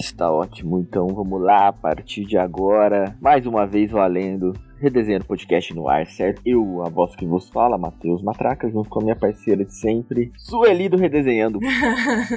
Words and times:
Está 0.00 0.30
ótimo, 0.30 0.78
então 0.78 1.08
vamos 1.08 1.42
lá, 1.42 1.68
a 1.68 1.72
partir 1.72 2.24
de 2.24 2.38
agora, 2.38 3.16
mais 3.20 3.46
uma 3.46 3.66
vez 3.66 3.90
valendo. 3.90 4.52
Redesenhando 4.80 5.24
podcast 5.24 5.74
no 5.74 5.88
ar, 5.88 6.06
certo? 6.06 6.40
Eu, 6.46 6.84
a 6.86 6.88
voz 6.88 7.16
que 7.16 7.26
vos 7.26 7.48
fala, 7.48 7.76
Matheus 7.76 8.22
Matraca, 8.22 8.70
junto 8.70 8.88
com 8.88 9.00
a 9.00 9.02
minha 9.02 9.16
parceira 9.16 9.64
de 9.64 9.74
sempre, 9.74 10.30
Sueli 10.36 10.88
do 10.88 10.96
Redesenhando. 10.96 11.58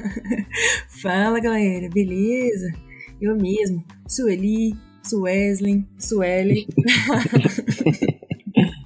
Fala 1.00 1.38
galera, 1.38 1.88
beleza? 1.88 2.72
Eu 3.20 3.36
mesmo, 3.36 3.84
Sueli, 4.08 4.74
Sueslin, 5.04 5.86
Sueli. 5.96 6.66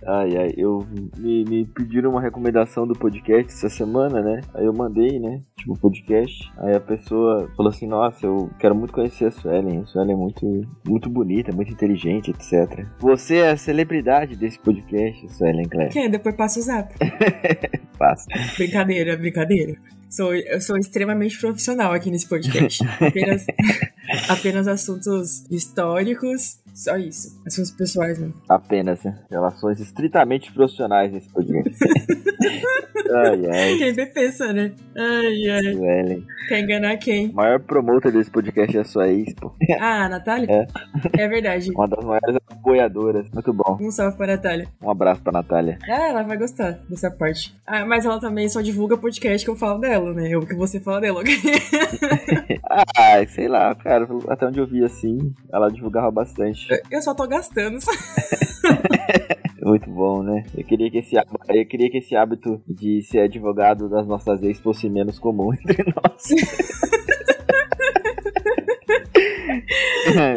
Ai, 0.06 0.36
ai, 0.36 0.54
eu 0.56 0.86
me, 1.18 1.44
me, 1.44 1.66
pediram 1.66 2.10
uma 2.10 2.20
recomendação 2.20 2.86
do 2.86 2.94
podcast 2.94 3.52
essa 3.52 3.68
semana, 3.68 4.22
né? 4.22 4.40
Aí 4.54 4.64
eu 4.64 4.72
mandei, 4.72 5.18
né? 5.18 5.42
Tipo, 5.56 5.76
podcast. 5.78 6.48
Aí 6.58 6.76
a 6.76 6.80
pessoa 6.80 7.50
falou 7.56 7.70
assim: 7.70 7.88
Nossa, 7.88 8.24
eu 8.24 8.48
quero 8.58 8.74
muito 8.74 8.92
conhecer 8.92 9.26
a 9.26 9.30
Suelen. 9.30 9.80
A 9.80 9.86
Suelen 9.86 10.14
é 10.14 10.16
muito, 10.16 10.62
muito 10.86 11.10
bonita, 11.10 11.52
muito 11.52 11.72
inteligente, 11.72 12.30
etc. 12.30 12.86
Você 13.00 13.38
é 13.38 13.50
a 13.50 13.56
celebridade 13.56 14.36
desse 14.36 14.60
podcast, 14.60 15.28
Suelen 15.32 15.68
Claire. 15.68 15.92
Quem? 15.92 16.08
Depois 16.08 16.36
passa 16.36 16.60
o 16.60 16.62
zap. 16.62 16.94
passa. 17.98 18.26
Brincadeira, 18.56 19.16
brincadeira. 19.16 19.76
Sou, 20.08 20.34
eu 20.34 20.60
sou 20.60 20.76
extremamente 20.78 21.38
profissional 21.38 21.92
aqui 21.92 22.10
nesse 22.10 22.28
podcast. 22.28 22.82
Apenas, 23.00 23.44
apenas 24.28 24.68
assuntos 24.68 25.44
históricos 25.50 26.58
só 26.74 26.96
isso. 26.96 27.40
Assuntos 27.46 27.70
pessoais, 27.70 28.18
né? 28.18 28.30
Apenas, 28.48 29.02
né? 29.02 29.18
Relações 29.30 29.80
estritamente 29.80 30.52
profissionais 30.52 31.10
nesse 31.10 31.28
podcast. 31.30 31.65
Ai, 33.14 33.46
ai. 33.46 33.76
Quem 33.78 33.92
vê 33.92 34.06
pensa, 34.06 34.52
né? 34.52 34.72
Ai, 34.96 35.50
ai. 35.50 36.22
Quer 36.48 36.60
enganar 36.60 36.96
quem? 36.96 37.30
O 37.30 37.34
maior 37.34 37.58
promotor 37.60 38.12
desse 38.12 38.30
podcast 38.30 38.76
é 38.76 38.80
a 38.80 38.84
sua 38.84 39.08
ex, 39.08 39.34
pô. 39.34 39.52
Ah, 39.80 40.04
a 40.04 40.08
Natália? 40.08 40.48
É. 40.48 41.22
É 41.22 41.28
verdade. 41.28 41.70
Uma 41.72 41.88
das 41.88 42.04
maiores 42.04 42.36
apoiadoras. 42.48 43.26
Muito 43.32 43.52
bom. 43.52 43.78
Um 43.80 43.90
salve 43.90 44.16
pra 44.16 44.28
Natália. 44.28 44.68
Um 44.80 44.90
abraço 44.90 45.22
pra 45.22 45.32
Natália. 45.32 45.78
Ah, 45.84 46.08
ela 46.08 46.22
vai 46.22 46.36
gostar 46.36 46.78
dessa 46.88 47.10
parte. 47.10 47.54
Ah, 47.66 47.84
mas 47.84 48.04
ela 48.04 48.20
também 48.20 48.48
só 48.48 48.60
divulga 48.60 48.96
podcast 48.96 49.44
que 49.44 49.50
eu 49.50 49.56
falo 49.56 49.80
dela, 49.80 50.12
né? 50.12 50.36
O 50.36 50.46
que 50.46 50.54
você 50.54 50.78
fala 50.78 51.00
dela. 51.00 51.22
ah, 52.96 53.26
sei 53.28 53.48
lá, 53.48 53.74
cara. 53.74 54.06
Até 54.28 54.46
onde 54.46 54.60
eu 54.60 54.66
vi 54.66 54.84
assim, 54.84 55.34
ela 55.52 55.68
divulgava 55.68 56.10
bastante. 56.10 56.68
Eu 56.90 57.02
só 57.02 57.14
tô 57.14 57.26
gastando. 57.26 57.78
Muito 59.66 59.90
bom, 59.90 60.22
né? 60.22 60.44
Eu 60.56 60.62
queria, 60.62 60.88
que 60.88 60.98
esse, 60.98 61.16
eu 61.16 61.66
queria 61.66 61.90
que 61.90 61.98
esse 61.98 62.14
hábito 62.14 62.62
de 62.68 63.02
ser 63.02 63.22
advogado 63.22 63.88
das 63.88 64.06
nossas 64.06 64.40
ex 64.40 64.60
fosse 64.60 64.88
menos 64.88 65.18
comum 65.18 65.52
entre 65.58 65.82
nós. 65.92 66.28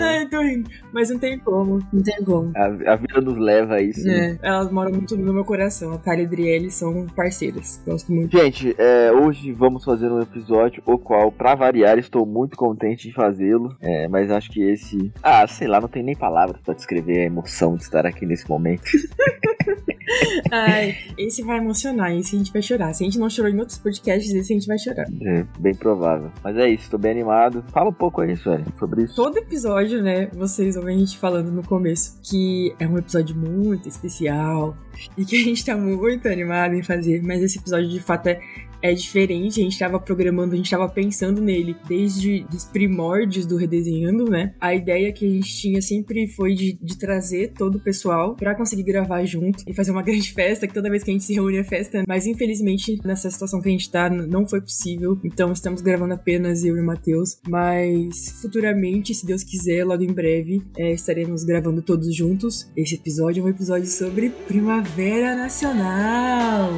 Ai, 0.01 0.27
tô 0.27 0.41
rindo. 0.41 0.69
Mas 0.91 1.09
não 1.09 1.19
tem 1.19 1.37
como, 1.39 1.79
não 1.91 2.03
tem 2.03 2.23
como. 2.23 2.51
A, 2.55 2.93
a 2.93 2.95
vida 2.95 3.21
nos 3.21 3.37
leva 3.37 3.75
a 3.75 3.81
isso. 3.81 4.07
É, 4.07 4.33
né? 4.33 4.39
elas 4.41 4.71
moram 4.71 4.91
muito 4.91 5.15
no 5.17 5.33
meu 5.33 5.45
coração. 5.45 5.93
A 5.93 5.97
Thalia 5.97 6.23
e 6.23 6.25
a 6.25 6.27
Adriele 6.27 6.71
são 6.71 7.05
parceiras. 7.07 7.81
Gosto 7.85 8.11
muito. 8.11 8.37
Gente, 8.37 8.75
é, 8.77 9.11
hoje 9.11 9.51
vamos 9.51 9.83
fazer 9.83 10.11
um 10.11 10.21
episódio, 10.21 10.81
o 10.85 10.97
qual, 10.97 11.31
pra 11.31 11.55
variar, 11.55 11.97
estou 11.97 12.25
muito 12.25 12.57
contente 12.57 13.07
de 13.07 13.13
fazê-lo. 13.13 13.75
É, 13.81 14.07
mas 14.07 14.31
acho 14.31 14.49
que 14.49 14.61
esse. 14.61 15.11
Ah, 15.21 15.45
sei 15.47 15.67
lá, 15.67 15.79
não 15.79 15.87
tem 15.87 16.03
nem 16.03 16.15
palavras 16.15 16.61
para 16.61 16.73
descrever 16.73 17.19
a 17.19 17.25
emoção 17.25 17.75
de 17.75 17.83
estar 17.83 18.05
aqui 18.05 18.25
nesse 18.25 18.49
momento. 18.49 18.83
Ai, 20.52 20.97
esse 21.17 21.41
vai 21.43 21.57
emocionar, 21.57 22.15
esse 22.15 22.35
a 22.35 22.39
gente 22.39 22.52
vai 22.52 22.61
chorar. 22.61 22.93
Se 22.93 23.03
a 23.03 23.05
gente 23.05 23.19
não 23.19 23.29
chorou 23.29 23.52
em 23.52 23.59
outros 23.59 23.77
podcasts, 23.77 24.33
esse 24.33 24.53
a 24.53 24.55
gente 24.55 24.67
vai 24.67 24.77
chorar. 24.77 25.05
É, 25.21 25.45
bem 25.59 25.75
provável. 25.75 26.31
Mas 26.43 26.57
é 26.57 26.69
isso, 26.69 26.89
tô 26.89 26.97
bem 26.97 27.11
animado. 27.11 27.63
Fala 27.71 27.89
um 27.89 27.93
pouco 27.93 28.21
aí, 28.21 28.35
Sueli, 28.35 28.66
sobre 28.77 29.03
isso. 29.03 29.16
Todo 29.16 29.38
episódio, 29.38 30.01
né, 30.01 30.27
vocês 30.33 30.75
ouvem 30.75 30.95
a 30.95 30.99
gente 30.99 31.17
falando 31.17 31.51
no 31.51 31.63
começo 31.63 32.19
que 32.23 32.73
é 32.79 32.88
um 32.88 32.97
episódio 32.97 33.35
muito 33.35 33.88
especial 33.88 34.75
e 35.17 35.25
que 35.25 35.36
a 35.36 35.44
gente 35.44 35.66
tá 35.66 35.75
muito 35.75 36.28
animado 36.28 36.75
em 36.75 36.84
fazer, 36.84 37.22
mas 37.23 37.41
esse 37.41 37.57
episódio 37.57 37.90
de 37.90 38.00
fato 38.00 38.28
é 38.28 38.40
é 38.81 38.94
diferente. 38.94 39.59
A 39.59 39.63
gente 39.63 39.73
estava 39.73 40.00
programando, 40.00 40.53
a 40.53 40.56
gente 40.56 40.66
estava 40.66 40.88
pensando 40.88 41.41
nele 41.41 41.75
desde 41.88 42.46
os 42.53 42.66
primórdios 42.66 43.46
do 43.46 43.57
Redesenhando, 43.57 44.25
né? 44.25 44.53
A 44.59 44.73
ideia 44.73 45.12
que 45.12 45.25
a 45.25 45.29
gente 45.29 45.53
tinha 45.53 45.81
sempre 45.81 46.28
foi 46.28 46.53
de, 46.53 46.78
de 46.81 46.97
trazer 46.97 47.53
todo 47.53 47.75
o 47.75 47.79
pessoal 47.79 48.35
para 48.35 48.56
conseguir 48.56 48.84
gravar 48.84 49.23
junto 49.25 49.63
e 49.68 49.73
fazer 49.73 49.91
uma 49.91 50.01
grande 50.09 50.31
festa, 50.31 50.68
que 50.68 50.73
toda 50.73 50.90
vez 50.90 51.03
que 51.03 51.12
a 51.12 51.13
gente 51.13 51.25
se 51.25 51.34
reúne 51.34 51.57
é 51.57 51.63
festa. 51.63 52.03
Mas 52.07 52.25
infelizmente, 52.25 52.97
nessa 53.03 53.29
situação 53.29 53.62
que 53.62 53.69
a 53.69 53.72
gente 53.72 53.91
tá, 53.91 54.09
não 54.09 54.47
foi 54.47 54.62
possível. 54.62 55.19
Então 55.23 55.52
estamos 55.52 55.81
gravando 55.81 56.13
apenas 56.13 56.63
eu 56.63 56.78
e 56.78 56.81
o 56.81 56.85
Matheus. 56.85 57.40
Mas 57.47 58.29
futuramente, 58.41 59.13
se 59.13 59.25
Deus 59.25 59.44
quiser, 59.44 59.84
logo 59.85 60.03
em 60.03 60.13
breve, 60.13 60.62
é, 60.78 60.94
estaremos 60.94 61.44
gravando 61.44 61.81
todos 61.81 62.13
juntos. 62.16 62.69
Esse 62.75 62.96
episódio 62.96 63.41
é 63.41 63.46
um 63.46 63.50
episódio 63.50 63.88
sobre 63.88 64.29
Primavera 64.29 64.88
Nacional. 64.97 66.69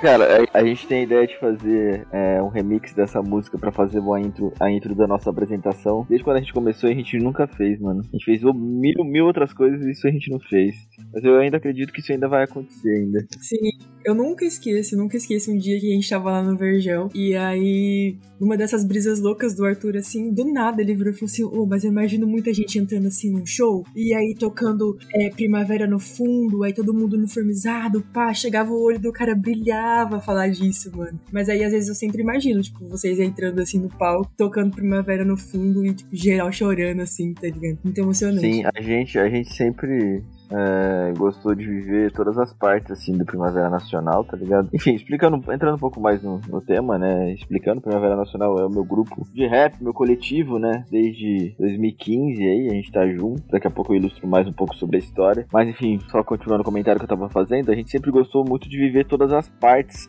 Cara, 0.00 0.44
a, 0.52 0.58
a, 0.58 0.64
gente 0.64 0.84
tem 0.88 0.98
a 0.98 1.02
ideia 1.04 1.26
de 1.28 1.38
fazer 1.38 2.08
é, 2.10 2.42
um 2.42 2.48
remix 2.48 2.92
dessa 2.92 3.22
música 3.22 3.56
para 3.56 3.70
fazer 3.70 4.00
uma 4.00 4.20
intro, 4.20 4.52
a 4.58 4.68
intro 4.68 4.96
da 4.96 5.06
nossa 5.06 5.30
apresentação. 5.30 6.04
Desde 6.08 6.24
quando 6.24 6.38
a 6.38 6.40
gente 6.40 6.52
começou, 6.52 6.90
a 6.90 6.92
gente 6.92 7.16
nunca 7.18 7.46
fez, 7.46 7.80
mano. 7.80 8.00
A 8.00 8.16
gente 8.16 8.24
fez 8.24 8.42
mil, 8.42 9.04
mil 9.04 9.26
outras 9.26 9.52
coisas 9.52 9.86
e 9.86 9.92
isso 9.92 10.08
a 10.08 10.10
gente 10.10 10.28
não 10.28 10.40
fez. 10.40 10.74
Mas 11.12 11.22
eu 11.22 11.38
ainda 11.38 11.58
acredito 11.58 11.92
que 11.92 12.00
isso 12.00 12.10
ainda 12.10 12.26
vai 12.26 12.42
acontecer 12.42 12.90
ainda. 12.90 13.24
Sim, 13.40 13.78
eu 14.04 14.14
nunca 14.14 14.44
esqueço, 14.44 14.96
nunca 14.96 15.16
esqueço 15.16 15.52
um 15.52 15.58
dia 15.58 15.78
que 15.78 15.90
a 15.90 15.94
gente 15.94 16.08
tava 16.08 16.30
lá 16.30 16.42
no 16.42 16.56
Vergel. 16.56 17.08
E 17.14 17.34
aí, 17.34 18.16
numa 18.40 18.56
dessas 18.56 18.84
brisas 18.84 19.20
loucas 19.20 19.54
do 19.54 19.64
Arthur, 19.64 19.96
assim, 19.96 20.32
do 20.32 20.44
nada 20.44 20.82
ele 20.82 20.94
virou 20.94 21.12
e 21.12 21.16
falou 21.16 21.30
assim: 21.30 21.44
oh, 21.44 21.66
mas 21.66 21.84
eu 21.84 21.90
imagino 21.90 22.26
muita 22.26 22.52
gente 22.52 22.78
entrando 22.78 23.06
assim 23.06 23.30
num 23.30 23.46
show. 23.46 23.84
E 23.94 24.14
aí 24.14 24.34
tocando 24.38 24.98
é, 25.14 25.30
Primavera 25.30 25.86
no 25.86 25.98
fundo, 25.98 26.62
aí 26.62 26.72
todo 26.72 26.94
mundo 26.94 27.16
uniformizado, 27.16 28.02
pá, 28.12 28.32
chegava 28.34 28.72
o 28.72 28.82
olho 28.82 28.98
do 28.98 29.12
cara 29.12 29.34
brilhava 29.34 30.20
falar 30.20 30.48
disso, 30.48 30.90
mano. 30.96 31.18
Mas 31.32 31.48
aí 31.48 31.64
às 31.64 31.72
vezes 31.72 31.88
eu 31.88 31.94
sempre 31.94 32.22
imagino, 32.22 32.60
tipo, 32.60 32.86
vocês 32.88 33.18
entrando 33.18 33.60
assim 33.60 33.78
no 33.78 33.88
palco, 33.88 34.30
tocando 34.36 34.74
Primavera 34.74 35.24
no 35.24 35.36
fundo 35.36 35.84
e, 35.84 35.94
tipo, 35.94 36.14
geral 36.14 36.50
chorando 36.50 37.00
assim, 37.00 37.32
tá 37.34 37.46
ligado? 37.46 37.78
Muito 37.84 37.98
emocionante. 37.98 38.40
Sim, 38.40 38.64
a 38.74 38.80
gente, 38.80 39.18
a 39.18 39.28
gente 39.28 39.54
sempre 39.54 40.22
é, 40.52 41.12
gostou 41.16 41.54
de 41.54 41.66
viver 41.66 42.12
todas 42.12 42.38
as 42.38 42.52
partes 42.52 42.90
assim 42.90 43.16
do 43.16 43.24
Primavera 43.24 43.70
Nacional, 43.70 44.24
tá 44.24 44.36
ligado? 44.36 44.68
Enfim, 44.72 44.94
explicando, 44.94 45.36
entrando 45.52 45.76
um 45.76 45.78
pouco 45.78 46.00
mais 46.00 46.22
no, 46.22 46.40
no, 46.48 46.60
tema, 46.60 46.98
né? 46.98 47.32
Explicando, 47.32 47.80
Primavera 47.80 48.16
Nacional 48.16 48.58
é 48.58 48.66
o 48.66 48.70
meu 48.70 48.84
grupo 48.84 49.26
de 49.32 49.46
rap, 49.46 49.82
meu 49.82 49.94
coletivo, 49.94 50.58
né? 50.58 50.84
Desde 50.90 51.54
2015 51.58 52.42
aí, 52.42 52.68
a 52.68 52.74
gente 52.74 52.92
tá 52.92 53.06
junto. 53.06 53.42
Daqui 53.50 53.66
a 53.66 53.70
pouco 53.70 53.92
eu 53.92 53.96
ilustro 53.96 54.28
mais 54.28 54.46
um 54.46 54.52
pouco 54.52 54.74
sobre 54.76 54.96
a 54.96 55.00
história. 55.00 55.46
Mas 55.52 55.68
enfim, 55.68 55.98
só 56.08 56.22
continuando 56.22 56.62
o 56.62 56.64
comentário 56.64 56.98
que 56.98 57.04
eu 57.04 57.08
tava 57.08 57.28
fazendo, 57.28 57.70
a 57.70 57.74
gente 57.74 57.90
sempre 57.90 58.10
gostou 58.10 58.44
muito 58.46 58.68
de 58.68 58.76
viver 58.76 59.06
todas 59.06 59.32
as 59.32 59.48
partes 59.48 60.08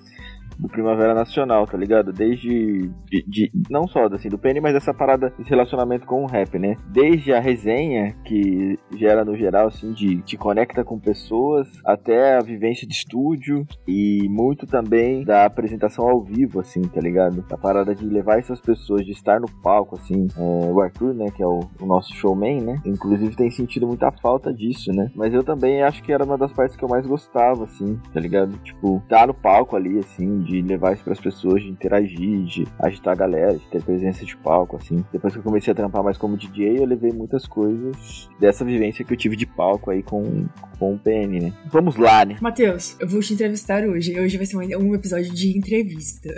do 0.58 0.68
Primavera 0.68 1.14
Nacional, 1.14 1.66
tá 1.66 1.78
ligado? 1.78 2.12
Desde. 2.12 2.90
De, 3.06 3.24
de, 3.28 3.52
não 3.70 3.88
só 3.88 4.06
assim, 4.06 4.30
do 4.30 4.38
Penny, 4.38 4.60
mas 4.60 4.76
essa 4.76 4.94
parada, 4.94 5.34
esse 5.40 5.50
relacionamento 5.50 6.06
com 6.06 6.24
o 6.24 6.28
rap, 6.28 6.58
né? 6.58 6.76
Desde 6.90 7.34
a 7.34 7.40
resenha, 7.40 8.16
que 8.26 8.78
gera 8.96 9.24
no 9.26 9.36
geral, 9.36 9.68
assim, 9.68 9.94
de 9.94 10.22
te 10.22 10.38
conecta 10.38 10.84
com 10.84 11.00
pessoas, 11.00 11.68
até 11.86 12.38
a 12.38 12.40
vivência 12.40 12.88
de 12.88 12.94
estúdio 12.94 13.66
e 13.88 14.28
muito 14.30 14.66
também 14.66 15.24
da 15.24 15.46
apresentação 15.46 16.08
ao 16.08 16.22
vivo, 16.22 16.60
assim, 16.60 16.82
tá 16.82 17.00
ligado? 17.02 17.44
A 17.52 17.58
parada 17.58 17.96
de 17.96 18.06
levar 18.06 18.40
essas 18.40 18.60
pessoas, 18.60 19.06
de 19.06 19.12
estar 19.12 19.40
no 19.40 19.48
palco, 19.62 19.96
assim. 19.96 20.28
É, 20.38 20.72
o 20.72 20.82
Arthur, 20.82 21.14
né, 21.14 21.28
que 21.36 21.42
é 21.42 21.48
o, 21.48 21.60
o, 21.80 21.86
nosso 21.86 22.14
showman, 22.14 22.62
né? 22.62 22.82
Inclusive 22.86 23.36
tem 23.36 23.50
sentido 23.50 23.88
muita 23.88 24.12
falta 24.12 24.54
disso, 24.54 24.92
né? 24.92 25.12
Mas 25.16 25.34
eu 25.34 25.44
também 25.44 25.84
acho 25.84 26.04
que 26.04 26.12
era 26.12 26.24
uma 26.24 26.38
das 26.38 26.52
partes 26.52 26.76
que 26.76 26.84
eu 26.84 26.90
mais 26.90 27.06
gostava, 27.06 27.66
assim, 27.66 28.00
tá 28.14 28.20
ligado? 28.20 28.58
Tipo, 28.64 28.98
estar 29.04 29.28
no 29.28 29.34
palco 29.34 29.76
ali, 29.76 30.00
assim, 30.00 30.43
de 30.44 30.62
levar 30.62 30.94
isso 30.94 31.04
para 31.04 31.14
as 31.14 31.20
pessoas, 31.20 31.62
de 31.62 31.70
interagir, 31.70 32.44
de 32.44 32.68
agitar 32.80 33.14
a 33.14 33.16
galera, 33.16 33.54
de 33.54 33.66
ter 33.68 33.82
presença 33.82 34.26
de 34.26 34.36
palco, 34.38 34.78
assim. 34.78 35.04
Depois 35.12 35.34
que 35.34 35.40
eu 35.40 35.44
comecei 35.44 35.72
a 35.72 35.76
trampar 35.76 36.04
mais 36.04 36.18
como 36.18 36.38
DJ, 36.38 36.80
eu 36.80 36.86
levei 36.86 37.12
muitas 37.12 37.48
coisas 37.48 38.30
dessa 38.40 38.64
vivência 38.66 39.04
que 39.04 39.14
eu 39.14 39.18
tive 39.18 39.36
de 39.36 39.46
palco 39.46 39.92
aí 39.92 40.04
com, 40.04 40.46
com 40.78 40.96
o 40.96 41.00
PN, 41.00 41.40
né? 41.42 41.54
Vamos 41.72 41.96
lá, 41.96 42.26
né? 42.26 42.38
Matheus, 42.42 42.96
eu 43.00 43.08
vou 43.08 43.22
te 43.22 43.34
entrevistar 43.34 43.84
hoje. 43.86 44.20
Hoje 44.20 44.38
vai 44.38 44.46
ser 44.46 44.58
um 44.58 44.96
episódio 44.96 45.34
de 45.34 45.58
entrevista. 45.58 46.34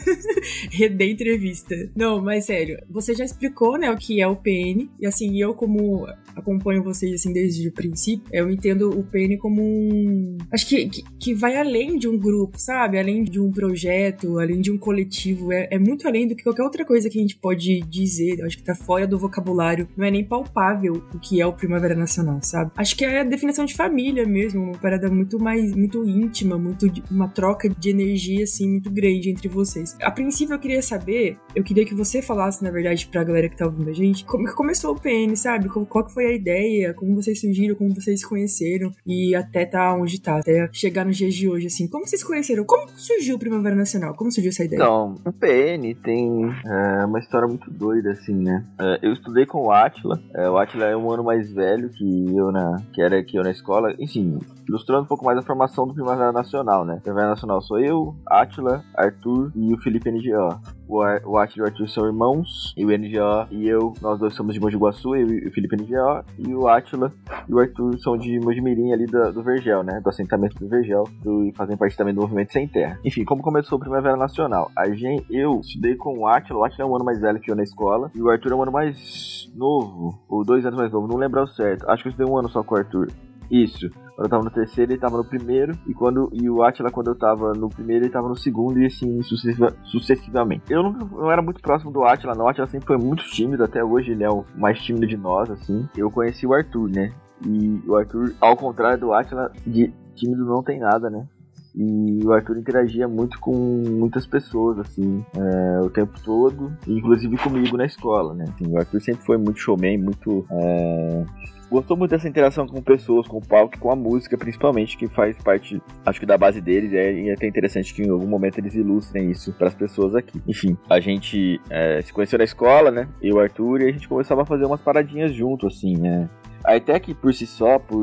Redê 0.70 1.10
entrevista. 1.10 1.74
Não, 1.94 2.22
mas 2.22 2.46
sério, 2.46 2.78
você 2.88 3.14
já 3.14 3.24
explicou, 3.24 3.78
né, 3.78 3.90
o 3.90 3.96
que 3.96 4.20
é 4.20 4.26
o 4.26 4.36
PN. 4.36 4.88
E 4.98 5.06
assim, 5.06 5.40
eu 5.40 5.54
como 5.54 6.06
acompanho 6.36 6.82
vocês 6.82 7.14
assim 7.14 7.32
desde 7.32 7.68
o 7.68 7.72
princípio, 7.72 8.26
eu 8.32 8.50
entendo 8.50 8.90
o 8.90 9.04
PN 9.04 9.36
como 9.38 9.62
um. 9.62 10.38
Acho 10.52 10.66
que, 10.66 10.88
que, 10.88 11.02
que 11.18 11.34
vai 11.34 11.56
além 11.56 11.98
de 11.98 12.08
um 12.08 12.18
grupo, 12.18 12.58
sabe? 12.58 12.98
Além 12.98 13.24
de 13.24 13.39
um 13.40 13.50
projeto, 13.52 14.38
além 14.38 14.60
de 14.60 14.70
um 14.70 14.78
coletivo, 14.78 15.52
é, 15.52 15.68
é 15.70 15.78
muito 15.78 16.06
além 16.06 16.26
do 16.26 16.34
que 16.34 16.42
qualquer 16.42 16.62
outra 16.62 16.84
coisa 16.84 17.08
que 17.08 17.18
a 17.18 17.22
gente 17.22 17.36
pode 17.36 17.80
dizer. 17.82 18.38
Eu 18.38 18.46
acho 18.46 18.56
que 18.56 18.62
tá 18.62 18.74
fora 18.74 19.06
do 19.06 19.18
vocabulário. 19.18 19.88
Não 19.96 20.04
é 20.04 20.10
nem 20.10 20.24
palpável 20.24 21.02
o 21.14 21.18
que 21.18 21.40
é 21.40 21.46
o 21.46 21.52
Primavera 21.52 21.94
Nacional, 21.94 22.40
sabe? 22.42 22.70
Acho 22.76 22.96
que 22.96 23.04
é 23.04 23.20
a 23.20 23.24
definição 23.24 23.64
de 23.64 23.74
família 23.74 24.26
mesmo, 24.26 24.62
uma 24.62 24.78
parada 24.78 25.08
muito 25.10 25.38
mais, 25.38 25.74
muito 25.74 26.04
íntima, 26.08 26.58
muito 26.58 26.90
uma 27.10 27.28
troca 27.28 27.68
de 27.68 27.90
energia, 27.90 28.44
assim, 28.44 28.68
muito 28.68 28.90
grande 28.90 29.30
entre 29.30 29.48
vocês. 29.48 29.96
A 30.02 30.10
princípio 30.10 30.54
eu 30.54 30.58
queria 30.58 30.82
saber, 30.82 31.36
eu 31.54 31.62
queria 31.62 31.84
que 31.84 31.94
você 31.94 32.22
falasse, 32.22 32.62
na 32.62 32.70
verdade, 32.70 33.06
pra 33.06 33.24
galera 33.24 33.48
que 33.48 33.56
tá 33.56 33.66
ouvindo 33.66 33.90
a 33.90 33.94
gente, 33.94 34.24
como 34.24 34.46
que 34.46 34.54
começou 34.54 34.92
o 34.92 35.00
PN, 35.00 35.34
sabe? 35.36 35.68
Qual, 35.68 35.86
qual 35.86 36.04
que 36.04 36.12
foi 36.12 36.26
a 36.26 36.32
ideia, 36.32 36.94
como 36.94 37.14
vocês 37.14 37.40
surgiram, 37.40 37.74
como 37.74 37.94
vocês 37.94 38.20
se 38.20 38.28
conheceram 38.28 38.92
e 39.06 39.34
até 39.34 39.64
tá 39.64 39.94
onde 39.94 40.20
tá, 40.20 40.38
até 40.38 40.68
chegar 40.72 41.04
nos 41.04 41.16
dias 41.16 41.34
de 41.34 41.48
hoje, 41.48 41.66
assim. 41.66 41.86
Como 41.86 42.06
vocês 42.06 42.22
conheceram? 42.22 42.64
Como 42.64 42.88
surgiu 42.96 43.29
o 43.32 43.38
Primavera 43.38 43.74
Nacional? 43.74 44.14
Como 44.14 44.30
surgiu 44.30 44.50
essa 44.50 44.64
ideia? 44.64 44.78
Então, 44.78 45.14
o 45.24 45.32
PN 45.32 45.94
tem 46.02 46.44
é, 46.66 47.04
uma 47.04 47.18
história 47.18 47.48
muito 47.48 47.70
doida, 47.70 48.12
assim, 48.12 48.34
né? 48.34 48.64
É, 48.78 48.98
eu 49.02 49.12
estudei 49.12 49.46
com 49.46 49.62
o 49.62 49.72
Atila. 49.72 50.20
É, 50.34 50.48
o 50.48 50.58
Atila 50.58 50.86
é 50.86 50.96
um 50.96 51.10
ano 51.10 51.24
mais 51.24 51.52
velho 51.52 51.90
que 51.90 52.36
eu 52.36 52.50
na, 52.50 52.82
que 52.92 53.02
era 53.02 53.22
que 53.22 53.38
eu 53.38 53.42
na 53.42 53.50
escola. 53.50 53.94
Enfim, 53.98 54.38
ilustrando 54.68 55.02
um 55.02 55.06
pouco 55.06 55.24
mais 55.24 55.38
a 55.38 55.42
formação 55.42 55.86
do 55.86 55.94
Primavera 55.94 56.32
Nacional, 56.32 56.84
né? 56.84 57.00
Primavera 57.02 57.30
Nacional 57.30 57.60
sou 57.62 57.78
eu, 57.80 58.14
Atila, 58.26 58.84
Arthur 58.94 59.52
e 59.54 59.74
o 59.74 59.78
Felipe 59.78 60.10
NGO. 60.10 60.60
O, 60.90 61.00
Ar, 61.00 61.22
o 61.24 61.40
e 61.40 61.60
o 61.60 61.64
Arthur 61.64 61.88
são 61.88 62.04
irmãos, 62.04 62.74
e 62.76 62.84
o 62.84 62.88
NGO 62.88 63.46
e 63.52 63.68
eu, 63.68 63.94
nós 64.02 64.18
dois 64.18 64.34
somos 64.34 64.52
de 64.52 64.60
Mogi 64.60 64.76
Guaçu, 64.76 65.14
eu 65.14 65.30
e 65.30 65.46
o 65.46 65.52
Felipe 65.52 65.76
NGO, 65.76 66.24
e 66.36 66.52
o 66.52 66.66
Atila 66.66 67.12
e 67.48 67.54
o 67.54 67.60
Arthur 67.60 67.96
são 68.00 68.18
de 68.18 68.40
Mojimirim 68.40 68.92
ali 68.92 69.06
do, 69.06 69.32
do 69.32 69.40
Vergel, 69.40 69.84
né? 69.84 70.00
Do 70.02 70.08
assentamento 70.08 70.58
do 70.58 70.68
Vergel, 70.68 71.04
e 71.24 71.52
fazem 71.54 71.76
parte 71.76 71.96
também 71.96 72.12
do 72.12 72.20
Movimento 72.20 72.52
Sem 72.52 72.66
Terra. 72.66 72.98
Enfim, 73.04 73.24
como 73.24 73.40
começou 73.40 73.78
o 73.78 73.80
Primavera 73.80 74.16
Nacional? 74.16 74.68
A 74.76 74.90
gente, 74.90 75.24
eu 75.30 75.60
estudei 75.60 75.94
com 75.94 76.18
o 76.18 76.26
Atila, 76.26 76.58
o 76.58 76.64
Atila 76.64 76.88
é 76.88 76.90
um 76.90 76.96
ano 76.96 77.04
mais 77.04 77.20
velho 77.20 77.38
que 77.38 77.52
eu 77.52 77.54
na 77.54 77.62
escola, 77.62 78.10
e 78.12 78.20
o 78.20 78.28
Arthur 78.28 78.50
é 78.50 78.54
um 78.56 78.62
ano 78.62 78.72
mais 78.72 79.48
novo, 79.54 80.18
ou 80.28 80.44
dois 80.44 80.66
anos 80.66 80.78
mais 80.78 80.92
novo, 80.92 81.06
não 81.06 81.16
lembro 81.16 81.38
ao 81.38 81.46
certo. 81.46 81.88
Acho 81.88 82.02
que 82.02 82.08
eu 82.08 82.10
estudei 82.10 82.32
um 82.32 82.36
ano 82.36 82.48
só 82.48 82.64
com 82.64 82.74
o 82.74 82.78
Arthur. 82.78 83.12
Isso. 83.48 83.90
Quando 84.20 84.26
eu 84.26 84.28
tava 84.28 84.44
no 84.44 84.50
terceiro, 84.50 84.92
ele 84.92 85.00
tava 85.00 85.16
no 85.16 85.24
primeiro. 85.24 85.72
E 85.86 85.94
quando 85.94 86.28
e 86.34 86.50
o 86.50 86.62
Atila, 86.62 86.90
quando 86.90 87.08
eu 87.08 87.14
tava 87.14 87.54
no 87.54 87.70
primeiro, 87.70 88.04
ele 88.04 88.12
tava 88.12 88.28
no 88.28 88.36
segundo. 88.36 88.78
E 88.78 88.84
assim, 88.84 89.22
sucessiva, 89.22 89.74
sucessivamente. 89.82 90.70
Eu 90.70 90.82
não, 90.82 90.92
não 90.92 91.32
era 91.32 91.40
muito 91.40 91.62
próximo 91.62 91.90
do 91.90 92.04
Atila, 92.04 92.34
não. 92.34 92.44
O 92.44 92.48
Atila 92.48 92.66
sempre 92.66 92.86
foi 92.86 92.98
muito 92.98 93.24
tímido. 93.30 93.64
Até 93.64 93.82
hoje 93.82 94.10
ele 94.10 94.22
é 94.22 94.28
o 94.28 94.44
mais 94.54 94.78
tímido 94.82 95.06
de 95.06 95.16
nós, 95.16 95.50
assim. 95.50 95.88
Eu 95.96 96.10
conheci 96.10 96.46
o 96.46 96.52
Arthur, 96.52 96.90
né? 96.90 97.14
E 97.46 97.80
o 97.88 97.96
Arthur, 97.96 98.34
ao 98.42 98.54
contrário 98.58 99.00
do 99.00 99.14
Atila, 99.14 99.50
de 99.66 99.90
tímido 100.14 100.44
não 100.44 100.62
tem 100.62 100.78
nada, 100.78 101.08
né? 101.08 101.26
E 101.74 102.20
o 102.22 102.30
Arthur 102.30 102.58
interagia 102.58 103.08
muito 103.08 103.40
com 103.40 103.54
muitas 103.54 104.26
pessoas, 104.26 104.80
assim, 104.80 105.24
é, 105.34 105.80
o 105.80 105.88
tempo 105.88 106.12
todo, 106.22 106.70
inclusive 106.86 107.38
comigo 107.38 107.74
na 107.78 107.86
escola, 107.86 108.34
né? 108.34 108.44
Assim, 108.48 108.70
o 108.70 108.76
Arthur 108.76 109.00
sempre 109.00 109.24
foi 109.24 109.38
muito 109.38 109.60
showman, 109.60 109.96
muito. 109.96 110.44
É, 110.50 111.24
gostou 111.70 111.96
muito 111.96 112.10
dessa 112.10 112.28
interação 112.28 112.66
com 112.66 112.82
pessoas, 112.82 113.28
com 113.28 113.38
o 113.38 113.46
palco, 113.46 113.78
com 113.78 113.90
a 113.90 113.96
música, 113.96 114.36
principalmente, 114.36 114.96
que 114.96 115.06
faz 115.06 115.36
parte, 115.38 115.80
acho 116.04 116.20
que 116.20 116.26
da 116.26 116.36
base 116.36 116.60
deles. 116.60 116.92
É, 116.92 117.12
e 117.12 117.28
é 117.28 117.34
até 117.34 117.46
interessante 117.46 117.94
que 117.94 118.02
em 118.02 118.10
algum 118.10 118.26
momento 118.26 118.58
eles 118.58 118.74
ilustrem 118.74 119.30
isso 119.30 119.52
para 119.52 119.68
as 119.68 119.74
pessoas 119.74 120.14
aqui. 120.14 120.40
Enfim, 120.46 120.76
a 120.88 120.98
gente 120.98 121.60
é, 121.70 122.00
se 122.02 122.12
conheceu 122.12 122.38
na 122.38 122.44
escola, 122.44 122.90
né? 122.90 123.08
Eu, 123.22 123.38
Arthur, 123.38 123.82
e 123.82 123.88
a 123.88 123.92
gente 123.92 124.08
começava 124.08 124.42
a 124.42 124.46
fazer 124.46 124.64
umas 124.64 124.80
paradinhas 124.80 125.32
junto, 125.32 125.66
assim, 125.66 125.96
né? 125.96 126.28
A 126.62 126.76
ETEC 126.76 127.14
por 127.14 127.32
si 127.32 127.46
só, 127.46 127.78
por 127.78 128.00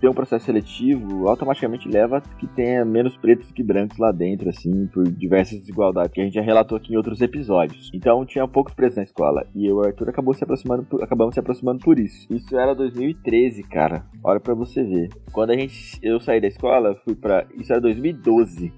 ter 0.00 0.08
um 0.08 0.12
processo 0.12 0.44
seletivo, 0.44 1.28
automaticamente 1.28 1.88
leva 1.88 2.20
que 2.38 2.46
tenha 2.46 2.84
menos 2.84 3.16
pretos 3.16 3.50
que 3.50 3.62
brancos 3.62 3.98
lá 3.98 4.12
dentro, 4.12 4.48
assim, 4.50 4.86
por 4.88 5.04
diversas 5.10 5.60
desigualdades 5.60 6.12
que 6.12 6.20
a 6.20 6.24
gente 6.24 6.34
já 6.34 6.42
relatou 6.42 6.76
aqui 6.76 6.92
em 6.92 6.96
outros 6.96 7.20
episódios. 7.20 7.90
Então 7.94 8.24
tinha 8.26 8.46
poucos 8.46 8.74
pretos 8.74 8.96
na 8.96 9.02
escola. 9.02 9.46
E 9.54 9.66
eu 9.66 9.76
e 9.76 9.78
o 9.78 9.86
Arthur 9.86 10.10
acabou 10.10 10.34
se 10.34 10.44
aproximando 10.44 10.84
por, 10.84 11.02
acabamos 11.02 11.34
se 11.34 11.40
aproximando 11.40 11.80
por 11.80 11.98
isso. 11.98 12.26
Isso 12.30 12.56
era 12.56 12.74
2013, 12.74 13.62
cara. 13.62 14.04
Olha 14.22 14.40
para 14.40 14.54
você 14.54 14.82
ver. 14.82 15.08
Quando 15.32 15.50
a 15.50 15.56
gente 15.56 15.98
eu 16.02 16.20
saí 16.20 16.40
da 16.40 16.48
escola, 16.48 16.94
fui 17.04 17.14
para 17.14 17.46
isso 17.58 17.72
era 17.72 17.80
2012. 17.80 18.72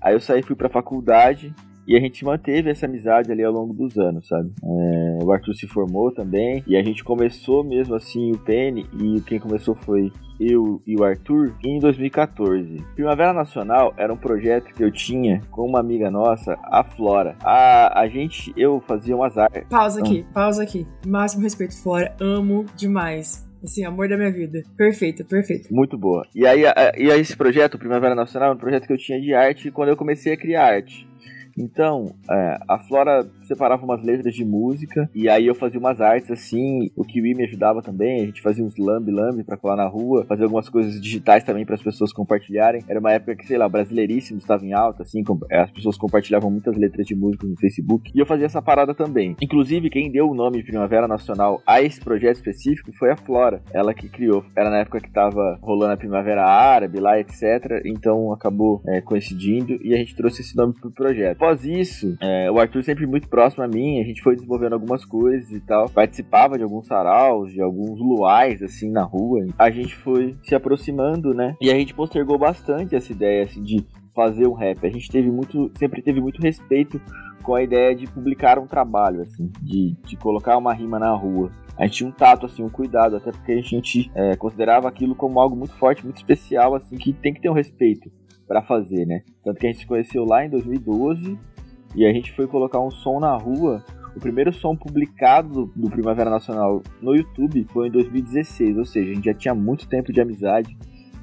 Aí 0.00 0.14
eu 0.14 0.20
saí 0.20 0.42
fui 0.42 0.56
para 0.56 0.68
faculdade 0.68 1.54
e 1.86 1.96
a 1.96 2.00
gente 2.00 2.24
manteve 2.24 2.70
essa 2.70 2.86
amizade 2.86 3.30
ali 3.30 3.44
ao 3.44 3.52
longo 3.52 3.72
dos 3.72 3.96
anos, 3.96 4.26
sabe? 4.26 4.50
É, 4.62 5.24
o 5.24 5.32
Arthur 5.32 5.54
se 5.54 5.66
formou 5.66 6.12
também. 6.12 6.62
E 6.66 6.76
a 6.76 6.82
gente 6.82 7.04
começou 7.04 7.62
mesmo 7.62 7.94
assim 7.94 8.32
o 8.32 8.38
PN. 8.38 8.84
E 9.00 9.20
quem 9.20 9.38
começou 9.38 9.74
foi 9.74 10.12
eu 10.40 10.82
e 10.86 10.96
o 10.98 11.04
Arthur 11.04 11.54
em 11.64 11.78
2014. 11.78 12.84
Primavera 12.94 13.32
Nacional 13.32 13.94
era 13.96 14.12
um 14.12 14.16
projeto 14.16 14.72
que 14.74 14.82
eu 14.82 14.90
tinha 14.90 15.40
com 15.50 15.66
uma 15.66 15.80
amiga 15.80 16.10
nossa, 16.10 16.58
a 16.64 16.84
Flora. 16.84 17.36
A, 17.42 18.00
a 18.00 18.08
gente, 18.08 18.52
eu 18.56 18.82
fazia 18.86 19.16
umas 19.16 19.38
artes. 19.38 19.68
Pausa 19.68 20.00
aqui, 20.00 20.26
ah. 20.28 20.32
pausa 20.32 20.62
aqui. 20.62 20.86
Máximo 21.06 21.42
respeito, 21.42 21.80
Flora. 21.80 22.14
Amo 22.20 22.66
demais. 22.76 23.46
Assim, 23.64 23.84
amor 23.84 24.08
da 24.08 24.16
minha 24.16 24.30
vida. 24.30 24.62
Perfeito, 24.76 25.24
perfeito. 25.24 25.74
Muito 25.74 25.96
boa. 25.98 26.24
E 26.34 26.46
aí, 26.46 26.64
a, 26.66 26.92
e 26.96 27.10
aí 27.10 27.20
esse 27.20 27.36
projeto, 27.36 27.78
Primavera 27.78 28.14
Nacional, 28.14 28.52
é 28.52 28.54
um 28.54 28.58
projeto 28.58 28.86
que 28.86 28.92
eu 28.92 28.98
tinha 28.98 29.20
de 29.20 29.34
arte 29.34 29.70
quando 29.70 29.88
eu 29.88 29.96
comecei 29.96 30.32
a 30.32 30.36
criar 30.36 30.66
arte. 30.66 31.05
Então, 31.56 32.14
é, 32.30 32.58
a 32.68 32.78
Flora 32.78 33.26
separava 33.46 33.84
umas 33.84 34.02
letras 34.02 34.34
de 34.34 34.44
música 34.44 35.08
e 35.14 35.28
aí 35.28 35.46
eu 35.46 35.54
fazia 35.54 35.80
umas 35.80 36.00
artes 36.00 36.30
assim. 36.30 36.90
O 36.94 37.04
Kiwi 37.04 37.34
me 37.34 37.44
ajudava 37.44 37.82
também. 37.82 38.22
A 38.22 38.26
gente 38.26 38.42
fazia 38.42 38.64
uns 38.64 38.76
lambe-lambe 38.76 39.44
pra 39.44 39.56
colar 39.56 39.76
na 39.76 39.86
rua, 39.86 40.24
fazer 40.26 40.44
algumas 40.44 40.68
coisas 40.68 41.00
digitais 41.00 41.44
também 41.44 41.64
para 41.64 41.74
as 41.74 41.82
pessoas 41.82 42.12
compartilharem. 42.12 42.82
Era 42.88 43.00
uma 43.00 43.12
época 43.12 43.36
que, 43.36 43.46
sei 43.46 43.56
lá, 43.58 43.68
Brasileiríssimo 43.68 44.38
estava 44.38 44.64
em 44.64 44.72
alta, 44.72 45.02
assim, 45.02 45.22
as 45.50 45.70
pessoas 45.70 45.96
compartilhavam 45.96 46.50
muitas 46.50 46.76
letras 46.76 47.06
de 47.06 47.14
música 47.14 47.46
no 47.46 47.56
Facebook 47.56 48.10
e 48.14 48.18
eu 48.18 48.26
fazia 48.26 48.46
essa 48.46 48.62
parada 48.62 48.94
também. 48.94 49.36
Inclusive, 49.40 49.90
quem 49.90 50.10
deu 50.10 50.28
o 50.28 50.34
nome 50.34 50.62
Primavera 50.62 51.08
Nacional 51.08 51.62
a 51.66 51.80
esse 51.82 52.00
projeto 52.00 52.36
específico 52.36 52.92
foi 52.92 53.10
a 53.10 53.16
Flora, 53.16 53.62
ela 53.72 53.94
que 53.94 54.08
criou. 54.08 54.44
Era 54.54 54.70
na 54.70 54.78
época 54.78 55.00
que 55.00 55.10
tava 55.10 55.58
rolando 55.62 55.94
a 55.94 55.96
Primavera 55.96 56.44
Árabe 56.44 57.00
lá, 57.00 57.18
etc. 57.18 57.82
Então 57.84 58.32
acabou 58.32 58.82
é, 58.86 59.00
coincidindo 59.00 59.78
e 59.82 59.94
a 59.94 59.96
gente 59.96 60.14
trouxe 60.14 60.42
esse 60.42 60.56
nome 60.56 60.74
pro 60.74 60.90
projeto 60.90 61.36
após 61.46 61.64
isso, 61.64 62.16
é, 62.20 62.50
o 62.50 62.58
Arthur 62.58 62.82
sempre 62.82 63.06
muito 63.06 63.28
próximo 63.36 63.62
a 63.64 63.68
mim, 63.68 64.00
a 64.00 64.02
gente 64.02 64.22
foi 64.22 64.34
desenvolvendo 64.34 64.72
algumas 64.72 65.04
coisas 65.04 65.50
e 65.50 65.60
tal. 65.60 65.90
Participava 65.90 66.56
de 66.56 66.62
alguns 66.62 66.86
saraus, 66.86 67.52
de 67.52 67.60
alguns 67.60 68.00
luais, 68.00 68.62
assim, 68.62 68.90
na 68.90 69.02
rua. 69.02 69.44
A 69.58 69.68
gente 69.68 69.94
foi 69.94 70.34
se 70.42 70.54
aproximando, 70.54 71.34
né? 71.34 71.54
E 71.60 71.70
a 71.70 71.74
gente 71.74 71.92
postergou 71.92 72.38
bastante 72.38 72.96
essa 72.96 73.12
ideia, 73.12 73.44
assim, 73.44 73.62
de 73.62 73.86
fazer 74.14 74.46
um 74.46 74.54
rap. 74.54 74.86
A 74.86 74.90
gente 74.90 75.10
teve 75.10 75.30
muito, 75.30 75.70
sempre 75.76 76.00
teve 76.00 76.18
muito 76.18 76.40
respeito 76.40 76.98
com 77.42 77.54
a 77.54 77.62
ideia 77.62 77.94
de 77.94 78.06
publicar 78.06 78.58
um 78.58 78.66
trabalho, 78.66 79.20
assim, 79.20 79.52
de, 79.60 79.94
de 80.02 80.16
colocar 80.16 80.56
uma 80.56 80.72
rima 80.72 80.98
na 80.98 81.10
rua. 81.10 81.52
A 81.76 81.84
gente 81.84 81.98
tinha 81.98 82.08
um 82.08 82.12
tato, 82.12 82.46
assim, 82.46 82.62
um 82.62 82.70
cuidado, 82.70 83.16
até 83.16 83.32
porque 83.32 83.52
a 83.52 83.60
gente 83.60 84.10
é, 84.14 84.34
considerava 84.34 84.88
aquilo 84.88 85.14
como 85.14 85.38
algo 85.38 85.54
muito 85.54 85.74
forte, 85.74 86.02
muito 86.02 86.16
especial, 86.16 86.74
assim, 86.74 86.96
que 86.96 87.12
tem 87.12 87.34
que 87.34 87.42
ter 87.42 87.50
um 87.50 87.54
respeito 87.54 88.10
para 88.48 88.62
fazer, 88.62 89.04
né? 89.04 89.20
Tanto 89.44 89.60
que 89.60 89.66
a 89.66 89.70
gente 89.70 89.80
se 89.80 89.86
conheceu 89.86 90.24
lá 90.24 90.42
em 90.42 90.48
2012 90.48 91.38
e 91.94 92.04
a 92.06 92.12
gente 92.12 92.32
foi 92.32 92.46
colocar 92.46 92.80
um 92.80 92.90
som 92.90 93.20
na 93.20 93.36
rua. 93.36 93.84
O 94.14 94.20
primeiro 94.20 94.52
som 94.52 94.74
publicado 94.74 95.70
do, 95.76 95.90
Primavera 95.90 96.30
Nacional 96.30 96.82
no 97.02 97.14
YouTube 97.14 97.66
foi 97.70 97.88
em 97.88 97.90
2016, 97.90 98.78
ou 98.78 98.84
seja, 98.84 99.10
a 99.10 99.14
gente 99.14 99.26
já 99.26 99.34
tinha 99.34 99.54
muito 99.54 99.86
tempo 99.86 100.12
de 100.12 100.20
amizade 100.20 100.76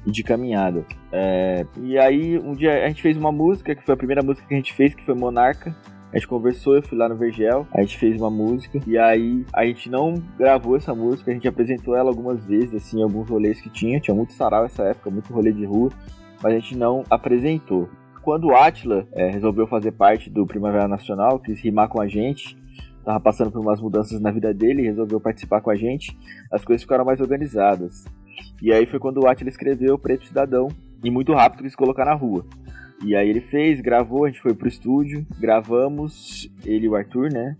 e 0.06 0.10
de 0.10 0.22
caminhada. 0.22 0.84
É, 1.10 1.66
e 1.82 1.98
aí, 1.98 2.38
um 2.38 2.52
dia 2.52 2.84
a 2.84 2.88
gente 2.88 3.02
fez 3.02 3.16
uma 3.16 3.32
música, 3.32 3.74
que 3.74 3.84
foi 3.84 3.94
a 3.94 3.96
primeira 3.96 4.22
música 4.22 4.46
que 4.46 4.54
a 4.54 4.56
gente 4.56 4.72
fez, 4.72 4.94
que 4.94 5.04
foi 5.04 5.14
Monarca. 5.14 5.74
A 6.12 6.16
gente 6.16 6.28
conversou, 6.28 6.76
eu 6.76 6.82
fui 6.82 6.96
lá 6.96 7.08
no 7.08 7.16
Vergel, 7.16 7.66
a 7.72 7.80
gente 7.80 7.98
fez 7.98 8.16
uma 8.16 8.30
música, 8.30 8.80
e 8.86 8.96
aí 8.96 9.44
a 9.52 9.66
gente 9.66 9.90
não 9.90 10.14
gravou 10.38 10.76
essa 10.76 10.94
música, 10.94 11.32
a 11.32 11.34
gente 11.34 11.48
apresentou 11.48 11.96
ela 11.96 12.08
algumas 12.08 12.44
vezes, 12.46 12.72
assim, 12.74 13.00
em 13.00 13.02
alguns 13.02 13.28
rolês 13.28 13.60
que 13.60 13.68
tinha, 13.68 13.98
tinha 13.98 14.14
muito 14.14 14.32
sarau 14.32 14.62
nessa 14.62 14.84
época, 14.84 15.10
muito 15.10 15.32
rolê 15.32 15.52
de 15.52 15.64
rua, 15.64 15.90
mas 16.40 16.52
a 16.52 16.58
gente 16.60 16.76
não 16.76 17.02
apresentou. 17.10 17.88
Quando 18.24 18.54
Atila 18.54 19.06
é, 19.12 19.28
resolveu 19.28 19.66
fazer 19.66 19.92
parte 19.92 20.30
do 20.30 20.46
Primavera 20.46 20.88
Nacional, 20.88 21.38
quis 21.38 21.60
rimar 21.60 21.90
com 21.90 22.00
a 22.00 22.08
gente, 22.08 22.56
tava 23.04 23.20
passando 23.20 23.50
por 23.50 23.60
umas 23.60 23.82
mudanças 23.82 24.18
na 24.18 24.30
vida 24.30 24.52
dele, 24.54 24.80
resolveu 24.80 25.20
participar 25.20 25.60
com 25.60 25.70
a 25.70 25.76
gente, 25.76 26.16
as 26.50 26.64
coisas 26.64 26.80
ficaram 26.80 27.04
mais 27.04 27.20
organizadas. 27.20 28.06
E 28.62 28.72
aí 28.72 28.86
foi 28.86 28.98
quando 28.98 29.18
o 29.18 29.28
Atila 29.28 29.50
escreveu 29.50 29.98
Preto 29.98 30.26
Cidadão, 30.26 30.68
e 31.04 31.10
muito 31.10 31.34
rápido 31.34 31.64
quis 31.64 31.76
colocar 31.76 32.06
na 32.06 32.14
rua. 32.14 32.46
E 33.04 33.14
aí 33.14 33.28
ele 33.28 33.42
fez, 33.42 33.82
gravou, 33.82 34.24
a 34.24 34.30
gente 34.30 34.40
foi 34.40 34.54
pro 34.54 34.68
estúdio, 34.68 35.26
gravamos, 35.38 36.50
ele 36.64 36.86
e 36.86 36.88
o 36.88 36.96
Arthur, 36.96 37.30
né? 37.30 37.58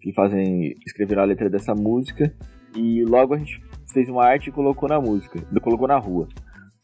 Que 0.00 0.12
fazem, 0.12 0.76
escreveram 0.86 1.22
a 1.22 1.26
letra 1.26 1.50
dessa 1.50 1.74
música. 1.74 2.32
E 2.76 3.04
logo 3.04 3.34
a 3.34 3.38
gente 3.38 3.60
fez 3.92 4.08
uma 4.08 4.24
arte 4.24 4.50
e 4.50 4.52
colocou 4.52 4.88
na 4.88 5.00
música, 5.00 5.40
colocou 5.60 5.88
na 5.88 5.98
rua. 5.98 6.28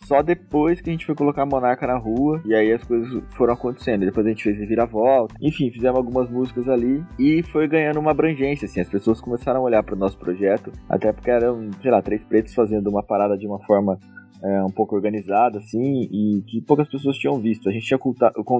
Só 0.04 0.23
depois 0.23 0.80
que 0.80 0.90
a 0.90 0.92
gente 0.92 1.06
foi 1.06 1.14
colocar 1.14 1.42
a 1.42 1.47
Monarca 1.47 1.87
na 1.87 1.97
rua, 1.97 2.42
e 2.44 2.54
aí 2.54 2.73
as 2.73 2.82
coisas 2.85 3.23
foram 3.37 3.54
acontecendo. 3.54 4.04
Depois 4.04 4.26
a 4.26 4.30
gente 4.30 4.42
fez 4.42 4.59
Reviravolta, 4.59 5.35
enfim, 5.40 5.71
fizemos 5.71 5.97
algumas 5.97 6.28
músicas 6.28 6.68
ali 6.68 7.02
e 7.18 7.42
foi 7.44 7.68
ganhando 7.68 8.00
uma 8.00 8.11
abrangência, 8.11 8.66
assim. 8.66 8.80
As 8.80 8.88
pessoas 8.88 9.21
começaram 9.21 9.61
a 9.61 9.62
olhar 9.62 9.82
para 9.82 9.94
o 9.94 9.99
nosso 9.99 10.18
projeto, 10.18 10.73
até 10.88 11.12
porque 11.12 11.30
eram, 11.30 11.71
sei 11.80 11.90
lá, 11.90 12.02
três 12.02 12.23
pretos 12.25 12.54
fazendo 12.54 12.88
uma 12.88 13.02
parada 13.02 13.38
de 13.38 13.47
uma 13.47 13.61
forma 13.61 13.99
é, 14.42 14.62
um 14.64 14.71
pouco 14.71 14.97
organizada, 14.97 15.59
assim, 15.59 16.09
e 16.11 16.42
que 16.49 16.61
poucas 16.61 16.88
pessoas 16.88 17.16
tinham 17.16 17.38
visto. 17.38 17.68
A 17.68 17.73
gente 17.73 17.87
tinha 17.87 17.99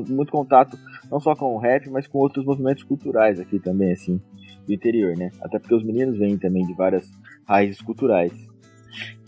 muito 0.09 0.31
contato, 0.31 0.79
não 1.11 1.19
só 1.19 1.35
com 1.35 1.57
o 1.57 1.59
rap, 1.59 1.91
mas 1.91 2.07
com 2.07 2.19
outros 2.19 2.45
movimentos 2.45 2.85
culturais 2.85 3.41
aqui 3.41 3.59
também, 3.59 3.93
assim, 3.93 4.21
do 4.65 4.73
interior, 4.73 5.17
né? 5.17 5.31
Até 5.43 5.59
porque 5.59 5.75
os 5.75 5.83
meninos 5.83 6.17
vêm 6.17 6.39
também 6.39 6.65
de 6.65 6.73
várias 6.75 7.11
raízes 7.47 7.83
culturais. 7.83 8.52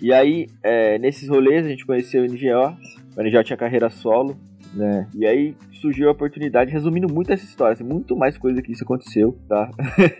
E 0.04 0.12
aí, 0.12 0.48
é, 0.62 0.98
nesses 0.98 1.30
rolês, 1.30 1.64
a 1.64 1.68
gente 1.70 1.86
conheceu 1.86 2.22
o 2.22 2.26
NGO, 2.26 2.76
o 3.16 3.22
NGO 3.22 3.42
tinha 3.42 3.56
carreira 3.56 3.88
solo, 3.88 4.36
né? 4.74 5.08
E 5.14 5.24
aí 5.24 5.56
surgiu 5.80 6.10
a 6.10 6.12
oportunidade, 6.12 6.70
resumindo 6.70 7.10
muito 7.10 7.32
essa 7.32 7.46
história, 7.46 7.72
assim, 7.72 7.84
muito 7.84 8.14
mais 8.14 8.36
coisa 8.36 8.60
que 8.60 8.70
isso 8.70 8.84
aconteceu, 8.84 9.34
tá? 9.48 9.70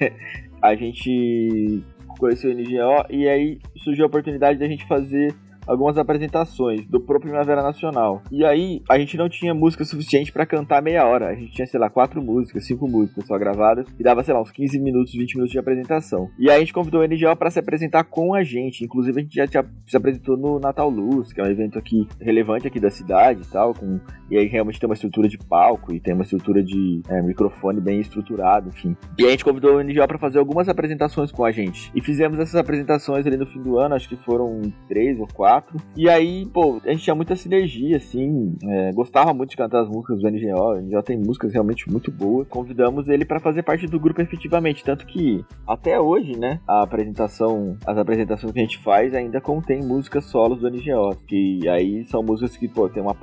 a 0.62 0.74
gente 0.74 1.84
conheceu 2.18 2.50
o 2.50 2.54
NGO 2.54 3.04
e 3.10 3.28
aí 3.28 3.58
surgiu 3.76 4.06
a 4.06 4.08
oportunidade 4.08 4.58
da 4.58 4.66
gente 4.66 4.88
fazer 4.88 5.34
algumas 5.66 5.99
apresentações 5.99 6.87
do 6.87 7.00
próprio 7.00 7.30
Primavera 7.30 7.62
Nacional. 7.62 8.23
E 8.30 8.44
aí 8.44 8.83
a 8.88 8.99
gente 8.99 9.16
não 9.16 9.28
tinha 9.28 9.54
música 9.54 9.85
suficiente 9.85 10.33
para 10.33 10.47
cantar 10.47 10.83
meia 10.83 11.06
hora. 11.06 11.28
A 11.28 11.35
gente 11.35 11.52
tinha, 11.52 11.66
sei 11.66 11.80
lá, 11.80 11.88
quatro 11.88 12.23
músicas, 12.23 12.66
cinco 12.66 12.88
músicas 12.88 13.26
só 13.26 13.38
gravadas 13.38 13.87
e 13.99 14.02
dava, 14.02 14.23
sei 14.23 14.35
lá, 14.35 14.40
uns 14.40 14.50
15 14.50 14.78
minutos, 14.78 15.12
20 15.12 15.35
minutos 15.35 15.52
de 15.52 15.59
apresentação. 15.59 16.28
E 16.38 16.50
aí 16.50 16.56
a 16.56 16.61
gente 16.61 16.73
convidou 16.73 17.00
o 17.00 17.06
NGO 17.06 17.35
para 17.37 17.50
se 17.50 17.59
apresentar 17.59 18.04
com 18.04 18.35
a 18.35 18.42
gente. 18.42 18.85
Inclusive 18.85 19.18
a 19.18 19.23
gente 19.23 19.35
já 19.35 19.47
tinha, 19.47 19.64
se 19.87 19.97
apresentou 19.97 20.37
no 20.37 20.59
Natal 20.59 20.88
Luz, 20.88 21.33
que 21.33 21.40
é 21.40 21.44
um 21.44 21.50
evento 21.50 21.78
aqui 21.78 22.06
relevante 22.21 22.66
aqui 22.66 22.78
da 22.78 22.90
cidade 22.90 23.42
e 23.42 23.50
tal, 23.50 23.75
com 23.75 23.99
e 24.30 24.38
aí 24.38 24.47
realmente 24.47 24.80
tem 24.80 24.88
uma 24.88 24.94
estrutura 24.94 25.28
de 25.28 25.38
palco 25.38 25.94
e 25.94 26.00
tem 26.00 26.14
uma 26.14 26.23
estrutura 26.23 26.62
de 26.62 27.02
é, 27.09 27.21
microfone 27.23 27.80
bem 27.80 28.00
estruturado, 28.00 28.68
enfim. 28.68 28.97
E 29.18 29.25
a 29.25 29.30
gente 29.30 29.44
convidou 29.44 29.76
o 29.76 29.83
NGO 29.83 30.06
para 30.06 30.18
fazer 30.18 30.38
algumas 30.38 30.68
apresentações 30.68 31.30
com 31.30 31.44
a 31.44 31.50
gente. 31.50 31.90
E 31.94 32.00
fizemos 32.00 32.38
essas 32.38 32.54
apresentações 32.54 33.26
ali 33.26 33.37
no 33.37 33.47
fim 33.47 33.62
do 33.62 33.78
ano, 33.78 33.94
acho 33.94 34.09
que 34.09 34.16
foram 34.16 34.61
três 34.88 35.18
ou 35.21 35.26
quatro 35.26 35.53
quatro. 35.54 35.76
E 35.96 36.08
aí, 36.08 36.46
pô, 36.46 36.80
a 36.84 36.90
gente 36.90 37.04
tinha 37.04 37.14
muita 37.14 37.37
sinergia, 37.37 37.96
assim. 37.96 38.56
É, 38.64 38.92
gostava 38.92 39.32
muito 39.32 39.50
de 39.50 39.56
cantar 39.56 39.82
as 39.82 39.88
músicas 39.88 40.20
do 40.20 40.30
NGO. 40.30 40.73
O 40.73 40.80
NGO 40.80 41.02
tem 41.02 41.16
músicas 41.16 41.52
realmente 41.52 41.88
muito 41.90 42.11
boas. 42.11 42.49
Convidamos 42.49 43.08
ele 43.08 43.25
para 43.25 43.40
fazer 43.40 43.62
parte 43.62 43.87
do 43.87 44.00
grupo 44.00 44.20
efetivamente. 44.20 44.84
Tanto 44.84 45.06
que 45.06 45.44
até 45.66 46.00
hoje, 46.00 46.37
né, 46.37 46.61
a 46.66 46.82
apresentação, 46.82 47.76
as 47.87 47.96
apresentações 47.96 48.52
que 48.52 48.58
a 48.58 48.62
gente 48.62 48.78
faz 48.78 49.14
ainda 49.14 49.40
contém 49.40 49.82
músicas 49.82 50.25
solos 50.25 50.61
do 50.61 50.70
NGO. 50.70 51.16
Que 51.26 51.68
aí 51.68 52.04
são 52.04 52.23
músicas 52.23 52.56
que, 52.56 52.68
pô, 52.68 52.88
tem 52.88 53.02
uma 53.02 53.14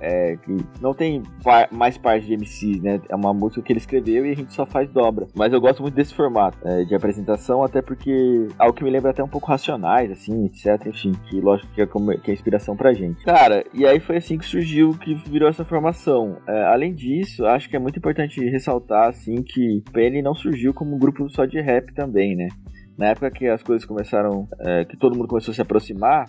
é, 0.00 0.36
que 0.36 0.56
não 0.80 0.94
tem 0.94 1.22
mais 1.70 1.96
parte 1.96 2.26
de 2.26 2.36
MCs, 2.36 2.82
né? 2.82 3.00
É 3.08 3.16
uma 3.16 3.32
música 3.32 3.62
que 3.62 3.72
ele 3.72 3.80
escreveu 3.80 4.26
e 4.26 4.32
a 4.32 4.36
gente 4.36 4.52
só 4.52 4.66
faz 4.66 4.90
dobra. 4.90 5.26
Mas 5.34 5.52
eu 5.52 5.60
gosto 5.60 5.82
muito 5.82 5.94
desse 5.94 6.14
formato 6.14 6.58
é, 6.64 6.84
de 6.84 6.94
apresentação, 6.94 7.62
até 7.62 7.80
porque 7.80 8.48
algo 8.58 8.74
que 8.74 8.84
me 8.84 8.90
lembra 8.90 9.10
até 9.10 9.22
um 9.22 9.28
pouco 9.28 9.46
racionais, 9.46 10.10
assim, 10.10 10.46
etc. 10.46 10.86
Enfim, 10.86 11.12
que 11.28 11.40
lógico 11.40 11.72
que 11.78 11.82
é, 11.82 11.86
como, 11.86 12.18
que 12.18 12.30
é 12.30 12.34
inspiração 12.34 12.76
pra 12.76 12.92
gente. 12.92 13.24
Cara, 13.24 13.64
e 13.72 13.86
aí 13.86 14.00
foi 14.00 14.16
assim 14.16 14.36
que 14.36 14.44
surgiu, 14.44 14.90
que 14.98 15.14
virou 15.14 15.48
essa 15.48 15.64
formação. 15.64 16.38
É, 16.48 16.64
além 16.64 16.92
disso, 16.92 17.46
acho 17.46 17.68
que 17.68 17.76
é 17.76 17.78
muito 17.78 17.98
importante 17.98 18.44
ressaltar, 18.48 19.08
assim, 19.08 19.42
que 19.42 19.78
o 19.78 19.92
PN 19.92 20.20
não 20.22 20.34
surgiu 20.34 20.74
como 20.74 20.96
um 20.96 20.98
grupo 20.98 21.28
só 21.30 21.44
de 21.44 21.60
rap 21.60 21.94
também, 21.94 22.34
né? 22.34 22.48
Na 22.96 23.06
época 23.10 23.30
que 23.30 23.46
as 23.46 23.62
coisas 23.62 23.86
começaram, 23.86 24.48
é, 24.58 24.84
que 24.84 24.96
todo 24.96 25.16
mundo 25.16 25.28
começou 25.28 25.52
a 25.52 25.54
se 25.54 25.62
aproximar, 25.62 26.28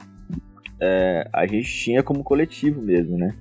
é, 0.79 1.27
a 1.33 1.47
gente 1.47 1.67
tinha 1.67 2.03
como 2.03 2.23
coletivo 2.23 2.79
mesmo, 2.79 3.17
né? 3.17 3.33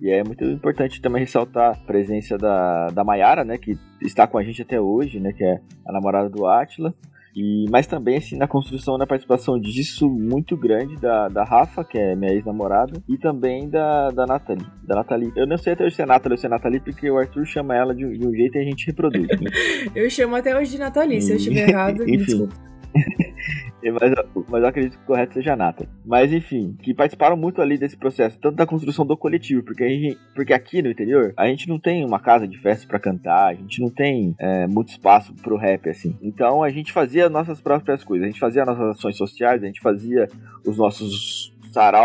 E 0.00 0.10
é 0.10 0.24
muito 0.24 0.44
importante 0.44 1.00
também 1.00 1.20
ressaltar 1.20 1.74
a 1.74 1.86
presença 1.86 2.36
da, 2.36 2.88
da 2.88 3.04
Mayara, 3.04 3.44
né? 3.44 3.56
Que 3.56 3.78
está 4.00 4.26
com 4.26 4.36
a 4.36 4.42
gente 4.42 4.62
até 4.62 4.80
hoje, 4.80 5.20
né? 5.20 5.32
Que 5.32 5.44
é 5.44 5.60
a 5.86 5.92
namorada 5.92 6.28
do 6.28 6.44
Atila. 6.44 6.92
E, 7.34 7.64
mas 7.70 7.86
também, 7.86 8.18
assim, 8.18 8.36
na 8.36 8.46
construção, 8.46 8.98
na 8.98 9.06
participação 9.06 9.58
disso 9.58 10.08
muito 10.08 10.56
grande 10.56 10.96
da, 10.96 11.28
da 11.28 11.44
Rafa, 11.44 11.82
que 11.82 11.96
é 11.96 12.14
minha 12.14 12.32
ex-namorada, 12.32 13.02
e 13.08 13.16
também 13.16 13.70
da, 13.70 14.10
da 14.10 14.26
Nathalie. 14.26 14.66
Da 14.82 14.96
Nathalie. 14.96 15.32
Eu 15.34 15.46
não 15.46 15.56
sei 15.56 15.72
até 15.72 15.84
hoje 15.84 15.96
se 15.96 16.02
é 16.02 16.06
Nathalie 16.06 16.34
ou 16.34 16.38
se 16.38 16.46
é 16.46 16.48
Nathalie, 16.48 16.80
porque 16.80 17.10
o 17.10 17.16
Arthur 17.16 17.46
chama 17.46 17.74
ela 17.74 17.94
de, 17.94 18.18
de 18.18 18.26
um 18.26 18.34
jeito 18.34 18.56
e 18.56 18.60
a 18.60 18.64
gente 18.64 18.86
reproduz. 18.86 19.26
Né? 19.26 19.50
eu 19.96 20.10
chamo 20.10 20.36
até 20.36 20.56
hoje 20.56 20.72
de 20.72 20.78
Nathalie, 20.78 21.22
se 21.22 21.32
eu 21.32 21.36
estiver 21.36 21.68
errado, 21.70 22.02
Enfim. 22.02 22.16
desculpa. 22.18 22.54
mas, 23.90 24.12
mas 24.48 24.62
eu 24.62 24.68
acredito 24.68 24.96
que 24.96 25.04
o 25.04 25.06
correto 25.06 25.34
seja 25.34 25.52
a 25.52 25.56
Nata. 25.56 25.88
Mas 26.04 26.32
enfim, 26.32 26.76
que 26.82 26.94
participaram 26.94 27.36
muito 27.36 27.60
ali 27.60 27.76
desse 27.76 27.96
processo, 27.96 28.38
tanto 28.38 28.56
da 28.56 28.66
construção 28.66 29.04
do 29.04 29.16
coletivo, 29.16 29.62
porque, 29.62 29.88
gente, 29.88 30.18
porque 30.34 30.52
aqui 30.52 30.82
no 30.82 30.90
interior 30.90 31.32
a 31.36 31.46
gente 31.46 31.68
não 31.68 31.78
tem 31.78 32.04
uma 32.04 32.20
casa 32.20 32.46
de 32.46 32.58
festa 32.58 32.86
para 32.86 32.98
cantar, 32.98 33.48
a 33.48 33.54
gente 33.54 33.80
não 33.80 33.90
tem 33.90 34.34
é, 34.38 34.66
muito 34.66 34.90
espaço 34.90 35.34
pro 35.34 35.56
rap, 35.56 35.88
assim. 35.88 36.16
Então 36.22 36.62
a 36.62 36.70
gente 36.70 36.92
fazia 36.92 37.28
nossas 37.28 37.60
próprias 37.60 38.04
coisas, 38.04 38.24
a 38.24 38.30
gente 38.30 38.40
fazia 38.40 38.64
nossas 38.64 38.96
ações 38.96 39.16
sociais, 39.16 39.62
a 39.62 39.66
gente 39.66 39.80
fazia 39.80 40.28
os 40.66 40.76
nossos 40.78 41.51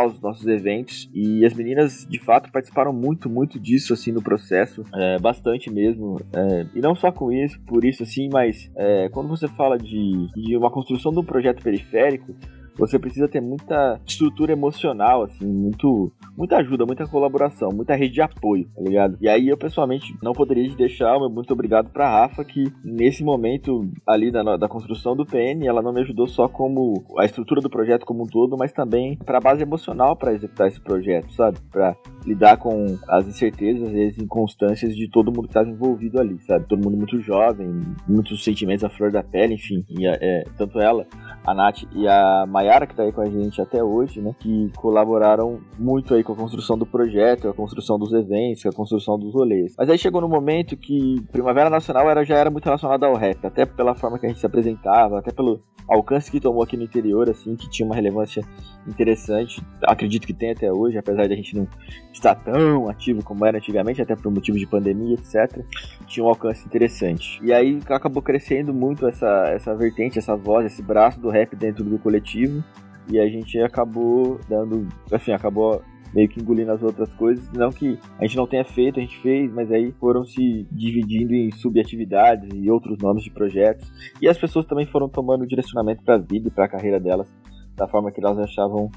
os 0.05 0.19
nossos 0.21 0.45
eventos. 0.47 1.09
E 1.13 1.45
as 1.45 1.53
meninas, 1.53 2.05
de 2.09 2.19
fato, 2.19 2.51
participaram 2.51 2.93
muito, 2.93 3.29
muito 3.29 3.59
disso, 3.59 3.93
assim, 3.93 4.11
no 4.11 4.21
processo. 4.21 4.83
É, 4.93 5.19
bastante 5.19 5.71
mesmo. 5.71 6.19
É, 6.33 6.65
e 6.75 6.79
não 6.79 6.95
só 6.95 7.11
com 7.11 7.31
isso, 7.31 7.59
por 7.61 7.83
isso, 7.83 8.03
assim, 8.03 8.29
mas 8.31 8.71
é, 8.75 9.09
quando 9.09 9.29
você 9.29 9.47
fala 9.47 9.77
de, 9.77 10.29
de 10.35 10.55
uma 10.57 10.71
construção 10.71 11.11
de 11.11 11.19
um 11.19 11.23
projeto 11.23 11.61
periférico, 11.61 12.35
você 12.77 12.99
precisa 12.99 13.27
ter 13.27 13.41
muita 13.41 13.99
estrutura 14.05 14.51
emocional, 14.51 15.23
assim, 15.23 15.45
muito, 15.45 16.11
muita 16.37 16.57
ajuda, 16.57 16.85
muita 16.85 17.07
colaboração, 17.07 17.69
muita 17.73 17.95
rede 17.95 18.15
de 18.15 18.21
apoio, 18.21 18.67
tá 18.75 18.81
ligado? 18.81 19.17
E 19.21 19.27
aí 19.27 19.47
eu 19.47 19.57
pessoalmente 19.57 20.15
não 20.21 20.33
poderia 20.33 20.69
deixar 20.75 21.15
o 21.15 21.21
meu 21.21 21.29
muito 21.29 21.53
obrigado 21.53 21.89
pra 21.89 22.09
Rafa, 22.09 22.43
que 22.43 22.71
nesse 22.83 23.23
momento 23.23 23.89
ali 24.05 24.31
da, 24.31 24.57
da 24.57 24.67
construção 24.67 25.15
do 25.15 25.25
PN, 25.25 25.65
ela 25.65 25.81
não 25.81 25.93
me 25.93 26.01
ajudou 26.01 26.27
só 26.27 26.47
como 26.47 27.03
a 27.17 27.25
estrutura 27.25 27.61
do 27.61 27.69
projeto 27.69 28.05
como 28.05 28.23
um 28.23 28.27
todo, 28.27 28.57
mas 28.57 28.71
também 28.71 29.17
pra 29.17 29.39
base 29.39 29.61
emocional 29.61 30.15
para 30.15 30.33
executar 30.33 30.67
esse 30.67 30.79
projeto, 30.81 31.31
sabe? 31.33 31.57
Pra 31.71 31.95
lidar 32.25 32.57
com 32.57 32.97
as 33.07 33.27
incertezas 33.27 33.91
e 33.93 34.07
as 34.07 34.17
inconstâncias 34.17 34.95
de 34.95 35.09
todo 35.09 35.31
mundo 35.31 35.43
que 35.43 35.49
estava 35.49 35.69
envolvido 35.69 36.19
ali, 36.19 36.39
sabe? 36.41 36.67
Todo 36.67 36.83
mundo 36.83 36.97
muito 36.97 37.19
jovem, 37.21 37.81
muitos 38.07 38.43
sentimentos 38.43 38.83
à 38.83 38.89
flor 38.89 39.11
da 39.11 39.23
pele, 39.23 39.55
enfim. 39.55 39.85
E 39.89 40.07
é, 40.07 40.43
tanto 40.57 40.79
ela, 40.79 41.05
a 41.45 41.53
Nath 41.53 41.83
e 41.93 42.07
a 42.07 42.45
Que 42.87 42.93
está 42.93 43.03
aí 43.03 43.11
com 43.11 43.21
a 43.21 43.29
gente 43.29 43.61
até 43.61 43.83
hoje, 43.83 44.21
né? 44.21 44.35
Que 44.39 44.71
colaboraram 44.75 45.59
muito 45.77 46.13
aí 46.13 46.23
com 46.23 46.33
a 46.33 46.35
construção 46.35 46.77
do 46.77 46.85
projeto, 46.85 47.47
a 47.47 47.53
construção 47.53 47.97
dos 47.97 48.13
eventos, 48.13 48.65
a 48.65 48.71
construção 48.71 49.17
dos 49.17 49.33
rolês. 49.33 49.73
Mas 49.77 49.89
aí 49.89 49.97
chegou 49.97 50.21
no 50.21 50.29
momento 50.29 50.75
que 50.75 51.21
Primavera 51.31 51.69
Nacional 51.69 52.09
era, 52.09 52.23
já 52.23 52.35
era 52.35 52.49
muito 52.49 52.65
relacionada 52.65 53.05
ao 53.05 53.15
rap, 53.15 53.45
até 53.45 53.65
pela 53.65 53.95
forma 53.95 54.19
que 54.19 54.25
a 54.25 54.29
gente 54.29 54.39
se 54.39 54.45
apresentava, 54.45 55.19
até 55.19 55.31
pelo 55.31 55.61
alcance 55.87 56.29
que 56.29 56.39
tomou 56.39 56.61
aqui 56.61 56.75
no 56.75 56.83
interior, 56.83 57.29
assim, 57.29 57.55
que 57.55 57.69
tinha 57.69 57.85
uma 57.85 57.95
relevância 57.95 58.43
interessante. 58.85 59.63
Acredito 59.83 60.27
que 60.27 60.33
tem 60.33 60.51
até 60.51 60.71
hoje, 60.71 60.97
apesar 60.97 61.27
de 61.27 61.33
a 61.33 61.35
gente 61.35 61.55
não 61.55 61.67
estar 62.11 62.35
tão 62.35 62.89
ativo 62.89 63.23
como 63.23 63.45
era 63.45 63.57
antigamente, 63.57 64.01
até 64.01 64.15
por 64.15 64.31
motivo 64.31 64.57
de 64.57 64.67
pandemia, 64.67 65.15
etc. 65.15 65.63
Tinha 66.05 66.25
um 66.25 66.29
alcance 66.29 66.65
interessante. 66.65 67.39
E 67.43 67.53
aí 67.53 67.79
acabou 67.89 68.21
crescendo 68.21 68.73
muito 68.73 69.07
essa, 69.07 69.49
essa 69.49 69.75
vertente, 69.75 70.19
essa 70.19 70.35
voz, 70.35 70.65
esse 70.65 70.81
braço 70.81 71.19
do 71.19 71.29
rap 71.29 71.55
dentro 71.55 71.83
do 71.83 71.97
coletivo. 71.97 72.56
E 73.09 73.19
a 73.19 73.27
gente 73.27 73.59
acabou 73.59 74.39
dando, 74.49 74.87
assim, 75.11 75.31
acabou 75.31 75.81
meio 76.13 76.27
que 76.27 76.39
engolindo 76.39 76.71
as 76.71 76.81
outras 76.81 77.13
coisas. 77.13 77.51
Não 77.53 77.71
que 77.71 77.97
a 78.19 78.25
gente 78.25 78.37
não 78.37 78.47
tenha 78.47 78.65
feito, 78.65 78.99
a 78.99 79.01
gente 79.01 79.17
fez, 79.19 79.51
mas 79.53 79.71
aí 79.71 79.93
foram 79.99 80.25
se 80.25 80.67
dividindo 80.71 81.33
em 81.33 81.51
subatividades 81.51 82.49
e 82.53 82.69
outros 82.69 82.97
nomes 82.99 83.23
de 83.23 83.31
projetos. 83.31 83.91
E 84.21 84.27
as 84.27 84.37
pessoas 84.37 84.65
também 84.65 84.85
foram 84.85 85.07
tomando 85.07 85.47
direcionamento 85.47 86.03
para 86.03 86.15
a 86.15 86.19
vida 86.19 86.47
e 86.47 86.51
para 86.51 86.65
a 86.65 86.69
carreira 86.69 86.99
delas 86.99 87.31
da 87.75 87.87
forma 87.87 88.11
que 88.11 88.19
elas 88.19 88.39
achavam 88.39 88.89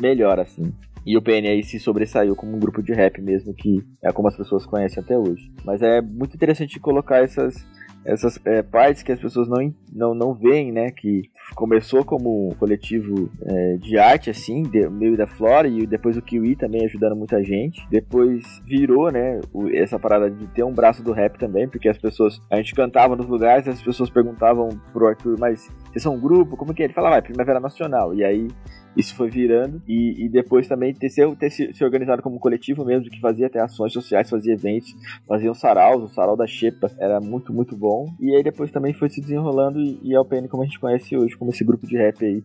melhor, 0.00 0.40
assim. 0.40 0.72
E 1.04 1.16
o 1.16 1.22
PNI 1.22 1.62
se 1.64 1.80
sobressaiu 1.80 2.36
como 2.36 2.56
um 2.56 2.60
grupo 2.60 2.82
de 2.82 2.92
rap 2.92 3.20
mesmo, 3.20 3.52
que 3.52 3.84
é 4.02 4.12
como 4.12 4.28
as 4.28 4.36
pessoas 4.36 4.64
conhecem 4.64 5.02
até 5.02 5.18
hoje. 5.18 5.50
Mas 5.64 5.82
é 5.82 6.00
muito 6.00 6.34
interessante 6.34 6.78
colocar 6.78 7.18
essas, 7.18 7.66
essas 8.04 8.38
é, 8.44 8.62
partes 8.62 9.02
que 9.02 9.12
as 9.12 9.20
pessoas 9.20 9.48
não, 9.48 9.72
não, 9.92 10.14
não 10.14 10.34
veem, 10.34 10.72
né? 10.72 10.90
Que 10.90 11.30
começou 11.54 12.04
como 12.04 12.54
coletivo 12.58 13.30
é, 13.42 13.76
de 13.76 13.98
arte, 13.98 14.30
assim, 14.30 14.62
meio 14.90 15.16
da 15.16 15.26
Flora, 15.26 15.68
e 15.68 15.86
depois 15.86 16.16
o 16.16 16.22
Kiwi 16.22 16.56
também 16.56 16.84
ajudando 16.84 17.16
muita 17.16 17.42
gente. 17.42 17.86
Depois 17.90 18.60
virou, 18.64 19.10
né, 19.10 19.40
o, 19.52 19.68
essa 19.68 19.98
parada 19.98 20.30
de 20.30 20.46
ter 20.48 20.64
um 20.64 20.72
braço 20.72 21.02
do 21.02 21.12
rap 21.12 21.38
também, 21.38 21.68
porque 21.68 21.88
as 21.88 21.98
pessoas, 21.98 22.40
a 22.50 22.56
gente 22.56 22.74
cantava 22.74 23.16
nos 23.16 23.26
lugares, 23.26 23.68
as 23.68 23.82
pessoas 23.82 24.10
perguntavam 24.10 24.68
pro 24.92 25.06
Arthur, 25.06 25.38
mas 25.38 25.70
vocês 25.90 26.02
são 26.02 26.14
um 26.14 26.20
grupo? 26.20 26.56
Como 26.56 26.74
que 26.74 26.82
é? 26.82 26.86
Ele 26.86 26.92
falava, 26.94 27.16
ah, 27.16 27.18
é 27.18 27.22
Primavera 27.22 27.60
Nacional. 27.60 28.14
E 28.14 28.24
aí 28.24 28.48
isso 28.96 29.14
foi 29.14 29.30
virando 29.30 29.82
e, 29.88 30.24
e 30.24 30.28
depois 30.28 30.68
também 30.68 30.94
ter, 30.94 31.08
ser, 31.08 31.34
ter 31.36 31.50
se, 31.50 31.72
se, 31.72 31.84
organizado 31.84 32.22
como 32.22 32.38
coletivo 32.38 32.84
mesmo, 32.84 33.10
que 33.10 33.20
fazia 33.20 33.46
até 33.46 33.60
ações 33.60 33.92
sociais, 33.92 34.28
fazia 34.28 34.52
eventos, 34.52 34.94
fazia 35.26 35.50
um 35.50 35.54
saraus, 35.54 36.02
o 36.02 36.14
sarau 36.14 36.36
da 36.36 36.46
Xepa 36.46 36.90
era 36.98 37.20
muito, 37.20 37.52
muito 37.52 37.76
bom. 37.76 38.12
E 38.20 38.34
aí 38.34 38.42
depois 38.42 38.70
também 38.70 38.92
foi 38.92 39.08
se 39.08 39.20
desenrolando 39.20 39.80
e, 39.80 40.14
é 40.14 40.20
o 40.20 40.24
PN 40.24 40.48
como 40.48 40.62
a 40.62 40.66
gente 40.66 40.78
conhece 40.78 41.16
hoje, 41.16 41.36
como 41.36 41.50
esse 41.50 41.64
grupo 41.64 41.86
de 41.86 41.96
rap 41.96 42.24
aí, 42.24 42.42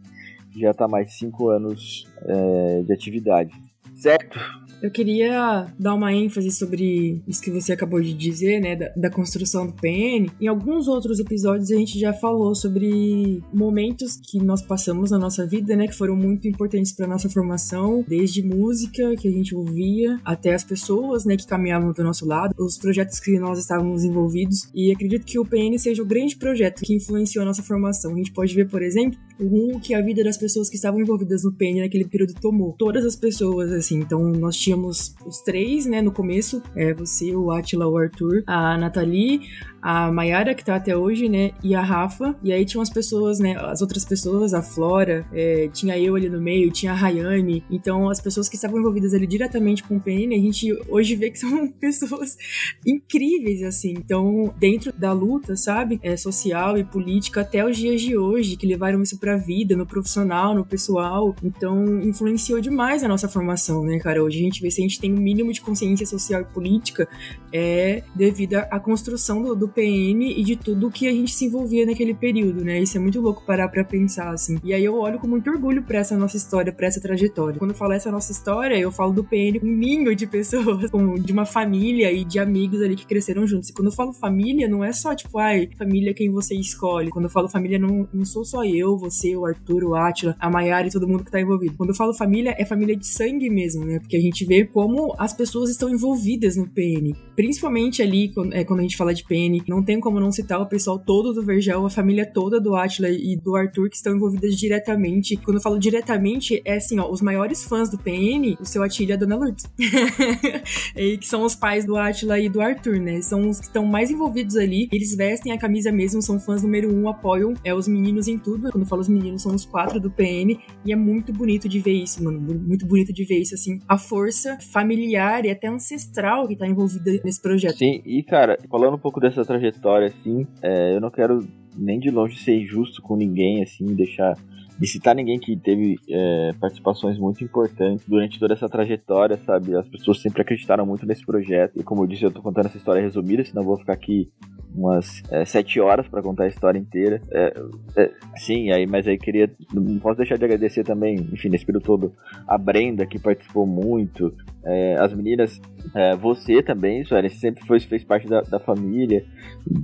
que 0.51 0.61
já 0.61 0.73
tá 0.73 0.87
mais 0.87 1.13
cinco 1.17 1.49
anos 1.49 2.07
é, 2.23 2.81
de 2.83 2.93
atividade. 2.93 3.51
Certo? 3.95 4.39
Eu 4.81 4.91
queria 4.91 5.73
dar 5.79 5.95
uma 5.95 6.13
ênfase 6.13 6.51
sobre 6.51 7.21
isso 7.27 7.41
que 7.41 7.49
você 7.49 7.73
acabou 7.73 7.99
de 7.99 8.13
dizer, 8.13 8.59
né, 8.59 8.75
da, 8.75 8.89
da 8.95 9.09
construção 9.09 9.65
do 9.65 9.73
PN. 9.73 10.29
Em 10.39 10.47
alguns 10.47 10.87
outros 10.87 11.19
episódios 11.19 11.71
a 11.71 11.75
gente 11.75 11.99
já 11.99 12.13
falou 12.13 12.53
sobre 12.53 13.41
momentos 13.51 14.19
que 14.21 14.37
nós 14.37 14.61
passamos 14.61 15.09
na 15.09 15.17
nossa 15.17 15.47
vida, 15.47 15.75
né, 15.75 15.87
que 15.87 15.95
foram 15.95 16.15
muito 16.15 16.47
importantes 16.47 16.91
para 16.93 17.07
nossa 17.07 17.29
formação, 17.29 18.05
desde 18.07 18.43
música 18.43 19.15
que 19.15 19.27
a 19.27 19.31
gente 19.31 19.55
ouvia 19.55 20.19
até 20.23 20.53
as 20.53 20.63
pessoas, 20.63 21.25
né, 21.25 21.35
que 21.35 21.47
caminhavam 21.47 21.91
do 21.91 22.03
nosso 22.03 22.27
lado, 22.27 22.53
os 22.59 22.77
projetos 22.77 23.19
que 23.19 23.39
nós 23.39 23.57
estávamos 23.57 24.03
envolvidos. 24.03 24.69
E 24.75 24.91
acredito 24.91 25.25
que 25.25 25.39
o 25.39 25.45
PN 25.45 25.77
seja 25.79 26.03
o 26.03 26.05
grande 26.05 26.35
projeto 26.35 26.81
que 26.83 26.93
influenciou 26.93 27.41
a 27.43 27.45
nossa 27.47 27.63
formação. 27.63 28.13
A 28.13 28.17
gente 28.17 28.31
pode 28.31 28.53
ver, 28.53 28.67
por 28.67 28.83
exemplo, 28.83 29.17
o 29.39 29.47
rumo 29.47 29.79
que 29.79 29.93
a 29.93 30.01
vida 30.01 30.23
das 30.23 30.37
pessoas 30.37 30.69
que 30.69 30.75
estavam 30.75 30.99
envolvidas 30.99 31.43
no 31.43 31.51
PN 31.51 31.81
naquele 31.81 32.05
período 32.05 32.33
tomou. 32.33 32.75
Todas 32.77 33.05
as 33.05 33.15
pessoas, 33.15 33.71
assim. 33.71 33.99
Então, 33.99 34.23
nós 34.23 34.57
tínhamos 34.57 35.15
os 35.25 35.41
três, 35.41 35.85
né, 35.85 36.01
no 36.01 36.11
começo. 36.11 36.61
É, 36.75 36.93
você, 36.93 37.35
o 37.35 37.51
Atila, 37.51 37.87
o 37.87 37.97
Arthur, 37.97 38.43
a 38.47 38.77
Nathalie, 38.77 39.41
a 39.81 40.11
Mayara, 40.11 40.55
que 40.55 40.65
tá 40.65 40.75
até 40.75 40.95
hoje, 40.97 41.29
né? 41.29 41.51
E 41.63 41.75
a 41.75 41.81
Rafa. 41.81 42.35
E 42.43 42.51
aí 42.51 42.65
tinham 42.65 42.81
as 42.81 42.89
pessoas, 42.89 43.39
né? 43.39 43.55
As 43.57 43.81
outras 43.81 44.03
pessoas, 44.03 44.53
a 44.53 44.61
Flora, 44.61 45.25
é, 45.31 45.69
tinha 45.71 45.97
eu 45.97 46.15
ali 46.15 46.29
no 46.29 46.41
meio, 46.41 46.71
tinha 46.71 46.91
a 46.91 46.95
Rayane. 46.95 47.63
Então, 47.69 48.09
as 48.09 48.19
pessoas 48.19 48.49
que 48.49 48.55
estavam 48.55 48.79
envolvidas 48.79 49.13
ali 49.13 49.27
diretamente 49.27 49.83
com 49.83 49.97
o 49.97 49.99
PN, 49.99 50.33
a 50.33 50.39
gente 50.39 50.67
hoje 50.89 51.15
vê 51.15 51.29
que 51.29 51.39
são 51.39 51.67
pessoas 51.69 52.37
incríveis, 52.85 53.63
assim. 53.63 53.93
Então, 53.97 54.53
dentro 54.57 54.91
da 54.91 55.13
luta, 55.13 55.55
sabe? 55.55 55.99
É, 56.01 56.17
social 56.17 56.77
e 56.77 56.83
política 56.83 57.41
até 57.41 57.63
os 57.65 57.77
dias 57.77 58.01
de 58.01 58.17
hoje, 58.17 58.55
que 58.55 58.67
levaram 58.67 59.01
isso 59.01 59.19
pra 59.19 59.26
vida, 59.35 59.75
no 59.75 59.85
profissional, 59.85 60.53
no 60.53 60.65
pessoal. 60.65 61.35
Então, 61.43 62.01
influenciou 62.01 62.61
demais 62.61 63.03
a 63.03 63.07
nossa 63.07 63.27
formação, 63.27 63.83
né, 63.83 63.99
cara? 63.99 64.23
Hoje 64.23 64.39
a 64.39 64.43
gente 64.43 64.61
vê 64.61 64.71
se 64.71 64.79
a 64.79 64.83
gente 64.83 64.99
tem 64.99 65.11
um 65.11 65.17
mínimo 65.17 65.51
de 65.51 65.59
consciência 65.59 66.05
social 66.05 66.41
e 66.41 66.45
política, 66.45 67.07
é 67.51 68.03
devido 68.15 68.55
à 68.55 68.79
construção 68.79 69.41
do, 69.41 69.55
do 69.55 69.67
PN 69.67 70.23
e 70.23 70.43
de 70.43 70.55
tudo 70.55 70.91
que 70.91 71.07
a 71.07 71.11
gente 71.11 71.33
se 71.33 71.45
envolvia 71.45 71.85
naquele 71.85 72.13
período, 72.13 72.63
né? 72.63 72.79
Isso 72.79 72.97
é 72.97 72.99
muito 72.99 73.19
louco 73.19 73.43
parar 73.45 73.67
pra 73.67 73.83
pensar, 73.83 74.29
assim. 74.29 74.59
E 74.63 74.73
aí 74.73 74.83
eu 74.83 74.95
olho 74.95 75.19
com 75.19 75.27
muito 75.27 75.49
orgulho 75.49 75.83
pra 75.83 75.99
essa 75.99 76.17
nossa 76.17 76.37
história, 76.37 76.71
pra 76.71 76.87
essa 76.87 77.01
trajetória. 77.01 77.57
Quando 77.57 77.71
eu 77.71 77.77
falo 77.77 77.93
essa 77.93 78.11
nossa 78.11 78.31
história, 78.31 78.77
eu 78.77 78.91
falo 78.91 79.11
do 79.11 79.23
PN 79.23 79.59
com 79.59 79.65
um 79.65 79.75
ninho 79.75 80.15
de 80.15 80.27
pessoas, 80.27 80.89
de 81.23 81.33
uma 81.33 81.45
família 81.45 82.11
e 82.11 82.23
de 82.23 82.39
amigos 82.39 82.81
ali 82.81 82.95
que 82.95 83.05
cresceram 83.05 83.47
juntos. 83.47 83.69
E 83.69 83.73
quando 83.73 83.87
eu 83.87 83.93
falo 83.93 84.13
família, 84.13 84.67
não 84.67 84.83
é 84.83 84.91
só, 84.91 85.15
tipo, 85.15 85.37
ai, 85.37 85.69
família 85.77 86.11
é 86.11 86.13
quem 86.13 86.29
você 86.29 86.55
escolhe. 86.55 87.09
Quando 87.09 87.25
eu 87.25 87.31
falo 87.31 87.49
família, 87.49 87.79
não, 87.79 88.07
não 88.13 88.25
sou 88.25 88.43
só 88.45 88.63
eu, 88.63 88.97
você, 88.97 89.16
o 89.35 89.45
Arthur, 89.45 89.83
o 89.83 89.95
Atila, 89.95 90.35
a 90.39 90.49
Mayara 90.49 90.87
e 90.87 90.91
todo 90.91 91.07
mundo 91.07 91.23
que 91.23 91.31
tá 91.31 91.39
envolvido. 91.39 91.75
Quando 91.77 91.89
eu 91.89 91.95
falo 91.95 92.13
família, 92.13 92.55
é 92.57 92.65
família 92.65 92.95
de 92.95 93.07
sangue 93.07 93.49
mesmo, 93.49 93.85
né? 93.85 93.99
Porque 93.99 94.17
a 94.17 94.21
gente 94.21 94.45
vê 94.45 94.65
como 94.65 95.15
as 95.17 95.33
pessoas 95.33 95.69
estão 95.69 95.89
envolvidas 95.89 96.55
no 96.55 96.67
PN. 96.67 97.13
Principalmente 97.35 98.01
ali, 98.01 98.29
quando, 98.29 98.53
é, 98.53 98.63
quando 98.63 98.79
a 98.79 98.83
gente 98.83 98.97
fala 98.97 99.13
de 99.13 99.23
PN, 99.23 99.63
não 99.67 99.83
tem 99.83 99.99
como 99.99 100.19
não 100.19 100.31
citar 100.31 100.61
o 100.61 100.65
pessoal 100.65 100.99
todo 100.99 101.33
do 101.33 101.43
Vergel, 101.43 101.85
a 101.85 101.89
família 101.89 102.25
toda 102.25 102.59
do 102.59 102.75
Atila 102.75 103.09
e 103.09 103.35
do 103.35 103.55
Arthur 103.55 103.89
que 103.89 103.95
estão 103.95 104.15
envolvidas 104.15 104.55
diretamente. 104.55 105.37
Quando 105.37 105.57
eu 105.57 105.61
falo 105.61 105.79
diretamente, 105.79 106.61
é 106.65 106.77
assim, 106.77 106.99
ó, 106.99 107.09
os 107.09 107.21
maiores 107.21 107.63
fãs 107.63 107.89
do 107.89 107.97
PN, 107.97 108.57
o 108.59 108.65
seu 108.65 108.83
Atila 108.83 109.11
e 109.11 109.13
a 109.13 109.17
Dona 109.17 109.35
Lourdes. 109.35 109.65
e 110.95 111.17
que 111.17 111.27
são 111.27 111.43
os 111.43 111.55
pais 111.55 111.85
do 111.85 111.95
Atila 111.95 112.39
e 112.39 112.49
do 112.49 112.61
Arthur, 112.61 112.99
né? 112.99 113.21
São 113.21 113.49
os 113.49 113.59
que 113.59 113.67
estão 113.67 113.85
mais 113.85 114.09
envolvidos 114.09 114.55
ali. 114.55 114.89
Eles 114.91 115.15
vestem 115.15 115.51
a 115.51 115.57
camisa 115.57 115.91
mesmo, 115.91 116.21
são 116.21 116.39
fãs 116.39 116.63
número 116.63 116.93
um, 116.93 117.07
apoiam 117.07 117.53
é, 117.63 117.73
os 117.73 117.87
meninos 117.87 118.27
em 118.27 118.37
tudo. 118.37 118.71
Quando 118.71 118.83
eu 118.83 118.87
falo 118.87 119.01
os 119.07 119.13
meninos, 119.13 119.41
são 119.41 119.55
os 119.55 119.65
quatro 119.65 119.99
do 119.99 120.11
PN. 120.11 120.57
E 120.85 120.91
é 120.91 120.95
muito 120.95 121.33
bonito 121.33 121.67
de 121.67 121.79
ver 121.79 121.93
isso, 121.93 122.23
mano. 122.23 122.39
Muito 122.39 122.85
bonito 122.85 123.13
de 123.13 123.23
ver 123.23 123.39
isso, 123.39 123.55
assim. 123.55 123.79
A 123.87 123.97
força 123.97 124.57
familiar 124.71 125.45
e 125.45 125.49
até 125.49 125.67
ancestral 125.67 126.47
que 126.47 126.55
tá 126.55 126.67
envolvida 126.67 127.11
nesse 127.23 127.41
projeto. 127.41 127.77
Sim, 127.77 128.01
e 128.05 128.23
cara, 128.23 128.57
falando 128.69 128.95
um 128.95 128.99
pouco 128.99 129.19
dessa 129.19 129.43
trajetória, 129.43 130.07
assim, 130.07 130.45
é, 130.61 130.95
eu 130.95 131.01
não 131.01 131.09
quero 131.09 131.39
nem 131.75 131.99
de 131.99 132.09
longe 132.09 132.37
ser 132.37 132.55
injusto 132.55 133.01
com 133.01 133.15
ninguém, 133.15 133.61
assim, 133.61 133.85
deixar 133.85 134.35
de 134.79 134.87
citar 134.87 135.15
ninguém 135.15 135.39
que 135.39 135.57
teve 135.57 135.97
é, 136.07 136.51
participações 136.59 137.17
muito 137.17 137.43
importantes 137.43 138.05
durante 138.07 138.39
toda 138.39 138.53
essa 138.53 138.69
trajetória, 138.69 139.37
sabe? 139.43 139.75
As 139.75 139.87
pessoas 139.87 140.21
sempre 140.21 140.41
acreditaram 140.41 140.85
muito 140.85 141.05
nesse 141.05 141.25
projeto. 141.25 141.79
E 141.79 141.83
como 141.83 142.03
eu 142.03 142.07
disse, 142.07 142.23
eu 142.23 142.31
tô 142.31 142.41
contando 142.41 142.67
essa 142.67 142.77
história 142.77 143.01
resumida, 143.01 143.43
senão 143.43 143.63
eu 143.63 143.67
vou 143.67 143.77
ficar 143.77 143.93
aqui 143.93 144.29
umas 144.73 145.23
é, 145.31 145.45
sete 145.45 145.79
horas 145.79 146.07
para 146.07 146.21
contar 146.21 146.43
a 146.43 146.47
história 146.47 146.79
inteira. 146.79 147.21
É, 147.31 147.53
é, 147.95 148.11
sim, 148.35 148.71
aí, 148.71 148.85
mas 148.85 149.07
aí 149.07 149.17
queria. 149.17 149.49
Não 149.73 149.99
posso 149.99 150.17
deixar 150.17 150.37
de 150.37 150.45
agradecer 150.45 150.83
também, 150.83 151.15
enfim, 151.31 151.49
nesse 151.49 151.65
período 151.65 151.83
todo, 151.83 152.13
a 152.47 152.57
Brenda, 152.57 153.05
que 153.05 153.19
participou 153.19 153.65
muito, 153.65 154.33
é, 154.63 154.95
as 154.99 155.13
meninas, 155.13 155.59
é, 155.95 156.15
você 156.15 156.61
também, 156.61 157.03
Sueli, 157.03 157.29
sempre 157.29 157.65
foi, 157.65 157.79
fez 157.79 158.03
parte 158.03 158.27
da, 158.27 158.41
da 158.41 158.59
família, 158.59 159.25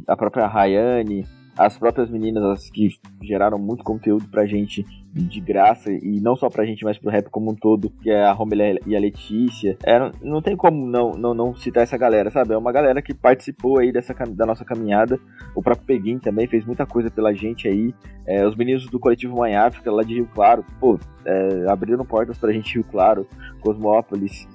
a 0.08 0.16
própria 0.16 0.48
Rayane 0.48 1.26
as 1.58 1.78
próprias 1.78 2.10
meninas 2.10 2.44
as 2.44 2.70
que 2.70 2.90
geraram 3.22 3.58
muito 3.58 3.84
conteúdo 3.84 4.28
pra 4.30 4.46
gente 4.46 4.86
de 5.14 5.40
graça, 5.40 5.92
e 5.92 6.20
não 6.20 6.36
só 6.36 6.50
pra 6.50 6.66
gente, 6.66 6.84
mas 6.84 6.98
pro 6.98 7.12
rap 7.12 7.30
como 7.30 7.52
um 7.52 7.56
todo, 7.56 7.92
que 8.02 8.10
é 8.10 8.24
a 8.24 8.32
Romela 8.32 8.80
e 8.86 8.96
a 8.96 9.00
Letícia. 9.00 9.78
É, 9.86 10.12
não 10.24 10.42
tem 10.42 10.56
como 10.56 10.88
não, 10.88 11.12
não, 11.12 11.34
não 11.36 11.56
citar 11.56 11.84
essa 11.84 11.98
galera, 11.98 12.32
sabe? 12.32 12.54
É 12.54 12.58
uma 12.58 12.72
galera 12.72 13.02
que 13.02 13.14
participou 13.14 13.80
aí 13.80 13.92
dessa, 13.92 14.14
da 14.14 14.46
nossa 14.46 14.66
caminhada. 14.66 15.20
O 15.56 15.62
próprio 15.62 15.86
Peguin 15.86 16.18
também 16.18 16.48
fez 16.48 16.66
muita 16.66 16.86
coisa 16.86 17.12
pela 17.12 17.34
gente 17.34 17.68
aí. 17.68 17.94
É, 18.26 18.46
os 18.46 18.56
meninos 18.56 18.88
do 18.88 19.00
coletivo 19.00 19.38
Mãe 19.38 19.56
África, 19.56 19.92
lá 19.92 20.02
de 20.02 20.16
Rio 20.16 20.30
Claro, 20.34 20.66
pô, 20.80 21.00
é, 21.26 21.66
abriram 21.70 22.04
portas 22.04 22.38
pra 22.38 22.52
gente 22.52 22.74
Rio 22.74 22.84
Claro, 22.84 23.28
Cosmópolis, 23.62 24.48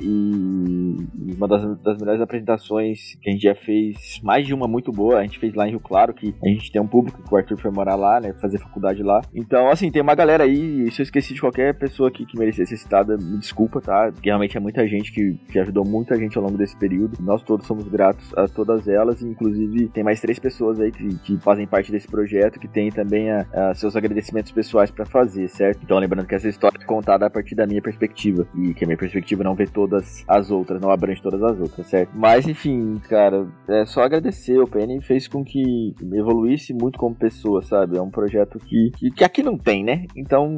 e 0.00 0.96
uma 1.36 1.48
das, 1.48 1.78
das, 1.80 1.98
melhores 1.98 2.20
apresentações 2.20 3.16
que 3.20 3.30
a 3.30 3.32
gente 3.32 3.42
já 3.42 3.54
fez, 3.54 4.20
mais 4.22 4.46
de 4.46 4.54
uma 4.54 4.68
muito 4.68 4.92
boa, 4.92 5.18
a 5.18 5.22
gente 5.22 5.38
fez 5.38 5.54
lá 5.54 5.66
em 5.66 5.70
Rio 5.70 5.80
Claro, 5.80 6.12
que 6.12 6.34
a 6.42 6.48
gente 6.48 6.70
tem 6.70 6.80
um 6.80 6.86
público 6.86 7.22
que 7.22 7.32
o 7.32 7.36
Arthur 7.36 7.58
foi 7.58 7.70
morar 7.70 7.94
lá, 7.94 8.20
né, 8.20 8.32
fazer 8.34 8.58
faculdade 8.58 9.02
lá. 9.02 9.22
Então, 9.34 9.68
assim, 9.68 9.90
tem 9.90 10.02
uma 10.02 10.14
galera 10.14 10.44
aí, 10.44 10.90
se 10.90 11.00
eu 11.00 11.04
esqueci 11.04 11.34
de 11.34 11.40
qualquer 11.40 11.74
pessoa 11.74 12.08
aqui 12.08 12.26
que 12.26 12.38
merecesse 12.38 12.76
ser 12.76 12.82
citada, 12.82 13.16
me 13.16 13.38
desculpa, 13.38 13.80
tá? 13.80 14.10
Porque 14.12 14.28
realmente 14.28 14.56
é 14.56 14.60
muita 14.60 14.86
gente 14.86 15.12
que, 15.12 15.34
que 15.50 15.58
ajudou 15.58 15.84
muita 15.84 16.16
gente 16.16 16.36
ao 16.36 16.44
longo 16.44 16.58
desse 16.58 16.76
período. 16.76 17.16
Nós 17.20 17.42
todos 17.42 17.66
somos 17.66 17.88
gratos 17.88 18.32
a 18.36 18.46
todas 18.48 18.88
elas, 18.88 19.22
inclusive 19.22 19.88
tem 19.88 20.04
mais 20.04 20.20
três 20.20 20.38
pessoas 20.38 20.80
aí 20.80 20.90
que, 20.90 21.18
que 21.18 21.36
fazem 21.38 21.66
parte 21.66 21.90
desse 21.90 22.08
projeto, 22.08 22.58
que 22.58 22.68
tem 22.68 22.90
também 22.90 23.30
a, 23.30 23.46
a 23.52 23.74
seus 23.74 23.96
agradecimentos 23.96 24.52
pessoais 24.52 24.90
para 24.90 25.06
fazer, 25.06 25.48
certo? 25.48 25.80
Então, 25.82 25.98
lembrando 25.98 26.26
que 26.26 26.34
essa 26.34 26.48
história 26.48 26.78
é 26.80 26.84
contada 26.84 27.26
a 27.26 27.30
partir 27.30 27.54
da 27.54 27.66
minha 27.66 27.80
perspectiva, 27.80 28.46
e 28.54 28.74
que 28.74 28.84
a 28.84 28.86
minha 28.86 28.98
perspectiva 28.98 29.42
não 29.42 29.54
vê 29.54 29.66
todas 29.66 29.85
todas 29.86 30.24
as 30.26 30.50
outras, 30.50 30.80
não 30.80 30.90
abrange 30.90 31.22
todas 31.22 31.42
as 31.42 31.58
outras, 31.58 31.86
certo? 31.86 32.10
Mas 32.14 32.46
enfim, 32.46 33.00
cara, 33.08 33.46
é 33.68 33.86
só 33.86 34.02
agradecer. 34.02 34.58
O 34.58 34.66
PN 34.66 35.00
fez 35.00 35.28
com 35.28 35.44
que 35.44 35.94
evoluísse 36.12 36.74
muito 36.74 36.98
como 36.98 37.14
pessoa, 37.14 37.62
sabe? 37.62 37.96
É 37.96 38.02
um 38.02 38.10
projeto 38.10 38.58
que, 38.58 38.90
que, 38.96 39.10
que 39.10 39.24
aqui 39.24 39.42
não 39.42 39.56
tem, 39.56 39.84
né? 39.84 40.06
Então 40.16 40.56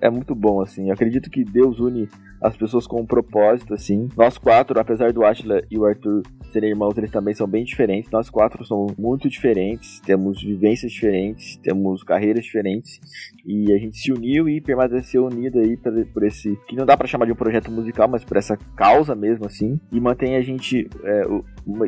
é 0.00 0.10
muito 0.10 0.34
bom, 0.34 0.60
assim. 0.60 0.88
Eu 0.88 0.94
acredito 0.94 1.30
que 1.30 1.42
Deus 1.42 1.80
une 1.80 2.08
as 2.40 2.56
pessoas 2.56 2.86
com 2.86 3.00
um 3.00 3.06
propósito, 3.06 3.74
assim. 3.74 4.08
Nós 4.16 4.38
quatro, 4.38 4.78
apesar 4.78 5.12
do 5.12 5.24
Ashla 5.24 5.62
e 5.70 5.78
o 5.78 5.84
Arthur 5.84 6.22
serem 6.52 6.70
irmãos, 6.70 6.96
eles 6.96 7.10
também 7.10 7.34
são 7.34 7.46
bem 7.46 7.64
diferentes. 7.64 8.10
Nós 8.10 8.30
quatro 8.30 8.64
somos 8.64 8.94
muito 8.96 9.28
diferentes, 9.28 10.00
temos 10.00 10.42
vivências 10.42 10.92
diferentes, 10.92 11.56
temos 11.58 12.02
carreiras 12.02 12.44
diferentes. 12.44 13.00
E 13.44 13.72
a 13.72 13.78
gente 13.78 13.96
se 13.96 14.12
uniu 14.12 14.48
e 14.48 14.60
permaneceu 14.60 15.24
unido 15.24 15.58
aí 15.58 15.76
por, 15.76 15.92
por 16.06 16.22
esse. 16.24 16.56
que 16.68 16.76
não 16.76 16.86
dá 16.86 16.96
para 16.96 17.06
chamar 17.06 17.26
de 17.26 17.32
um 17.32 17.36
projeto 17.36 17.70
musical, 17.70 18.08
mas 18.08 18.24
por 18.24 18.36
essa 18.36 18.56
causa 18.76 19.14
mesmo, 19.14 19.46
assim. 19.46 19.80
E 19.92 20.00
mantém 20.00 20.36
a 20.36 20.42
gente. 20.42 20.88
É, 21.04 21.22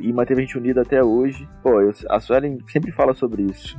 e 0.03 0.13
manteve 0.13 0.43
a 0.43 0.45
gente 0.45 0.59
unido 0.59 0.81
até 0.81 1.03
hoje. 1.03 1.49
Pô, 1.63 1.81
eu, 1.81 1.93
a 2.09 2.21
Suelen 2.21 2.59
sempre 2.69 2.93
fala 2.93 3.15
sobre 3.15 3.43
isso. 3.43 3.77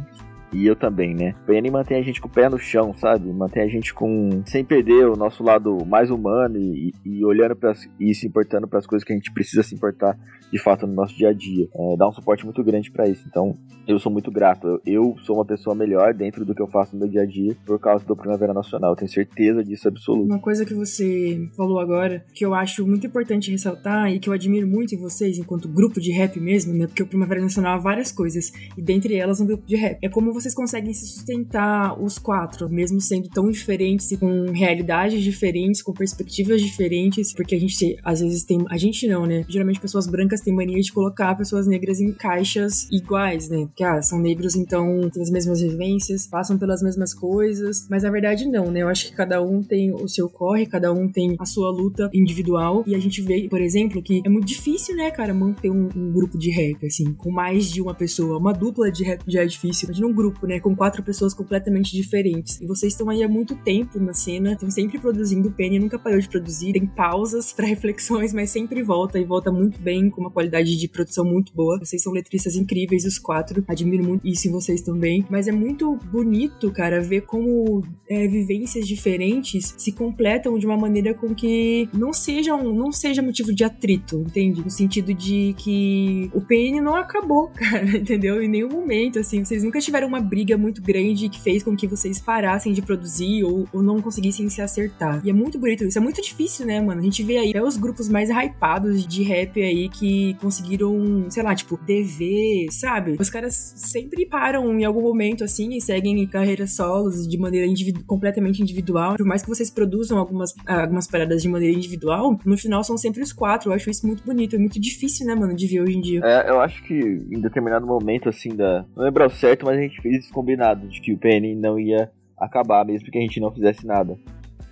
E 0.51 0.65
eu 0.65 0.75
também, 0.75 1.13
né? 1.13 1.35
O 1.43 1.45
PN 1.45 1.71
mantém 1.71 1.97
a 1.97 2.01
gente 2.01 2.19
com 2.19 2.27
o 2.27 2.31
pé 2.31 2.49
no 2.49 2.57
chão, 2.57 2.93
sabe? 2.95 3.31
Mantém 3.31 3.63
a 3.63 3.67
gente 3.67 3.93
com. 3.93 4.41
sem 4.45 4.63
perder 4.63 5.07
o 5.07 5.15
nosso 5.15 5.43
lado 5.43 5.85
mais 5.85 6.09
humano 6.09 6.57
e, 6.57 6.93
e 7.05 7.23
olhando 7.23 7.55
para 7.55 7.73
e 7.99 8.13
se 8.13 8.27
importando 8.27 8.67
para 8.67 8.79
as 8.79 8.88
coisas 8.88 9.05
que 9.05 9.13
a 9.13 9.15
gente 9.15 9.31
precisa 9.31 9.63
se 9.63 9.75
importar 9.75 10.17
de 10.51 10.59
fato 10.59 10.88
no 10.88 10.93
nosso 10.93 11.15
dia 11.15 11.29
a 11.29 11.33
dia. 11.33 11.67
É, 11.73 11.97
dá 11.97 12.07
um 12.07 12.12
suporte 12.12 12.43
muito 12.43 12.63
grande 12.63 12.91
para 12.91 13.07
isso. 13.07 13.23
Então, 13.27 13.57
eu 13.88 13.99
sou 13.99 14.12
muito 14.12 14.31
grato. 14.31 14.67
Eu, 14.67 14.81
eu, 14.85 15.15
sou 15.23 15.35
uma 15.35 15.45
pessoa 15.45 15.75
melhor 15.75 16.13
dentro 16.13 16.45
do 16.45 16.53
que 16.53 16.62
eu 16.62 16.67
faço 16.67 16.95
no 16.95 17.01
meu 17.01 17.09
dia 17.09 17.21
a 17.21 17.25
dia 17.25 17.55
por 17.65 17.79
causa 17.79 18.05
do 18.05 18.15
Primavera 18.15 18.53
Nacional. 18.53 18.91
Eu 18.91 18.95
tenho 18.95 19.12
certeza 19.12 19.63
disso 19.63 19.88
absoluto. 19.88 20.25
Uma 20.25 20.39
coisa 20.39 20.65
que 20.65 20.73
você 20.73 21.47
falou 21.55 21.79
agora, 21.79 22.25
que 22.33 22.45
eu 22.45 22.53
acho 22.53 22.85
muito 22.88 23.05
importante 23.07 23.51
ressaltar 23.51 24.12
e 24.12 24.19
que 24.19 24.29
eu 24.29 24.33
admiro 24.33 24.67
muito 24.67 24.95
em 24.95 24.97
vocês, 24.97 25.38
enquanto 25.38 25.67
grupo 25.67 25.99
de 25.99 26.12
rap 26.12 26.39
mesmo, 26.39 26.73
né? 26.73 26.88
Porque 26.88 27.03
o 27.03 27.07
Primavera 27.07 27.41
Nacional 27.41 27.75
há 27.75 27.77
várias 27.77 28.12
coisas, 28.12 28.51
e 28.77 28.81
dentre 28.81 29.15
elas 29.15 29.39
um 29.39 29.45
grupo 29.45 29.65
de 29.65 29.75
rap. 29.75 29.97
É 30.01 30.09
como 30.09 30.33
vocês 30.39 30.54
conseguem 30.54 30.93
se 30.93 31.06
sustentar 31.08 32.02
os 32.02 32.17
quatro, 32.17 32.69
mesmo 32.69 33.02
sendo 33.02 33.30
tão 33.30 33.49
diferentes 33.52 34.12
e 34.12 34.17
com 34.17 34.52
realidades 34.52 35.21
diferentes, 35.23 35.82
com 35.82 35.93
perspectivas 35.93 36.62
diferentes, 36.62 37.34
porque 37.34 37.56
a 37.56 37.60
gente 37.60 37.97
às 38.04 38.21
vezes 38.21 38.43
tem, 38.43 38.63
a 38.69 38.78
gente 38.78 39.08
não, 39.08 39.25
né? 39.25 39.45
Geralmente 39.47 39.80
pessoas 39.80 40.08
brancas 40.08 40.41
têm 40.41 40.54
mania 40.54 40.80
de 40.80 40.91
colocar 40.91 41.36
pessoas 41.36 41.67
negras 41.67 41.99
em 41.99 42.12
caixas 42.12 42.88
iguais, 42.91 43.49
né? 43.49 43.67
Que 43.75 43.84
ah, 43.84 44.02
são 44.02 44.19
negros 44.19 44.56
então 44.56 45.10
têm 45.10 45.21
as 45.21 45.30
mesmas 45.30 45.62
vivências, 45.62 46.28
passam 46.28 46.58
pelas 46.58 46.82
mesmas 46.82 47.13
coisas, 47.13 47.88
mas 47.89 48.04
na 48.04 48.12
verdade 48.12 48.45
não, 48.47 48.71
né? 48.71 48.82
Eu 48.82 48.88
acho 48.88 49.08
que 49.08 49.13
cada 49.13 49.41
um 49.41 49.63
tem 49.63 49.91
o 49.93 50.08
seu 50.08 50.30
corre, 50.30 50.65
cada 50.65 50.93
um 50.93 51.12
tem 51.12 51.36
a 51.39 51.45
sua 51.45 51.71
luta 51.71 52.10
individual 52.13 52.84
e 52.86 52.95
a 52.95 52.99
gente 52.99 53.21
vê, 53.21 53.47
por 53.49 53.62
exemplo, 53.62 54.02
que 54.02 54.21
é 54.25 54.30
muito 54.30 54.45
difícil, 54.45 54.95
né, 54.95 55.12
cara, 55.12 55.34
manter 55.34 55.69
um, 55.69 55.89
um 55.95 56.12
grupo 56.12 56.38
de 56.38 56.52
rap 56.52 56.86
assim, 56.86 57.13
com 57.13 57.32
mais 57.32 57.71
de 57.71 57.82
uma 57.82 57.93
pessoa, 57.93 58.38
uma 58.38 58.54
dupla 58.54 58.91
de 58.91 59.04
rap 59.04 59.23
já 59.28 59.43
é 59.43 59.45
difícil. 59.45 59.88
Imagina 59.88 60.08
um 60.08 60.13
grupo, 60.13 60.28
né, 60.43 60.59
com 60.59 60.75
quatro 60.75 61.03
pessoas 61.03 61.33
completamente 61.33 61.91
diferentes. 61.91 62.59
E 62.61 62.65
vocês 62.65 62.93
estão 62.93 63.09
aí 63.09 63.23
há 63.23 63.27
muito 63.27 63.55
tempo 63.55 63.99
na 63.99 64.13
cena, 64.13 64.53
estão 64.53 64.69
sempre 64.69 64.99
produzindo. 64.99 65.49
O 65.49 65.51
Penny 65.51 65.79
nunca 65.79 65.99
parou 65.99 66.19
de 66.19 66.29
produzir, 66.29 66.73
tem 66.73 66.85
pausas 66.85 67.51
para 67.51 67.65
reflexões, 67.67 68.33
mas 68.33 68.49
sempre 68.49 68.83
volta 68.83 69.19
e 69.19 69.23
volta 69.23 69.51
muito 69.51 69.79
bem, 69.79 70.09
com 70.09 70.21
uma 70.21 70.31
qualidade 70.31 70.75
de 70.75 70.87
produção 70.87 71.25
muito 71.25 71.53
boa. 71.53 71.79
Vocês 71.79 72.01
são 72.01 72.13
letristas 72.13 72.55
incríveis, 72.55 73.05
os 73.05 73.17
quatro. 73.17 73.63
Admiro 73.67 74.03
muito 74.03 74.27
isso 74.27 74.47
em 74.47 74.51
vocês 74.51 74.81
também. 74.81 75.25
Mas 75.29 75.47
é 75.47 75.51
muito 75.51 75.95
bonito, 76.11 76.71
cara, 76.71 77.01
ver 77.01 77.21
como 77.21 77.83
é, 78.09 78.27
vivências 78.27 78.87
diferentes 78.87 79.73
se 79.77 79.91
completam 79.91 80.57
de 80.57 80.65
uma 80.65 80.77
maneira 80.77 81.13
com 81.13 81.33
que 81.33 81.87
não 81.93 82.11
sejam, 82.11 82.73
não 82.73 82.91
seja 82.91 83.21
motivo 83.21 83.53
de 83.53 83.63
atrito, 83.63 84.19
entende? 84.19 84.63
No 84.63 84.69
sentido 84.69 85.13
de 85.13 85.53
que 85.57 86.29
o 86.33 86.41
PN 86.41 86.81
não 86.81 86.95
acabou, 86.95 87.49
cara, 87.55 87.97
entendeu? 87.97 88.41
Em 88.41 88.47
nenhum 88.47 88.69
momento, 88.69 89.19
assim, 89.19 89.43
vocês 89.43 89.63
nunca 89.63 89.79
tiveram 89.79 90.07
uma 90.07 90.18
briga 90.19 90.58
muito 90.58 90.82
grande 90.82 91.29
que 91.29 91.39
fez 91.39 91.63
com 91.63 91.75
que 91.75 91.88
vocês 91.88 92.19
parassem 92.19 92.73
de 92.73 92.82
produzir 92.82 93.43
ou, 93.43 93.67
ou 93.73 93.82
não 93.82 94.01
conseguissem 94.01 94.49
se 94.49 94.62
acertar. 94.62 95.21
E 95.23 95.29
é 95.29 95.34
muito 95.34 95.60
bonito 95.60 95.84
isso. 95.84 95.97
É 95.97 96.01
muito 96.01 96.21
difícil, 96.21 96.65
né, 96.65 96.82
mano? 96.82 97.01
A 97.01 97.03
gente 97.03 97.23
vê 97.23 97.38
aí 97.38 97.49
até 97.49 97.63
os 97.63 97.77
grupos 97.77 98.10
mais 98.10 98.29
hypados 98.29 99.05
de 99.05 99.23
rap 99.23 99.62
aí 99.62 99.89
que 99.89 100.36
conseguiram, 100.36 101.25
sei 101.29 101.43
lá, 101.43 101.55
tipo, 101.55 101.77
DV, 101.77 102.67
sabe? 102.71 103.17
Os 103.19 103.29
caras 103.29 103.73
sempre 103.75 104.25
param 104.25 104.79
em 104.79 104.86
algum 104.86 105.01
momento, 105.01 105.43
assim, 105.43 105.75
e 105.75 105.82
seguem 105.82 106.25
carreiras 106.27 106.75
solos 106.75 107.27
de 107.27 107.38
maneira 107.38 107.65
individu 107.65 108.03
completamente 108.05 108.62
individual. 108.62 109.15
Por 109.15 109.25
mais 109.25 109.41
que 109.41 109.49
vocês 109.49 109.69
produzam 109.69 110.17
algumas, 110.17 110.53
algumas 110.65 111.08
paradas 111.08 111.41
de 111.41 111.49
maneira 111.49 111.75
individual, 111.75 112.39
no 112.45 112.58
final 112.58 112.84
são 112.84 112.97
sempre 112.97 113.21
os 113.21 113.34
quatro. 113.34 113.69
Eu 113.69 113.75
acho 113.75 113.89
isso 113.89 114.05
muito 114.05 114.23
bonito. 114.23 114.55
É 114.55 114.60
muito 114.60 114.79
difícil, 114.79 115.25
né, 115.25 115.36
mano, 115.36 115.55
de 115.55 115.67
ver 115.67 115.82
hoje 115.82 115.97
em 115.97 116.01
dia. 116.01 116.21
É, 116.23 116.49
eu 116.49 116.60
acho 116.60 116.84
que 116.84 116.93
em 116.93 117.39
determinado 117.39 117.86
momento, 117.86 118.29
assim, 118.29 118.55
da. 118.55 118.86
Não 118.95 119.03
lembro 119.03 119.29
certo, 119.29 119.65
mas 119.65 119.77
a 119.77 119.82
gente 119.82 120.01
esse 120.15 120.32
combinado 120.32 120.88
de 120.88 121.02
que 121.02 121.13
o 121.13 121.17
PN 121.17 121.56
não 121.56 121.80
ia 121.80 122.12
acabar, 122.38 122.86
mesmo 122.86 123.10
que 123.12 123.17
a 123.17 123.22
gente 123.22 123.39
não 123.39 123.52
fizesse 123.52 123.86
nada 123.86 124.17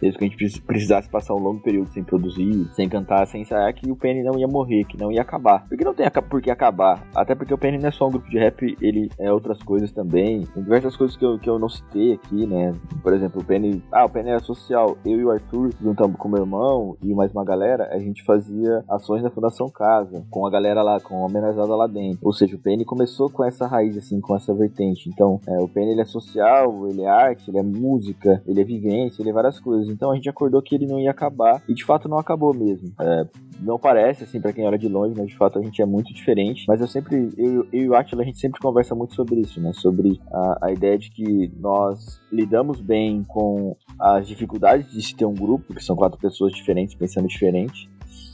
mesmo 0.01 0.19
que 0.19 0.25
a 0.25 0.27
gente 0.27 0.62
precisasse 0.62 1.10
passar 1.10 1.33
um 1.33 1.39
longo 1.39 1.62
período 1.62 1.89
sem 1.91 2.03
produzir, 2.03 2.67
sem 2.73 2.88
cantar, 2.89 3.25
sem 3.27 3.41
ensaiar, 3.41 3.73
que 3.73 3.89
o 3.91 3.95
Penny 3.95 4.23
não 4.23 4.38
ia 4.38 4.47
morrer, 4.47 4.83
que 4.86 4.97
não 4.97 5.12
ia 5.12 5.21
acabar. 5.21 5.65
Porque 5.67 5.83
não 5.83 5.93
tem 5.93 6.07
por 6.29 6.41
que 6.41 6.49
acabar. 6.49 7.05
Até 7.15 7.36
porque 7.36 7.53
o 7.53 7.57
Penny 7.57 7.77
não 7.77 7.89
é 7.89 7.91
só 7.91 8.07
um 8.07 8.12
grupo 8.12 8.29
de 8.29 8.38
rap, 8.38 8.77
ele 8.81 9.10
é 9.19 9.31
outras 9.31 9.62
coisas 9.62 9.91
também. 9.91 10.45
Tem 10.53 10.63
diversas 10.63 10.95
coisas 10.95 11.15
que 11.15 11.25
eu, 11.25 11.38
que 11.39 11.49
eu 11.49 11.60
não 11.60 11.69
citei 11.69 12.13
aqui, 12.13 12.45
né? 12.45 12.73
Por 13.03 13.13
exemplo, 13.13 13.41
o 13.41 13.45
Penny. 13.45 13.83
Ah, 13.91 14.05
o 14.05 14.10
Penny 14.10 14.29
era 14.29 14.39
social. 14.39 14.97
Eu 15.05 15.19
e 15.19 15.25
o 15.25 15.31
Arthur, 15.31 15.71
juntamos 15.81 16.17
com 16.17 16.29
meu 16.29 16.43
irmão 16.43 16.97
e 17.01 17.13
mais 17.13 17.31
uma 17.31 17.43
galera, 17.43 17.89
a 17.91 17.99
gente 17.99 18.23
fazia 18.23 18.83
ações 18.89 19.23
na 19.23 19.29
Fundação 19.29 19.69
Casa, 19.69 20.25
com 20.29 20.45
a 20.45 20.49
galera 20.49 20.81
lá, 20.81 20.99
com 20.99 21.15
a 21.15 21.25
homenageada 21.25 21.75
lá 21.75 21.88
dentro. 21.88 22.19
Ou 22.21 22.33
seja, 22.33 22.55
o 22.55 22.60
Penny 22.60 22.86
começou 22.86 23.29
com 23.29 23.43
essa 23.43 23.67
raiz, 23.67 23.97
assim, 23.97 24.19
com 24.19 24.36
essa 24.36 24.53
vertente. 24.53 25.10
Então, 25.10 25.39
é, 25.47 25.57
o 25.60 25.67
Penny 25.67 25.91
ele 25.91 26.01
é 26.01 26.05
social, 26.05 26.88
ele 26.88 27.01
é 27.01 27.10
arte, 27.10 27.49
ele 27.49 27.60
é 27.60 27.63
música, 27.63 28.41
ele 28.47 28.62
é 28.62 28.63
vivência, 28.63 29.21
ele 29.21 29.29
é 29.29 29.33
várias 29.33 29.60
coisas. 29.60 29.87
Então 29.91 30.12
a 30.12 30.15
gente 30.15 30.30
acordou 30.30 30.62
que 30.62 30.76
ele 30.76 30.86
não 30.86 31.00
ia 31.00 31.12
acabar 31.12 31.62
e 31.67 31.73
de 31.73 31.84
fato 31.84 32.08
não 32.08 32.17
acabou 32.17 32.54
mesmo. 32.54 32.91
É, 33.00 33.28
não 33.60 33.80
parece 33.80 34.23
assim 34.23 34.39
para 34.39 34.54
quem 34.54 34.65
olha 34.65 34.78
de 34.78 34.88
longe, 34.88 35.13
mas 35.17 35.28
de 35.28 35.36
fato 35.36 35.60
a 35.60 35.62
gente 35.62 35.82
é 35.82 35.86
muito 35.86 36.13
diferente. 36.13 36.65
Mas 36.67 36.82
eu 36.82 36.88
sempre, 36.88 37.32
eu, 37.38 37.67
eu 37.71 37.84
e 37.84 37.89
o 37.89 37.95
Atila, 37.95 38.21
a 38.21 38.26
gente 38.26 38.39
sempre 38.39 38.60
conversa 38.60 38.93
muito 38.95 39.15
sobre 39.15 39.39
isso, 39.41 39.60
né? 39.60 39.71
Sobre 39.73 40.19
a, 40.32 40.67
a 40.67 40.71
ideia 40.71 40.97
de 40.97 41.10
que 41.10 41.52
nós 41.60 42.19
lidamos 42.32 42.82
bem 42.82 43.23
com 43.23 43.76
as 44.00 44.28
dificuldades 44.28 44.91
de 44.91 45.02
se 45.02 45.15
ter 45.15 45.26
um 45.26 45.34
grupo, 45.34 45.73
que 45.73 45.84
são 45.84 45.95
quatro 45.95 46.19
pessoas 46.19 46.54
diferentes 46.54 46.95
pensando 46.95 47.28
diferente 47.28 47.89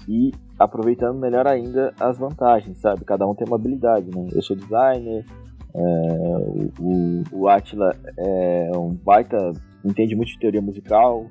e 0.08 0.32
aproveitando 0.60 1.18
melhor 1.18 1.48
ainda 1.48 1.94
as 2.00 2.18
vantagens, 2.18 2.78
sabe? 2.80 3.06
Cada 3.06 3.26
um 3.26 3.34
tem 3.34 3.48
uma 3.48 3.56
habilidade, 3.56 4.10
né? 4.14 4.28
Eu 4.34 4.42
sou 4.42 4.56
designer, 4.56 5.26
é, 5.74 5.80
o, 5.80 6.72
o, 6.80 7.24
o 7.32 7.48
Atila 7.48 7.96
é 8.18 8.72
um 8.76 8.94
baita, 8.94 9.38
entende 9.84 10.16
muito 10.16 10.30
de 10.30 10.40
teoria 10.40 10.62
musical, 10.62 11.26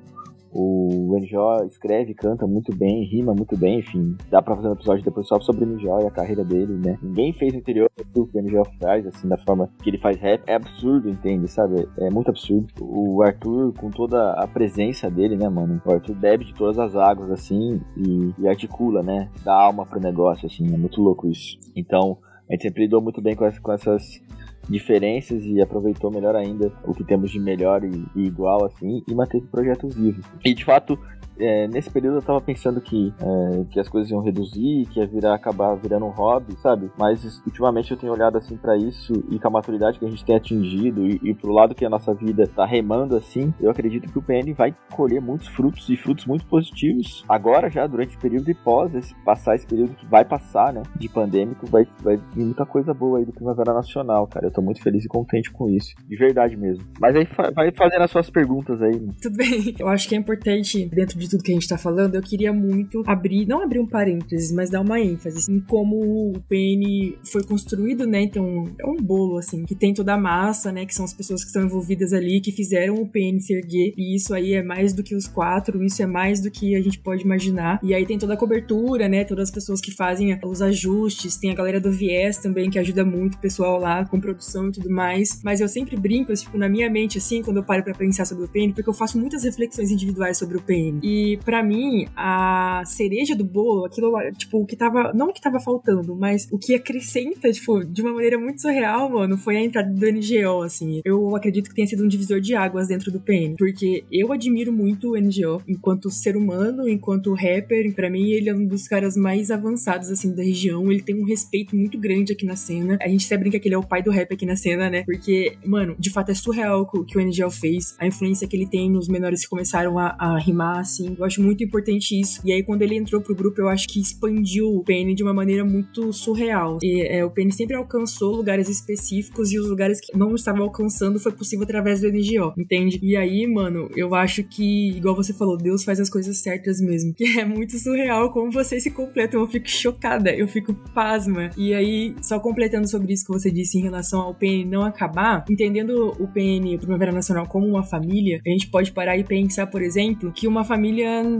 o 0.53 1.17
NJ 1.17 1.65
escreve, 1.67 2.13
canta 2.13 2.45
muito 2.45 2.75
bem, 2.75 3.03
rima 3.03 3.33
muito 3.33 3.57
bem, 3.57 3.79
enfim. 3.79 4.15
Dá 4.29 4.41
pra 4.41 4.55
fazer 4.55 4.69
um 4.69 4.73
episódio 4.73 5.03
depois 5.03 5.27
só 5.27 5.39
sobre 5.39 5.65
o 5.65 5.67
NJ 5.67 6.03
e 6.03 6.07
a 6.07 6.11
carreira 6.11 6.43
dele, 6.43 6.73
né? 6.73 6.97
Ninguém 7.01 7.33
fez 7.33 7.53
no 7.53 7.59
interior 7.59 7.89
do 8.13 8.27
que 8.27 8.37
o 8.37 8.41
NJ 8.41 8.61
faz, 8.79 9.07
assim, 9.07 9.27
da 9.27 9.37
forma 9.37 9.69
que 9.81 9.89
ele 9.89 9.97
faz 9.97 10.17
rap. 10.17 10.43
É 10.45 10.55
absurdo, 10.55 11.09
entende? 11.09 11.47
Sabe? 11.47 11.87
É 11.97 12.09
muito 12.09 12.29
absurdo. 12.29 12.67
O 12.79 13.21
Arthur, 13.23 13.73
com 13.73 13.89
toda 13.89 14.33
a 14.33 14.47
presença 14.47 15.09
dele, 15.09 15.35
né, 15.35 15.49
mano? 15.49 15.81
O 15.85 15.91
Arthur 15.91 16.15
bebe 16.15 16.45
de 16.45 16.53
todas 16.53 16.77
as 16.77 16.95
águas, 16.95 17.31
assim, 17.31 17.81
e, 17.97 18.33
e 18.37 18.47
articula, 18.47 19.01
né? 19.01 19.29
Dá 19.43 19.53
alma 19.53 19.85
pro 19.85 19.99
negócio, 19.99 20.45
assim. 20.45 20.73
É 20.73 20.77
muito 20.77 21.01
louco 21.01 21.27
isso. 21.27 21.57
Então, 21.75 22.17
a 22.49 22.53
gente 22.53 22.63
sempre 22.63 22.83
lidou 22.83 23.01
muito 23.01 23.21
bem 23.21 23.35
com, 23.35 23.45
essa, 23.45 23.59
com 23.59 23.71
essas 23.71 24.21
diferenças 24.69 25.43
e 25.45 25.61
aproveitou 25.61 26.11
melhor 26.11 26.35
ainda 26.35 26.71
o 26.85 26.93
que 26.93 27.03
temos 27.03 27.31
de 27.31 27.39
melhor 27.39 27.83
e, 27.83 28.05
e 28.15 28.25
igual 28.25 28.65
assim 28.65 29.03
e 29.07 29.13
manteve 29.13 29.45
o 29.45 29.49
projeto 29.49 29.87
vivo. 29.87 30.21
E 30.43 30.53
de 30.53 30.63
fato, 30.63 30.97
é, 31.43 31.67
nesse 31.67 31.89
período 31.89 32.17
eu 32.17 32.21
tava 32.21 32.39
pensando 32.39 32.79
que, 32.79 33.13
é, 33.19 33.65
que 33.69 33.79
as 33.79 33.89
coisas 33.89 34.09
iam 34.09 34.21
reduzir, 34.21 34.85
que 34.87 34.99
ia 34.99 35.07
virar, 35.07 35.35
acabar 35.35 35.75
virando 35.75 36.05
um 36.05 36.09
hobby, 36.09 36.55
sabe? 36.61 36.89
Mas 36.97 37.41
ultimamente 37.45 37.91
eu 37.91 37.97
tenho 37.97 38.13
olhado 38.13 38.37
assim 38.37 38.55
para 38.55 38.77
isso 38.77 39.13
e 39.29 39.37
com 39.37 39.47
a 39.47 39.51
maturidade 39.51 39.99
que 39.99 40.05
a 40.05 40.09
gente 40.09 40.23
tem 40.23 40.35
atingido 40.35 41.05
e, 41.05 41.19
e 41.21 41.33
pro 41.33 41.51
lado 41.51 41.75
que 41.75 41.85
a 41.85 41.89
nossa 41.89 42.13
vida 42.13 42.47
tá 42.47 42.65
remando 42.65 43.15
assim, 43.15 43.53
eu 43.59 43.69
acredito 43.69 44.11
que 44.11 44.17
o 44.17 44.21
PN 44.21 44.53
vai 44.55 44.73
colher 44.91 45.21
muitos 45.21 45.47
frutos 45.47 45.89
e 45.89 45.97
frutos 45.97 46.25
muito 46.25 46.45
positivos 46.45 47.25
agora 47.27 47.69
já, 47.69 47.85
durante 47.87 48.11
esse 48.11 48.17
período 48.17 48.49
e 48.49 48.53
pós 48.53 48.93
esse, 48.95 49.13
passar 49.23 49.55
esse 49.55 49.67
período 49.67 49.95
que 49.95 50.05
vai 50.05 50.23
passar, 50.23 50.71
né? 50.71 50.83
De 50.95 51.09
pandêmico, 51.09 51.67
vai, 51.67 51.85
vai 52.01 52.17
vir 52.17 52.45
muita 52.45 52.65
coisa 52.65 52.93
boa 52.93 53.19
aí 53.19 53.25
do 53.25 53.33
Primavera 53.33 53.73
Nacional, 53.73 54.27
cara. 54.27 54.47
Eu 54.47 54.51
tô 54.51 54.61
muito 54.61 54.81
feliz 54.81 55.03
e 55.03 55.07
contente 55.07 55.51
com 55.51 55.69
isso. 55.69 55.93
De 56.07 56.15
verdade 56.15 56.55
mesmo. 56.55 56.83
Mas 56.99 57.15
aí 57.15 57.27
vai 57.53 57.71
fazendo 57.71 58.01
as 58.01 58.11
suas 58.11 58.29
perguntas 58.29 58.81
aí. 58.81 58.99
Tudo 59.21 59.37
bem. 59.37 59.75
Eu 59.77 59.87
acho 59.87 60.07
que 60.07 60.15
é 60.15 60.17
importante, 60.17 60.85
dentro 60.85 61.17
de 61.17 61.32
de 61.32 61.32
tudo 61.33 61.43
que 61.43 61.51
a 61.51 61.55
gente 61.55 61.67
tá 61.67 61.77
falando, 61.77 62.15
eu 62.15 62.21
queria 62.21 62.53
muito 62.53 63.03
abrir, 63.07 63.47
não 63.47 63.63
abrir 63.63 63.79
um 63.79 63.87
parênteses, 63.87 64.51
mas 64.51 64.69
dar 64.69 64.81
uma 64.81 64.99
ênfase 64.99 65.51
em 65.51 65.59
como 65.59 65.97
o 65.97 66.33
PN 66.47 67.17
foi 67.25 67.43
construído, 67.43 68.05
né? 68.05 68.21
Então, 68.21 68.71
é 68.79 68.85
um 68.85 68.97
bolo, 68.97 69.37
assim, 69.37 69.65
que 69.65 69.73
tem 69.73 69.93
toda 69.93 70.13
a 70.13 70.17
massa, 70.17 70.71
né? 70.71 70.85
Que 70.85 70.93
são 70.93 71.05
as 71.05 71.13
pessoas 71.13 71.41
que 71.41 71.47
estão 71.47 71.63
envolvidas 71.63 72.13
ali, 72.13 72.39
que 72.39 72.51
fizeram 72.51 72.95
o 72.95 73.07
PN 73.07 73.39
se 73.39 73.53
erguer. 73.53 73.93
E 73.97 74.15
isso 74.15 74.33
aí 74.33 74.53
é 74.53 74.61
mais 74.61 74.93
do 74.93 75.01
que 75.01 75.15
os 75.15 75.27
quatro, 75.27 75.83
isso 75.83 76.03
é 76.03 76.05
mais 76.05 76.39
do 76.39 76.51
que 76.51 76.75
a 76.75 76.81
gente 76.81 76.99
pode 76.99 77.23
imaginar. 77.23 77.79
E 77.81 77.95
aí 77.95 78.05
tem 78.05 78.19
toda 78.19 78.35
a 78.35 78.37
cobertura, 78.37 79.09
né? 79.09 79.23
Todas 79.23 79.49
as 79.49 79.51
pessoas 79.51 79.81
que 79.81 79.91
fazem 79.91 80.37
os 80.45 80.61
ajustes, 80.61 81.37
tem 81.37 81.49
a 81.49 81.55
galera 81.55 81.81
do 81.81 81.91
Viés 81.91 82.37
também, 82.37 82.69
que 82.69 82.77
ajuda 82.77 83.03
muito 83.03 83.35
o 83.35 83.39
pessoal 83.39 83.79
lá 83.79 84.05
com 84.05 84.19
produção 84.19 84.69
e 84.69 84.71
tudo 84.71 84.89
mais. 84.89 85.41
Mas 85.43 85.61
eu 85.61 85.67
sempre 85.67 85.97
brinco, 85.97 86.31
tipo, 86.33 86.57
na 86.57 86.69
minha 86.69 86.89
mente, 86.91 87.17
assim, 87.17 87.41
quando 87.41 87.57
eu 87.57 87.63
paro 87.63 87.83
pra 87.83 87.93
pensar 87.93 88.25
sobre 88.25 88.45
o 88.45 88.47
PN, 88.47 88.73
porque 88.73 88.89
eu 88.89 88.93
faço 88.93 89.17
muitas 89.17 89.43
reflexões 89.43 89.89
individuais 89.89 90.37
sobre 90.37 90.57
o 90.57 90.61
PN. 90.61 90.99
E 91.01 91.12
para 91.43 91.63
mim, 91.63 92.07
a 92.15 92.83
cereja 92.85 93.35
do 93.35 93.43
bolo, 93.43 93.85
aquilo 93.85 94.11
lá, 94.11 94.31
tipo, 94.31 94.59
o 94.61 94.65
que 94.65 94.75
tava. 94.75 95.11
Não 95.13 95.27
o 95.29 95.33
que 95.33 95.41
tava 95.41 95.59
faltando, 95.59 96.15
mas 96.15 96.47
o 96.51 96.57
que 96.57 96.75
acrescenta, 96.75 97.51
tipo, 97.51 97.83
de 97.83 98.01
uma 98.01 98.13
maneira 98.13 98.37
muito 98.37 98.61
surreal, 98.61 99.09
mano, 99.09 99.37
foi 99.37 99.57
a 99.57 99.63
entrada 99.63 99.91
do 99.91 100.11
NGO, 100.11 100.61
assim. 100.63 101.01
Eu 101.03 101.35
acredito 101.35 101.69
que 101.69 101.75
tenha 101.75 101.87
sido 101.87 102.03
um 102.03 102.07
divisor 102.07 102.39
de 102.39 102.55
águas 102.55 102.87
dentro 102.87 103.11
do 103.11 103.19
PN. 103.19 103.55
Porque 103.57 104.03
eu 104.11 104.31
admiro 104.31 104.71
muito 104.71 105.11
o 105.11 105.17
NGO 105.17 105.61
enquanto 105.67 106.09
ser 106.09 106.35
humano, 106.35 106.87
enquanto 106.87 107.33
rapper. 107.33 107.93
para 107.93 108.09
mim, 108.09 108.31
ele 108.31 108.49
é 108.49 108.55
um 108.55 108.65
dos 108.65 108.87
caras 108.87 109.15
mais 109.15 109.51
avançados, 109.51 110.09
assim, 110.09 110.33
da 110.33 110.43
região. 110.43 110.91
Ele 110.91 111.01
tem 111.01 111.15
um 111.15 111.25
respeito 111.25 111.75
muito 111.75 111.97
grande 111.97 112.33
aqui 112.33 112.45
na 112.45 112.55
cena. 112.55 112.97
A 113.01 113.07
gente 113.07 113.25
até 113.25 113.37
brinca 113.37 113.59
que 113.59 113.67
ele 113.67 113.75
é 113.75 113.77
o 113.77 113.83
pai 113.83 114.01
do 114.01 114.11
rap 114.11 114.33
aqui 114.33 114.45
na 114.45 114.55
cena, 114.55 114.89
né? 114.89 115.03
Porque, 115.03 115.57
mano, 115.65 115.95
de 115.97 116.09
fato 116.09 116.31
é 116.31 116.33
surreal 116.33 116.81
o 116.81 117.03
que 117.03 117.17
o 117.17 117.21
NGO 117.21 117.49
fez. 117.49 117.95
A 117.99 118.07
influência 118.07 118.47
que 118.47 118.55
ele 118.55 118.67
tem 118.67 118.89
nos 118.89 119.07
menores 119.07 119.41
que 119.41 119.49
começaram 119.49 119.97
a, 119.97 120.15
a 120.19 120.37
rimar, 120.37 120.79
assim 120.79 121.02
assim. 121.03 121.15
Eu 121.17 121.25
acho 121.25 121.41
muito 121.41 121.63
importante 121.63 122.19
isso. 122.19 122.41
E 122.45 122.51
aí, 122.51 122.63
quando 122.63 122.81
ele 122.81 122.95
entrou 122.95 123.21
pro 123.21 123.35
grupo, 123.35 123.61
eu 123.61 123.67
acho 123.67 123.87
que 123.87 123.99
expandiu 123.99 124.67
o 124.67 124.83
PN 124.83 125.13
de 125.13 125.23
uma 125.23 125.33
maneira 125.33 125.63
muito 125.65 126.11
surreal. 126.13 126.77
E, 126.81 127.01
é, 127.01 127.25
o 127.25 127.29
PN 127.29 127.51
sempre 127.51 127.75
alcançou 127.75 128.35
lugares 128.35 128.69
específicos 128.69 129.51
e 129.51 129.59
os 129.59 129.67
lugares 129.67 129.99
que 129.99 130.17
não 130.17 130.35
estavam 130.35 130.63
alcançando 130.63 131.19
foi 131.19 131.31
possível 131.31 131.63
através 131.63 132.01
do 132.01 132.07
NGO, 132.07 132.53
entende? 132.57 132.99
E 133.01 133.15
aí, 133.15 133.45
mano, 133.47 133.89
eu 133.95 134.15
acho 134.15 134.43
que, 134.43 134.91
igual 134.97 135.15
você 135.15 135.33
falou, 135.33 135.57
Deus 135.57 135.83
faz 135.83 135.99
as 135.99 136.09
coisas 136.09 136.41
certas 136.41 136.79
mesmo. 136.79 137.13
Que 137.13 137.23
é 137.39 137.45
muito 137.45 137.77
surreal 137.77 138.31
como 138.31 138.51
vocês 138.51 138.83
se 138.83 138.91
completam. 138.91 139.41
Eu 139.41 139.47
fico 139.47 139.69
chocada, 139.69 140.33
eu 140.33 140.47
fico 140.47 140.73
pasma. 140.93 141.49
E 141.57 141.73
aí, 141.73 142.15
só 142.21 142.39
completando 142.39 142.89
sobre 142.89 143.13
isso 143.13 143.25
que 143.25 143.33
você 143.33 143.51
disse 143.51 143.77
em 143.77 143.81
relação 143.81 144.21
ao 144.21 144.33
PN 144.33 144.65
não 144.65 144.83
acabar, 144.83 145.43
entendendo 145.49 146.13
o 146.19 146.27
PN, 146.27 146.75
o 146.75 146.79
Primavera 146.79 147.11
Nacional, 147.11 147.47
como 147.47 147.67
uma 147.67 147.83
família, 147.83 148.39
a 148.45 148.49
gente 148.49 148.69
pode 148.69 148.91
parar 148.91 149.17
e 149.17 149.23
pensar, 149.23 149.67
por 149.67 149.81
exemplo, 149.81 150.31
que 150.31 150.47
uma 150.47 150.63
família 150.63 150.92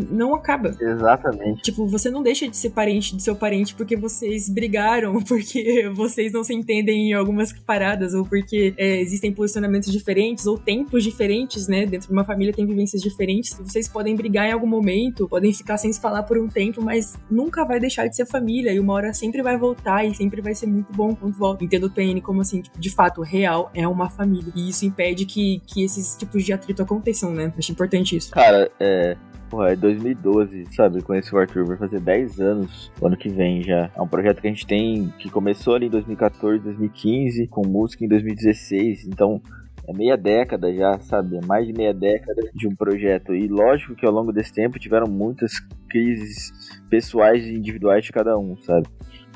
não 0.10 0.34
acaba. 0.34 0.76
Exatamente. 0.80 1.62
Tipo, 1.62 1.86
você 1.86 2.10
não 2.10 2.24
deixa 2.24 2.48
de 2.48 2.56
ser 2.56 2.72
parente 2.72 3.16
do 3.16 3.22
seu 3.22 3.36
parente 3.36 3.76
porque 3.76 3.96
vocês 3.96 4.50
brigaram, 4.50 5.22
porque 5.22 5.90
vocês 5.94 6.32
não 6.32 6.44
se 6.44 6.54
entendem 6.54 7.10
em 7.10 7.14
algumas 7.14 7.54
paradas, 7.54 8.14
ou 8.14 8.26
porque 8.26 8.74
é, 8.78 9.00
existem 9.00 9.32
posicionamentos 9.32 9.92
diferentes, 9.92 10.46
ou 10.46 10.58
tempos 10.58 11.04
diferentes, 11.04 11.68
né? 11.68 11.86
Dentro 11.86 12.08
de 12.08 12.14
uma 12.14 12.24
família 12.24 12.54
tem 12.54 12.66
vivências 12.66 13.02
diferentes. 13.02 13.54
Vocês 13.60 13.88
podem 13.88 14.16
brigar 14.16 14.48
em 14.48 14.52
algum 14.52 14.68
momento, 14.68 15.28
podem 15.28 15.54
ficar 15.54 15.78
sem 15.78 15.92
se 15.92 16.00
falar 16.00 16.24
por 16.24 16.38
um 16.38 16.48
tempo, 16.48 16.82
mas 16.82 17.18
nunca 17.30 17.66
vai 17.66 17.80
deixar 17.80 18.08
de 18.08 18.16
ser 18.16 18.26
família. 18.26 18.74
E 18.74 18.80
uma 18.80 18.94
hora 18.94 19.14
sempre 19.14 19.42
vai 19.42 19.58
voltar 19.58 20.06
e 20.06 20.16
sempre 20.16 20.42
vai 20.42 20.56
ser 20.56 20.68
muito 20.68 20.94
bom 20.94 21.16
quando 21.16 21.36
volta. 21.36 21.64
Entendo 21.64 21.88
o 21.88 21.92
PN 21.92 22.22
como 22.22 22.42
assim, 22.42 22.62
tipo, 22.62 22.80
de 22.80 22.90
fato, 22.90 23.22
real 23.22 23.72
é 23.74 23.88
uma 23.88 24.10
família. 24.10 24.52
E 24.56 24.70
isso 24.70 24.86
impede 24.86 25.26
que, 25.26 25.62
que 25.68 25.84
esses 25.84 26.16
tipos 26.16 26.44
de 26.44 26.54
atrito 26.54 26.82
aconteçam, 26.82 27.34
né? 27.34 27.54
Acho 27.58 27.72
importante 27.72 28.16
isso. 28.16 28.32
Cara, 28.32 28.72
é. 28.80 29.18
Porra, 29.54 29.74
é 29.74 29.76
2012, 29.76 30.66
sabe? 30.72 31.04
Conheci 31.04 31.32
o 31.36 31.38
Arthur, 31.38 31.64
vai 31.64 31.78
fazer 31.78 32.00
10 32.00 32.40
anos 32.40 32.92
ano 33.00 33.16
que 33.16 33.30
vem 33.30 33.62
já. 33.62 33.88
É 33.96 34.02
um 34.02 34.08
projeto 34.08 34.42
que 34.42 34.48
a 34.48 34.50
gente 34.50 34.66
tem 34.66 35.14
que 35.20 35.30
começou 35.30 35.76
ali 35.76 35.86
em 35.86 35.92
2014, 35.92 36.58
2015, 36.64 37.46
com 37.50 37.62
música 37.62 38.04
em 38.04 38.08
2016. 38.08 39.06
Então, 39.06 39.40
é 39.88 39.94
meia 39.94 40.18
década 40.18 40.74
já, 40.74 40.98
sabe? 40.98 41.38
É 41.38 41.46
mais 41.46 41.68
de 41.68 41.74
meia 41.74 41.94
década 41.94 42.42
de 42.52 42.68
um 42.68 42.76
projeto. 42.76 43.36
E 43.36 43.48
lógico 43.48 43.94
que 43.94 44.08
ao 44.08 44.12
longo 44.12 44.34
desse 44.34 44.52
tempo 44.52 44.80
tiveram 44.80 45.06
muitas 45.06 45.60
crises 45.88 46.52
pessoais 46.90 47.46
e 47.46 47.54
individuais 47.54 48.04
de 48.04 48.12
cada 48.12 48.36
um, 48.36 48.58
sabe? 48.58 48.88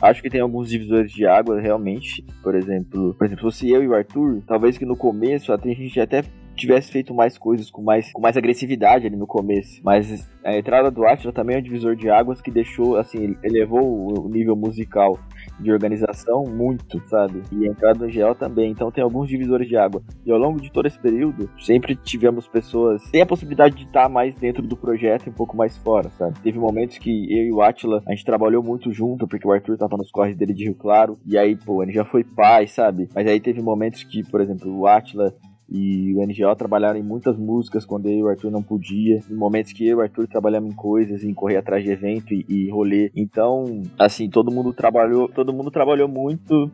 Acho 0.01 0.23
que 0.23 0.31
tem 0.31 0.41
alguns 0.41 0.69
divisores 0.69 1.11
de 1.11 1.27
água, 1.27 1.61
realmente. 1.61 2.25
Por 2.41 2.55
exemplo, 2.55 3.13
por 3.13 3.25
exemplo, 3.27 3.51
se 3.51 3.55
fosse 3.55 3.69
eu 3.69 3.83
e 3.83 3.87
o 3.87 3.93
Arthur, 3.93 4.41
talvez 4.47 4.79
que 4.79 4.85
no 4.85 4.97
começo 4.97 5.53
a 5.53 5.57
gente 5.57 5.99
até 5.99 6.23
tivesse 6.57 6.91
feito 6.91 7.13
mais 7.13 7.37
coisas 7.37 7.69
com 7.69 7.81
mais, 7.81 8.11
com 8.11 8.21
mais 8.21 8.35
agressividade 8.35 9.07
ali 9.07 9.15
no 9.15 9.27
começo. 9.27 9.79
Mas 9.83 10.29
a 10.43 10.57
entrada 10.57 10.89
do 10.89 11.05
Atila 11.05 11.31
também 11.31 11.55
é 11.55 11.59
um 11.59 11.61
divisor 11.61 11.95
de 11.95 12.09
águas 12.09 12.41
que 12.41 12.51
deixou, 12.51 12.97
assim, 12.97 13.35
elevou 13.43 14.25
o 14.25 14.29
nível 14.29 14.55
musical 14.55 15.17
de 15.59 15.71
organização 15.71 16.43
muito, 16.43 17.01
sabe? 17.07 17.41
E 17.51 17.67
a 17.67 17.71
entrada 17.71 17.99
do 17.99 18.09
GL 18.09 18.33
também. 18.35 18.71
Então 18.71 18.91
tem 18.91 19.03
alguns 19.03 19.27
divisores 19.27 19.67
de 19.67 19.77
água. 19.77 20.01
E 20.25 20.31
ao 20.31 20.37
longo 20.37 20.61
de 20.61 20.71
todo 20.71 20.85
esse 20.85 20.99
período, 20.99 21.49
sempre 21.59 21.95
tivemos 21.95 22.47
pessoas. 22.47 23.03
Tem 23.11 23.21
a 23.21 23.25
possibilidade 23.25 23.75
de 23.75 23.83
estar 23.83 24.09
mais 24.09 24.35
dentro 24.35 24.63
do 24.63 24.77
projeto 24.77 25.27
e 25.27 25.29
um 25.29 25.33
pouco 25.33 25.55
mais 25.55 25.77
fora, 25.77 26.09
sabe? 26.11 26.39
Teve 26.41 26.59
momentos 26.59 26.97
que 26.97 27.09
eu 27.09 27.45
e 27.45 27.51
o 27.51 27.61
Atila, 27.61 28.01
a 28.07 28.11
gente 28.11 28.25
trabalhou 28.25 28.63
muito 28.63 28.91
junto, 28.91 29.27
porque 29.27 29.47
o 29.47 29.51
Arthur 29.51 29.77
tava 29.77 29.97
nos 29.97 30.11
corres 30.11 30.35
dele 30.35 30.53
de 30.53 30.65
Rio 30.65 30.75
Claro. 30.75 31.17
E 31.25 31.37
aí, 31.37 31.55
pô, 31.55 31.83
ele 31.83 31.91
já 31.91 32.05
foi 32.05 32.23
pai, 32.23 32.67
sabe? 32.67 33.09
Mas 33.13 33.27
aí 33.27 33.39
teve 33.39 33.61
momentos 33.61 34.03
que, 34.03 34.23
por 34.29 34.39
exemplo, 34.39 34.73
o 34.73 34.87
Atila 34.87 35.33
e 35.69 36.13
o 36.15 36.25
NGO 36.25 36.55
trabalharam 36.55 36.99
em 36.99 37.03
muitas 37.03 37.37
músicas 37.37 37.85
quando 37.85 38.07
eu 38.07 38.17
e 38.17 38.23
o 38.23 38.29
Arthur 38.29 38.49
não 38.49 38.63
podia. 38.63 39.19
Em 39.29 39.33
momentos 39.33 39.73
que 39.73 39.85
eu 39.85 39.97
e 39.97 39.99
o 39.99 40.01
Arthur 40.01 40.27
trabalhamos 40.27 40.71
em 40.71 40.75
coisas, 40.75 41.23
em 41.23 41.33
correr 41.33 41.57
atrás 41.57 41.83
de 41.83 41.91
evento 41.91 42.33
e, 42.33 42.45
e 42.47 42.69
rolê. 42.69 43.11
Então, 43.15 43.83
assim, 43.99 44.29
todo 44.29 44.51
mundo 44.51 44.71
trabalhou, 44.71 45.27
todo 45.27 45.53
mundo 45.53 45.69
trabalhou 45.69 46.07
muito 46.07 46.71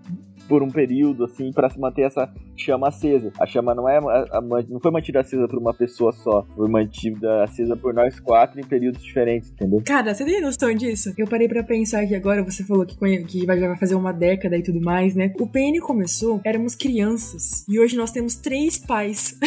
por 0.47 0.61
um 0.61 0.69
período, 0.69 1.23
assim, 1.23 1.51
para 1.51 1.69
se 1.69 1.79
manter 1.79 2.03
essa 2.03 2.31
chama 2.55 2.87
acesa. 2.87 3.31
A 3.39 3.45
chama 3.45 3.73
não 3.73 3.87
é 3.87 3.97
a, 3.97 4.37
a, 4.37 4.41
não 4.41 4.79
foi 4.79 4.91
mantida 4.91 5.19
acesa 5.19 5.47
por 5.47 5.59
uma 5.59 5.73
pessoa 5.73 6.11
só, 6.11 6.45
foi 6.55 6.69
mantida 6.69 7.43
acesa 7.43 7.75
por 7.75 7.93
nós 7.93 8.19
quatro 8.19 8.59
em 8.59 8.63
períodos 8.63 9.03
diferentes, 9.03 9.51
entendeu? 9.51 9.81
Cara, 9.85 10.13
você 10.13 10.25
tem 10.25 10.41
noção 10.41 10.73
disso? 10.73 11.13
Eu 11.17 11.27
parei 11.27 11.47
para 11.47 11.63
pensar 11.63 12.01
aqui 12.01 12.15
agora, 12.15 12.43
você 12.43 12.63
falou 12.63 12.85
que, 12.85 12.95
que 13.23 13.45
vai, 13.45 13.59
vai 13.59 13.77
fazer 13.77 13.95
uma 13.95 14.11
década 14.11 14.57
e 14.57 14.63
tudo 14.63 14.81
mais, 14.81 15.15
né? 15.15 15.33
O 15.39 15.47
PN 15.47 15.79
começou, 15.81 16.39
éramos 16.43 16.75
crianças, 16.75 17.65
e 17.67 17.79
hoje 17.79 17.95
nós 17.95 18.11
temos 18.11 18.35
três 18.35 18.77
pais. 18.77 19.37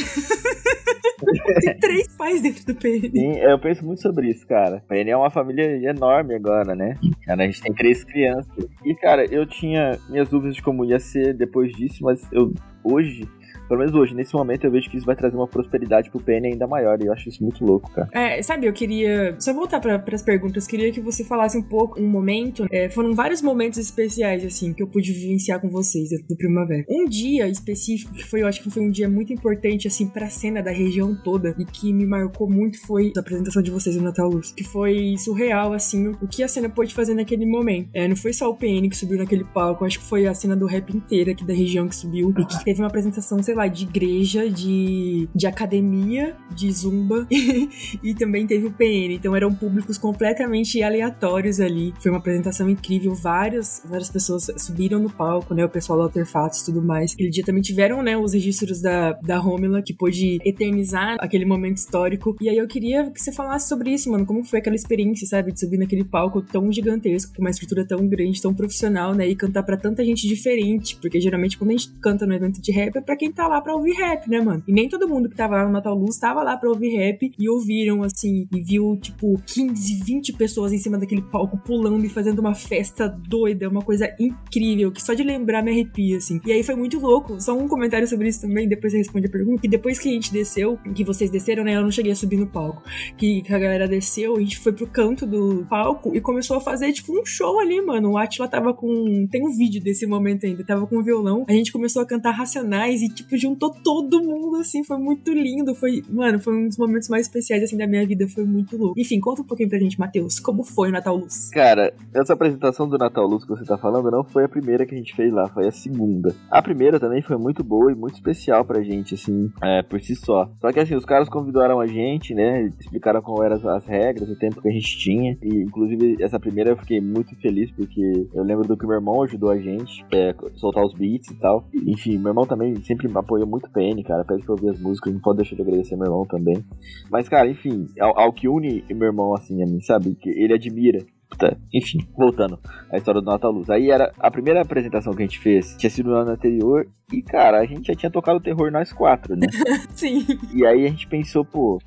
Tem 1.61 1.79
três 1.79 2.09
pais 2.16 2.42
dentro 2.42 2.66
do 2.66 2.75
PN. 2.75 3.11
Sim, 3.11 3.38
eu 3.38 3.59
penso 3.59 3.85
muito 3.85 4.03
sobre 4.03 4.31
isso, 4.31 4.47
cara. 4.47 4.83
O 4.85 4.88
PN 4.88 5.11
é 5.11 5.16
uma 5.16 5.31
família 5.31 5.64
enorme 5.88 6.35
agora, 6.35 6.75
né? 6.75 6.99
Cara, 7.25 7.42
a 7.42 7.47
gente 7.47 7.62
tem 7.62 7.73
três 7.73 8.05
crianças. 8.05 8.66
E, 8.85 8.95
cara, 8.95 9.25
eu 9.25 9.47
tinha 9.47 9.99
minhas 10.09 10.29
dúvidas 10.29 10.57
de 10.57 10.62
como 10.62 10.85
ia 10.85 10.99
ser 10.99 11.35
depois 11.35 11.73
disso, 11.73 12.03
mas 12.03 12.21
eu 12.33 12.53
hoje 12.92 13.27
pelo 13.68 13.81
menos 13.81 13.94
hoje, 13.94 14.14
nesse 14.14 14.35
momento, 14.35 14.64
eu 14.64 14.70
vejo 14.70 14.88
que 14.90 14.96
isso 14.96 15.07
vai 15.07 15.16
trazer 15.16 15.37
uma 15.37 15.46
prosperidade 15.46 16.11
pro 16.11 16.20
PN 16.20 16.46
ainda 16.46 16.66
maior. 16.66 17.00
E 17.00 17.07
eu 17.07 17.12
acho 17.12 17.29
isso 17.29 17.42
muito 17.42 17.64
louco, 17.64 17.90
cara. 17.90 18.09
É, 18.12 18.42
sabe, 18.42 18.66
eu 18.66 18.72
queria. 18.72 19.37
Só 19.38 19.52
voltar 19.52 19.81
para 19.81 20.02
as 20.12 20.22
perguntas. 20.22 20.66
Queria 20.66 20.92
que 20.92 21.00
você 21.00 21.24
falasse 21.24 21.57
um 21.59 21.62
pouco, 21.62 22.00
um 22.00 22.07
momento. 22.07 22.66
É, 22.70 22.88
foram 22.88 23.14
vários 23.14 23.42
momentos 23.42 23.79
especiais, 23.79 24.44
assim, 24.44 24.72
que 24.72 24.83
eu 24.83 24.87
pude 24.87 25.12
vivenciar 25.12 25.61
com 25.61 25.68
vocês 25.68 26.11
dentro 26.11 26.26
do 26.29 26.37
Primavera. 26.37 26.85
Um 26.88 27.07
dia 27.07 27.48
específico, 27.48 28.12
que 28.12 28.24
foi, 28.24 28.42
eu 28.42 28.46
acho 28.46 28.62
que 28.62 28.70
foi 28.70 28.83
um 28.83 28.90
dia 28.90 29.09
muito 29.09 29.33
importante, 29.33 29.88
assim, 29.88 30.07
pra 30.07 30.29
cena 30.29 30.62
da 30.62 30.70
região 30.70 31.14
toda. 31.14 31.55
E 31.59 31.64
que 31.64 31.92
me 31.92 32.07
marcou 32.07 32.48
muito 32.48 32.81
foi 32.87 33.12
a 33.16 33.20
apresentação 33.20 33.62
de 33.62 33.70
vocês 33.70 33.96
no 33.96 34.02
Natal 34.02 34.29
Luz. 34.29 34.52
Que 34.52 34.64
foi 34.64 35.16
surreal, 35.18 35.72
assim, 35.72 36.09
o 36.09 36.29
que 36.29 36.42
a 36.42 36.48
cena 36.48 36.68
pôde 36.68 36.94
fazer 36.94 37.14
naquele 37.14 37.46
momento. 37.46 37.90
É, 37.92 38.07
não 38.07 38.16
foi 38.16 38.33
só 38.33 38.48
o 38.48 38.57
PN 38.57 38.88
que 38.88 38.96
subiu 38.96 39.18
naquele 39.18 39.44
palco, 39.44 39.85
acho 39.85 39.98
que 39.98 40.05
foi 40.05 40.26
a 40.26 40.35
cena 40.35 40.57
do 40.57 40.66
rap 40.66 40.94
inteira 40.94 41.33
aqui 41.33 41.44
da 41.44 41.55
região 41.55 41.88
que 41.88 41.96
subiu. 41.96 42.33
E 42.38 42.44
que 42.44 42.64
teve 42.64 42.81
uma 42.81 42.88
apresentação, 42.88 43.42
sei 43.42 43.56
lá, 43.57 43.66
de 43.66 43.85
igreja, 43.85 44.49
de, 44.49 45.29
de 45.35 45.47
academia, 45.47 46.37
de 46.55 46.71
zumba 46.73 47.27
e 48.03 48.14
também 48.14 48.47
teve 48.47 48.66
o 48.66 48.73
PN. 48.73 49.14
Então 49.14 49.35
eram 49.35 49.55
públicos 49.55 49.99
completamente 49.99 50.83
aleatórios 50.83 51.61
ali. 51.61 51.92
Foi 52.01 52.11
uma 52.11 52.19
apresentação 52.19 52.69
incrível, 52.69 53.14
várias, 53.14 53.83
várias 53.85 54.11
pessoas 54.11 54.47
subiram 54.57 54.99
no 54.99 55.11
palco, 55.11 55.55
né? 55.55 55.64
O 55.64 55.69
pessoal 55.69 55.99
da 55.99 56.05
Alterfatos 56.05 56.61
e 56.61 56.64
tudo 56.66 56.83
mais. 56.83 57.12
Aquele 57.12 57.31
dia 57.31 57.45
também 57.45 57.62
tiveram, 57.62 58.03
né, 58.03 58.16
os 58.16 58.33
registros 58.33 58.81
da, 58.81 59.12
da 59.12 59.38
Romila, 59.38 59.83
que 59.83 59.92
pôde 59.92 60.38
eternizar 60.45 61.16
aquele 61.21 61.45
momento 61.45 61.79
histórico. 61.79 62.37
E 62.40 62.49
aí 62.49 62.57
eu 62.57 62.66
queria 62.66 63.11
que 63.11 63.21
você 63.21 63.33
falasse 63.33 63.69
sobre 63.69 63.90
isso, 63.90 64.11
mano. 64.11 64.25
Como 64.25 64.45
foi 64.45 64.61
aquela 64.61 64.77
experiência, 64.77 65.27
sabe? 65.27 65.53
De 65.53 65.61
subir 65.61 65.79
naquele 65.79 66.05
palco 66.05 66.40
tão 66.42 66.71
gigantesco, 66.73 67.35
com 67.35 67.42
uma 67.42 67.51
estrutura 67.51 67.87
tão 67.87 68.07
grande, 68.07 68.40
tão 68.40 68.55
profissional, 68.55 69.14
né? 69.14 69.27
E 69.29 69.37
cantar 69.37 69.62
para 69.62 69.77
tanta 69.77 70.05
gente 70.05 70.27
diferente. 70.27 70.97
Porque 70.97 71.21
geralmente 71.21 71.59
quando 71.59 71.71
a 71.71 71.73
gente 71.73 71.92
canta 72.01 72.27
no 72.27 72.35
evento 72.35 72.61
de 72.61 72.73
rap 72.73 72.97
é 72.97 73.01
pra 73.01 73.16
quem 73.16 73.31
tá 73.31 73.45
lá 73.48 73.61
pra 73.61 73.74
ouvir 73.74 73.92
rap, 73.92 74.28
né, 74.28 74.40
mano? 74.40 74.62
E 74.66 74.72
nem 74.72 74.88
todo 74.88 75.09
mundo 75.09 75.28
que 75.28 75.37
tava 75.37 75.56
lá 75.56 75.66
no 75.66 75.72
Natal 75.72 75.94
Luz 75.94 76.18
tava 76.18 76.42
lá 76.42 76.56
pra 76.56 76.68
ouvir 76.68 76.96
rap 76.96 77.32
e 77.38 77.48
ouviram, 77.48 78.02
assim, 78.02 78.46
e 78.52 78.61
viu, 78.62 78.98
tipo, 79.00 79.40
15, 79.46 80.02
20 80.04 80.32
pessoas 80.35 80.72
em 80.72 80.78
cima 80.78 80.98
daquele 80.98 81.22
palco 81.22 81.59
pulando 81.59 82.04
e 82.04 82.09
fazendo 82.09 82.38
uma 82.38 82.54
festa 82.54 83.09
doida, 83.09 83.68
uma 83.68 83.82
coisa 83.82 84.14
incrível, 84.18 84.92
que 84.92 85.02
só 85.02 85.14
de 85.14 85.22
lembrar 85.22 85.62
me 85.62 85.70
arrepia, 85.70 86.16
assim. 86.18 86.40
E 86.44 86.52
aí 86.52 86.62
foi 86.62 86.74
muito 86.74 86.98
louco. 86.98 87.40
Só 87.40 87.56
um 87.56 87.68
comentário 87.68 88.06
sobre 88.06 88.28
isso 88.28 88.40
também, 88.40 88.68
depois 88.68 88.92
você 88.92 88.98
responde 88.98 89.26
a 89.26 89.30
pergunta. 89.30 89.61
Que 89.62 89.68
depois 89.68 89.98
que 89.98 90.09
a 90.09 90.12
gente 90.12 90.32
desceu, 90.32 90.78
que 90.94 91.04
vocês 91.04 91.30
desceram, 91.30 91.64
né? 91.64 91.76
Eu 91.76 91.82
não 91.82 91.90
cheguei 91.90 92.12
a 92.12 92.16
subir 92.16 92.37
no 92.37 92.46
palco. 92.46 92.82
Que, 93.16 93.42
que 93.42 93.52
a 93.52 93.59
galera 93.59 93.88
desceu, 93.88 94.37
a 94.37 94.40
gente 94.40 94.59
foi 94.59 94.72
pro 94.72 94.87
canto 94.87 95.26
do 95.26 95.66
palco 95.68 96.14
e 96.14 96.20
começou 96.20 96.56
a 96.56 96.61
fazer, 96.61 96.92
tipo, 96.92 97.18
um 97.18 97.24
show 97.24 97.59
ali, 97.61 97.80
mano. 97.80 98.12
O 98.12 98.18
Atila 98.18 98.48
tava 98.48 98.72
com. 98.72 99.26
Tem 99.30 99.42
um 99.42 99.56
vídeo 99.56 99.82
desse 99.82 100.06
momento 100.06 100.46
ainda. 100.46 100.64
Tava 100.64 100.87
com 100.87 100.98
um 100.98 101.02
violão. 101.02 101.44
A 101.48 101.52
gente 101.52 101.72
começou 101.72 102.02
a 102.02 102.06
cantar 102.06 102.32
Racionais 102.32 103.02
e, 103.02 103.09
tipo, 103.09 103.36
juntou 103.37 103.70
todo 103.70 104.22
mundo, 104.22 104.57
assim, 104.57 104.85
foi 104.85 104.99
muito 104.99 105.33
lindo. 105.33 105.75
Foi, 105.75 106.03
mano, 106.09 106.38
foi 106.38 106.55
um 106.55 106.68
dos 106.68 106.79
momentos 106.79 107.09
mais 107.09 107.27
especiais, 107.27 107.62
assim, 107.62 107.77
da 107.77 107.87
minha 107.87 108.07
vida. 108.07 108.27
Foi 108.29 108.44
muito 108.44 108.77
louco. 108.77 108.99
Enfim, 108.99 109.20
conta 109.20 109.42
um 109.42 109.46
pouquinho 109.46 109.68
pra 109.68 109.79
gente, 109.79 109.99
Matheus, 109.99 110.38
como 110.38 110.64
foi 110.64 110.88
o 110.88 110.92
Natal 110.92 111.16
Luz? 111.16 111.51
Cara, 111.51 111.92
essa 112.14 112.33
apresentação 112.33 112.88
do 112.88 112.99
Natal 112.99 113.27
Luz 113.27 113.44
que 113.44 113.51
você 113.51 113.64
tá 113.64 113.77
falando 113.77 114.11
não 114.11 114.25
foi 114.25 114.44
a 114.44 114.49
primeira 114.49 114.87
que 114.87 114.94
a 114.94 114.99
gente 114.99 115.14
fez 115.14 115.33
lá, 115.33 115.49
foi 115.49 115.66
a 115.66 115.72
segunda. 115.72 116.35
A 116.51 116.62
primeira 116.62 117.01
também 117.01 117.22
foi 117.22 117.37
muito 117.37 117.62
boa 117.62 117.92
e 117.92 117.94
muito 117.94 118.14
especial 118.14 118.64
pra 118.64 118.83
gente, 118.83 119.14
assim, 119.14 119.51
é, 119.62 119.83
por 119.83 120.01
si 120.01 120.14
só. 120.14 120.51
Só 120.61 120.72
que, 120.72 120.81
assim, 120.81 120.94
os 120.94 121.05
caras 121.05 121.29
convidaram 121.29 121.81
a 121.81 121.87
gente, 121.87 122.35
né, 122.35 122.70
explicaram 122.79 123.22
qual 123.22 123.42
eram 123.42 123.57
as, 123.57 123.64
as 123.64 123.87
regras, 123.87 124.29
o 124.29 124.37
tempo 124.37 124.61
que 124.61 124.68
a 124.68 124.72
gente 124.72 124.99
tinha. 124.99 125.37
E, 125.42 125.62
inclusive, 125.62 126.16
essa 126.20 126.38
primeira 126.38 126.70
eu 126.70 126.77
fiquei 126.77 127.01
muito 127.01 127.35
feliz 127.37 127.70
porque 127.70 128.29
eu 128.35 128.42
lembro 128.42 128.66
do 128.66 128.77
que 128.77 128.87
meu 128.87 128.96
irmão 128.96 129.22
ajudou 129.22 129.51
a 129.51 129.59
gente, 129.59 130.05
é, 130.12 130.35
soltar 130.55 130.85
os 130.85 130.94
beats 130.94 131.31
e 131.31 131.35
tal. 131.37 131.68
Enfim, 131.87 132.18
meu 132.18 132.29
irmão 132.29 132.46
também 132.46 132.75
sempre 132.83 133.09
apoiou 133.27 133.47
muito 133.47 133.71
PN, 133.71 134.03
cara. 134.05 134.25
Pede 134.25 134.45
pra 134.45 134.55
ouvir 134.55 134.71
as 134.71 134.81
músicas, 134.81 135.12
não 135.12 135.21
pode 135.21 135.39
deixar 135.39 135.57
de 135.57 135.62
agradecer 135.62 135.97
meu 135.97 136.07
irmão 136.07 136.25
também. 136.25 136.65
Mas, 137.11 137.29
cara, 137.29 137.49
enfim, 137.49 137.87
ao, 138.01 138.19
ao 138.19 138.33
que 138.33 138.49
une 138.49 138.85
meu 138.91 139.09
irmão, 139.09 139.35
assim, 139.35 139.62
a 139.62 139.67
mim, 139.67 139.81
sabe? 139.81 140.15
Que 140.15 140.31
ele 140.31 140.55
admira 140.55 141.05
Puta, 141.29 141.59
enfim, 141.75 141.99
voltando 142.17 142.59
à 142.91 142.97
história 142.97 143.21
do 143.21 143.31
Natal 143.31 143.51
Luz. 143.51 143.69
Aí 143.69 143.91
era 143.91 144.12
a 144.19 144.31
primeira 144.31 144.62
apresentação 144.62 145.12
que 145.12 145.23
a 145.23 145.27
gente 145.27 145.41
fez, 145.41 145.77
tinha 145.77 145.91
sido 145.91 146.11
no 146.11 146.17
ano 146.17 146.31
anterior, 146.31 146.87
e 147.12 147.21
cara, 147.21 147.59
a 147.59 147.67
gente 147.67 147.89
já 147.89 147.95
tinha 147.95 148.11
tocado 148.11 148.41
terror 148.41 148.71
nós 148.71 148.93
quatro, 148.93 149.37
né? 149.37 149.47
Sim. 149.91 150.25
E 150.55 150.65
aí 150.65 150.87
a 150.87 150.89
gente 150.89 151.09
pensou, 151.09 151.45
pô, 151.45 151.79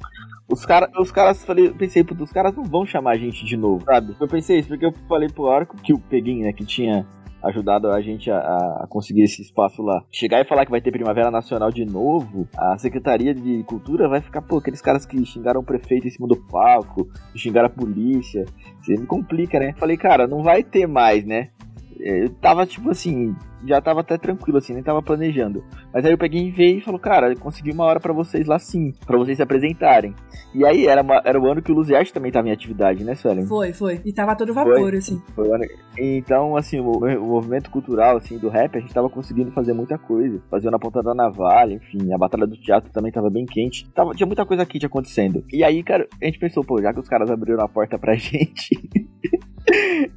Os, 0.51 0.65
cara, 0.65 0.89
os 0.99 1.11
caras, 1.11 1.43
falei, 1.45 1.69
pensei, 1.69 2.03
os 2.19 2.31
caras 2.31 2.55
não 2.55 2.63
vão 2.63 2.85
chamar 2.85 3.11
a 3.11 3.17
gente 3.17 3.45
de 3.45 3.55
novo, 3.55 3.85
sabe? 3.85 4.15
Eu 4.19 4.27
pensei 4.27 4.59
isso, 4.59 4.67
porque 4.67 4.85
eu 4.85 4.93
falei 5.07 5.29
pro 5.29 5.43
hora 5.43 5.65
que 5.65 5.93
o 5.93 5.99
Peguinho, 5.99 6.43
né, 6.43 6.51
que 6.51 6.65
tinha 6.65 7.07
ajudado 7.43 7.89
a 7.91 8.01
gente 8.01 8.29
a, 8.29 8.37
a, 8.37 8.87
conseguir 8.89 9.23
esse 9.23 9.41
espaço 9.41 9.81
lá. 9.81 10.03
Chegar 10.11 10.41
e 10.41 10.47
falar 10.47 10.65
que 10.65 10.71
vai 10.71 10.81
ter 10.81 10.91
Primavera 10.91 11.31
Nacional 11.31 11.71
de 11.71 11.85
novo, 11.85 12.47
a 12.57 12.77
Secretaria 12.77 13.33
de 13.33 13.63
Cultura 13.63 14.07
vai 14.07 14.21
ficar, 14.21 14.41
pô, 14.41 14.57
aqueles 14.57 14.81
caras 14.81 15.05
que 15.05 15.23
xingaram 15.25 15.61
o 15.61 15.65
prefeito 15.65 16.07
em 16.07 16.11
cima 16.11 16.27
do 16.27 16.35
palco, 16.35 17.07
xingaram 17.35 17.67
a 17.67 17.71
polícia. 17.71 18.45
Você 18.81 18.93
me 18.95 19.05
complica, 19.05 19.59
né? 19.59 19.73
Falei, 19.77 19.97
cara, 19.97 20.27
não 20.27 20.43
vai 20.43 20.63
ter 20.63 20.87
mais, 20.87 21.25
né? 21.25 21.49
Eu 21.99 22.29
tava, 22.29 22.65
tipo 22.65 22.89
assim, 22.89 23.35
já 23.65 23.81
tava 23.81 24.01
até 24.01 24.17
tranquilo, 24.17 24.57
assim, 24.57 24.73
nem 24.73 24.83
tava 24.83 25.01
planejando. 25.01 25.63
Mas 25.93 26.05
aí 26.05 26.11
eu 26.11 26.17
peguei 26.17 26.47
e 26.47 26.51
veio 26.51 26.77
e 26.77 26.81
falou, 26.81 26.99
cara, 26.99 27.35
consegui 27.35 27.71
uma 27.71 27.83
hora 27.83 27.99
para 27.99 28.13
vocês 28.13 28.47
lá 28.47 28.57
sim, 28.57 28.93
para 29.05 29.17
vocês 29.17 29.37
se 29.37 29.43
apresentarem. 29.43 30.15
E 30.53 30.65
aí 30.65 30.87
era, 30.87 31.01
uma, 31.01 31.21
era 31.23 31.39
o 31.39 31.45
ano 31.45 31.61
que 31.61 31.71
o 31.71 31.75
Luziarte 31.75 32.13
também 32.13 32.31
tava 32.31 32.47
em 32.47 32.51
atividade, 32.51 33.03
né, 33.03 33.15
Suelen? 33.15 33.45
Foi, 33.45 33.73
foi. 33.73 34.01
E 34.05 34.13
tava 34.13 34.35
todo 34.35 34.53
vapor, 34.53 34.79
foi, 34.79 34.97
assim. 34.97 35.21
Foi 35.35 35.47
o 35.47 35.53
ano... 35.53 35.65
Então, 35.97 36.55
assim, 36.55 36.79
o, 36.79 36.91
o, 36.91 37.27
movimento 37.27 37.69
cultural, 37.69 38.17
assim, 38.17 38.37
do 38.37 38.47
rap, 38.47 38.77
a 38.77 38.79
gente 38.79 38.93
tava 38.93 39.09
conseguindo 39.09 39.51
fazer 39.51 39.73
muita 39.73 39.97
coisa. 39.97 40.41
Fazia 40.49 40.71
na 40.71 40.79
ponta 40.79 41.03
da 41.03 41.13
navalha, 41.13 41.73
enfim, 41.73 42.13
a 42.13 42.17
batalha 42.17 42.47
do 42.47 42.55
teatro 42.55 42.91
também 42.91 43.11
tava 43.11 43.29
bem 43.29 43.45
quente. 43.45 43.89
Tava, 43.91 44.13
tinha 44.13 44.25
muita 44.25 44.45
coisa 44.45 44.65
quente 44.65 44.85
acontecendo. 44.85 45.43
E 45.51 45.63
aí, 45.63 45.83
cara, 45.83 46.07
a 46.21 46.25
gente 46.25 46.39
pensou, 46.39 46.63
pô, 46.63 46.81
já 46.81 46.93
que 46.93 46.99
os 46.99 47.09
caras 47.09 47.29
abriram 47.29 47.63
a 47.63 47.67
porta 47.67 47.99
pra 47.99 48.15
gente... 48.17 48.79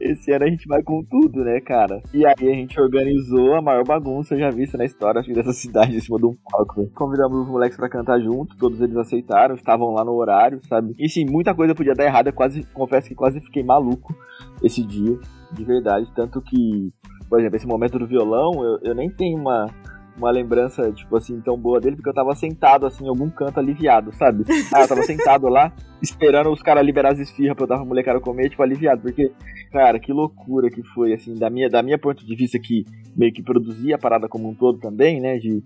Esse 0.00 0.32
ano 0.32 0.44
a 0.44 0.48
gente 0.48 0.66
vai 0.66 0.82
com 0.82 1.02
tudo, 1.04 1.44
né, 1.44 1.60
cara? 1.60 2.02
E 2.12 2.24
aí 2.26 2.50
a 2.50 2.54
gente 2.54 2.80
organizou 2.80 3.54
a 3.54 3.62
maior 3.62 3.84
bagunça 3.84 4.36
já 4.36 4.50
vista 4.50 4.78
na 4.78 4.84
história 4.84 5.20
acho, 5.20 5.32
dessa 5.32 5.52
cidade 5.54 5.96
em 5.96 6.00
cima 6.00 6.18
de 6.18 6.26
um 6.26 6.34
palco. 6.50 6.88
Convidamos 6.94 7.42
os 7.42 7.48
moleques 7.48 7.76
para 7.76 7.88
cantar 7.88 8.20
junto, 8.20 8.56
todos 8.56 8.80
eles 8.80 8.96
aceitaram, 8.96 9.54
estavam 9.54 9.92
lá 9.92 10.04
no 10.04 10.12
horário, 10.12 10.60
sabe? 10.68 10.94
E 10.98 11.08
sim, 11.08 11.24
muita 11.24 11.54
coisa 11.54 11.74
podia 11.74 11.94
dar 11.94 12.04
errado, 12.04 12.28
eu 12.28 12.32
quase, 12.32 12.64
confesso 12.72 13.08
que 13.08 13.14
quase 13.14 13.40
fiquei 13.40 13.62
maluco 13.62 14.14
esse 14.62 14.82
dia, 14.82 15.18
de 15.52 15.64
verdade. 15.64 16.10
Tanto 16.14 16.40
que, 16.40 16.92
por 17.28 17.38
exemplo, 17.38 17.56
esse 17.56 17.66
momento 17.66 17.98
do 17.98 18.06
violão, 18.06 18.52
eu, 18.64 18.78
eu 18.82 18.94
nem 18.94 19.10
tenho 19.10 19.38
uma 19.38 19.66
uma 20.16 20.30
lembrança, 20.30 20.90
tipo 20.92 21.16
assim, 21.16 21.40
tão 21.40 21.56
boa 21.56 21.80
dele, 21.80 21.96
porque 21.96 22.08
eu 22.08 22.14
tava 22.14 22.34
sentado, 22.34 22.86
assim, 22.86 23.04
em 23.04 23.08
algum 23.08 23.30
canto 23.30 23.58
aliviado, 23.58 24.12
sabe? 24.14 24.44
Ah, 24.72 24.82
eu 24.82 24.88
tava 24.88 25.02
sentado 25.02 25.48
lá, 25.48 25.72
esperando 26.02 26.50
os 26.50 26.62
caras 26.62 26.84
liberar 26.84 27.12
as 27.12 27.18
esfirras 27.18 27.56
pra 27.56 27.64
eu 27.64 27.68
dar 27.68 27.76
pra 27.76 27.84
molecada 27.84 28.20
comer, 28.20 28.50
tipo, 28.50 28.62
aliviado, 28.62 29.02
porque, 29.02 29.32
cara, 29.70 29.98
que 29.98 30.12
loucura 30.12 30.70
que 30.70 30.82
foi, 30.82 31.12
assim, 31.12 31.34
da 31.34 31.48
minha, 31.48 31.68
da 31.68 31.82
minha 31.82 31.98
ponto 31.98 32.24
de 32.24 32.36
vista 32.36 32.58
que 32.58 32.84
meio 33.16 33.32
que 33.32 33.42
produzia 33.42 33.96
a 33.96 33.98
parada 33.98 34.28
como 34.28 34.48
um 34.48 34.54
todo 34.54 34.78
também, 34.78 35.20
né, 35.20 35.38
de 35.38 35.62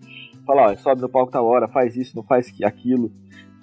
falar, 0.46 0.72
ó, 0.72 0.76
sobe 0.76 1.02
no 1.02 1.09
palco 1.09 1.32
tal 1.32 1.44
hora, 1.44 1.68
faz 1.68 1.96
isso, 1.96 2.14
não 2.14 2.22
faz 2.22 2.52
aquilo. 2.62 3.11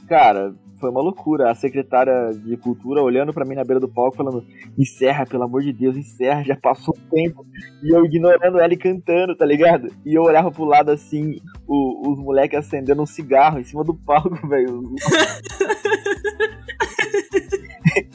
Cara, 0.08 0.54
foi 0.84 0.90
uma 0.90 1.02
loucura. 1.02 1.50
A 1.50 1.56
secretária 1.56 2.32
de 2.34 2.58
cultura 2.58 3.02
olhando 3.02 3.34
para 3.34 3.46
mim 3.46 3.56
na 3.56 3.64
beira 3.64 3.80
do 3.80 3.88
palco, 3.88 4.18
falando: 4.18 4.46
encerra, 4.78 5.26
pelo 5.26 5.44
amor 5.44 5.62
de 5.62 5.72
Deus, 5.72 5.96
encerra, 5.96 6.44
já 6.44 6.58
passou 6.58 6.94
o 6.94 7.10
tempo. 7.10 7.46
E 7.82 7.96
eu 7.96 8.04
ignorando 8.04 8.60
ela 8.60 8.74
e 8.74 8.78
cantando, 8.78 9.34
tá 9.34 9.46
ligado? 9.46 9.88
E 10.06 10.14
eu 10.14 10.24
olhava 10.24 10.52
pro 10.52 10.66
lado 10.66 10.92
assim, 10.92 11.38
o, 11.66 12.12
os 12.12 12.20
moleques 12.20 12.60
acendendo 12.60 13.02
um 13.02 13.06
cigarro 13.06 13.60
em 13.60 13.64
cima 13.64 13.82
do 13.82 13.94
palco, 13.94 14.36
velho. 14.46 14.94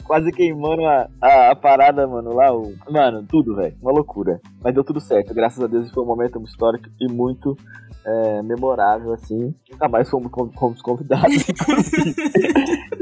Quase 0.09 0.31
queimando 0.31 0.83
a, 0.87 1.07
a, 1.21 1.51
a, 1.51 1.55
parada, 1.55 2.07
mano, 2.07 2.33
lá. 2.33 2.51
O... 2.51 2.73
Mano, 2.89 3.23
tudo, 3.29 3.55
velho. 3.55 3.77
Uma 3.79 3.91
loucura. 3.91 4.41
Mas 4.59 4.73
deu 4.73 4.83
tudo 4.83 4.99
certo. 4.99 5.35
Graças 5.35 5.63
a 5.63 5.67
Deus 5.67 5.91
foi 5.91 6.01
um 6.01 6.07
momento 6.07 6.41
histórico 6.45 6.89
e 6.99 7.07
muito 7.07 7.55
é, 8.03 8.41
memorável, 8.41 9.13
assim. 9.13 9.53
Nunca 9.69 9.87
mais 9.87 10.09
fomos, 10.09 10.31
fomos 10.57 10.81
convidados, 10.81 11.45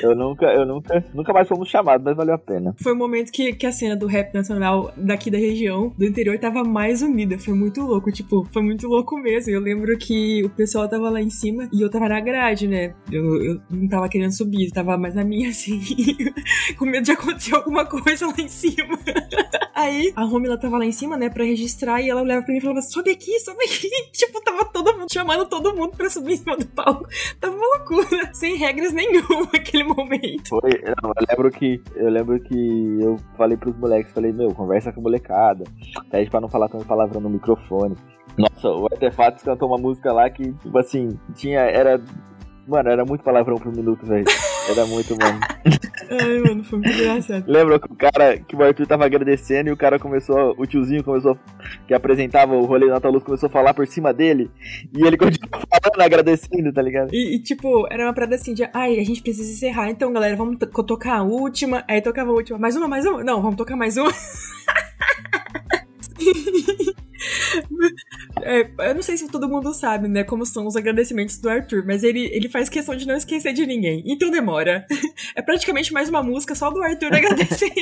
eu 0.00 0.14
nunca, 0.14 0.46
eu 0.46 0.66
nunca, 0.66 1.04
nunca 1.14 1.32
mais 1.32 1.48
fomos 1.48 1.68
chamados, 1.68 2.04
mas 2.04 2.16
valeu 2.16 2.34
a 2.34 2.38
pena. 2.38 2.74
Foi 2.82 2.92
um 2.92 2.96
momento 2.96 3.30
que, 3.30 3.52
que 3.52 3.66
a 3.66 3.72
cena 3.72 3.96
do 3.96 4.06
rap 4.06 4.32
nacional 4.34 4.92
daqui 4.96 5.30
da 5.30 5.38
região, 5.38 5.92
do 5.96 6.04
interior, 6.04 6.38
tava 6.38 6.64
mais 6.64 7.02
unida. 7.02 7.38
Foi 7.38 7.54
muito 7.54 7.80
louco, 7.82 8.10
tipo, 8.12 8.46
foi 8.52 8.62
muito 8.62 8.86
louco 8.86 9.16
mesmo. 9.16 9.52
Eu 9.52 9.60
lembro 9.60 9.96
que 9.98 10.44
o 10.44 10.50
pessoal 10.50 10.88
tava 10.88 11.10
lá 11.10 11.20
em 11.20 11.30
cima 11.30 11.68
e 11.72 11.82
eu 11.82 11.90
tava 11.90 12.08
na 12.08 12.20
grade, 12.20 12.66
né? 12.66 12.94
Eu, 13.10 13.44
eu 13.44 13.60
não 13.70 13.88
tava 13.88 14.08
querendo 14.08 14.32
subir, 14.32 14.70
tava 14.70 14.96
mais 14.96 15.14
na 15.14 15.24
minha, 15.24 15.50
assim, 15.50 15.80
com 16.78 16.86
medo 16.86 17.04
de 17.04 17.12
acontecer 17.12 17.54
alguma 17.54 17.84
coisa 17.84 18.26
lá 18.26 18.34
em 18.38 18.48
cima. 18.48 18.98
Aí 19.74 20.12
a 20.16 20.24
Romila 20.24 20.58
tava 20.58 20.78
lá 20.78 20.86
em 20.86 20.92
cima, 20.92 21.18
né, 21.18 21.28
pra 21.28 21.44
registrar, 21.44 22.00
e 22.00 22.08
ela 22.08 22.22
olhava 22.22 22.42
pra 22.42 22.52
mim 22.52 22.58
e 22.58 22.62
falava: 22.62 22.80
sobe 22.80 23.10
aqui, 23.10 23.38
sobe 23.40 23.62
aqui. 23.64 23.90
Tipo, 24.16 24.40
tava 24.40 24.64
todo 24.64 24.96
mundo 24.96 25.12
chamando 25.12 25.44
todo 25.46 25.74
mundo 25.74 25.94
pra 25.94 26.08
subir 26.08 26.32
em 26.32 26.36
cima 26.38 26.56
do 26.56 26.66
palco. 26.66 27.06
Tava 27.38 27.54
uma 27.54 27.66
loucura, 27.76 28.30
sem 28.32 28.56
regras 28.56 28.92
nenhuma 28.92 29.50
naquele 29.58 29.84
momento. 29.84 30.48
Foi, 30.48 30.70
não, 31.02 31.10
eu 31.10 31.26
lembro 31.28 31.50
que 31.50 31.82
eu 31.94 32.10
lembro 32.10 32.40
que 32.40 32.98
eu 33.00 33.16
falei 33.36 33.56
pros 33.56 33.76
moleques, 33.76 34.12
falei, 34.12 34.32
meu, 34.32 34.54
conversa 34.54 34.92
com 34.92 35.00
a 35.00 35.02
molecada. 35.02 35.64
Pede 36.10 36.30
pra 36.30 36.40
não 36.40 36.48
falar 36.48 36.68
tanto 36.68 36.84
palavrão 36.86 37.20
no 37.20 37.30
microfone. 37.30 37.96
Nossa, 38.36 38.68
o 38.68 38.86
Artefatos 38.92 39.42
cantou 39.42 39.68
uma 39.68 39.78
música 39.78 40.12
lá 40.12 40.28
que, 40.28 40.52
tipo 40.52 40.78
assim, 40.78 41.18
tinha. 41.34 41.60
Era. 41.60 42.00
Mano, 42.66 42.90
era 42.90 43.04
muito 43.04 43.22
palavrão 43.22 43.56
por 43.56 43.74
minuto, 43.74 44.04
velho. 44.04 44.24
Era 44.68 44.86
muito, 44.86 45.16
mano. 45.16 45.40
Ai, 46.10 46.38
mano, 46.38 46.64
foi 46.64 46.78
muito 46.78 46.98
engraçado. 46.98 47.44
Lembra 47.46 47.78
que 47.78 47.92
o 47.92 47.94
cara, 47.94 48.38
que 48.38 48.56
o 48.56 48.62
Arthur 48.62 48.86
tava 48.86 49.04
agradecendo 49.04 49.68
e 49.68 49.72
o 49.72 49.76
cara 49.76 49.98
começou, 49.98 50.54
o 50.56 50.66
tiozinho 50.66 51.02
começou, 51.02 51.38
que 51.86 51.94
apresentava 51.94 52.54
o 52.54 52.64
rolê 52.64 52.86
Natal 52.86 53.10
Luz, 53.10 53.24
começou 53.24 53.48
a 53.48 53.50
falar 53.50 53.74
por 53.74 53.86
cima 53.86 54.12
dele 54.12 54.50
e 54.96 55.06
ele 55.06 55.16
continuou 55.16 55.50
falando, 55.70 56.00
agradecendo, 56.00 56.72
tá 56.72 56.82
ligado? 56.82 57.12
E, 57.12 57.36
e, 57.36 57.42
tipo, 57.42 57.86
era 57.90 58.04
uma 58.04 58.14
parada 58.14 58.34
assim 58.34 58.54
de, 58.54 58.68
ai, 58.72 58.98
a 58.98 59.04
gente 59.04 59.22
precisa 59.22 59.50
encerrar, 59.50 59.90
então 59.90 60.12
galera, 60.12 60.36
vamos 60.36 60.58
tocar 60.58 61.18
a 61.18 61.22
última, 61.22 61.84
aí 61.88 62.00
tocava 62.00 62.30
a 62.30 62.34
última, 62.34 62.58
mais 62.58 62.76
uma, 62.76 62.88
mais 62.88 63.06
uma, 63.06 63.24
não, 63.24 63.42
vamos 63.42 63.56
tocar 63.56 63.76
mais 63.76 63.96
uma. 63.96 64.12
É, 68.42 68.68
eu 68.90 68.94
não 68.94 69.02
sei 69.02 69.16
se 69.16 69.28
todo 69.28 69.48
mundo 69.48 69.72
sabe, 69.72 70.08
né, 70.08 70.22
como 70.22 70.44
são 70.44 70.66
os 70.66 70.76
agradecimentos 70.76 71.38
do 71.38 71.48
Arthur, 71.48 71.84
mas 71.86 72.04
ele, 72.04 72.26
ele 72.32 72.48
faz 72.48 72.68
questão 72.68 72.94
de 72.94 73.06
não 73.06 73.16
esquecer 73.16 73.52
de 73.52 73.66
ninguém. 73.66 74.02
Então 74.06 74.30
demora. 74.30 74.86
É 75.34 75.42
praticamente 75.42 75.92
mais 75.92 76.08
uma 76.08 76.22
música 76.22 76.54
só 76.54 76.70
do 76.70 76.82
Arthur 76.82 77.12
agradecendo. 77.14 77.72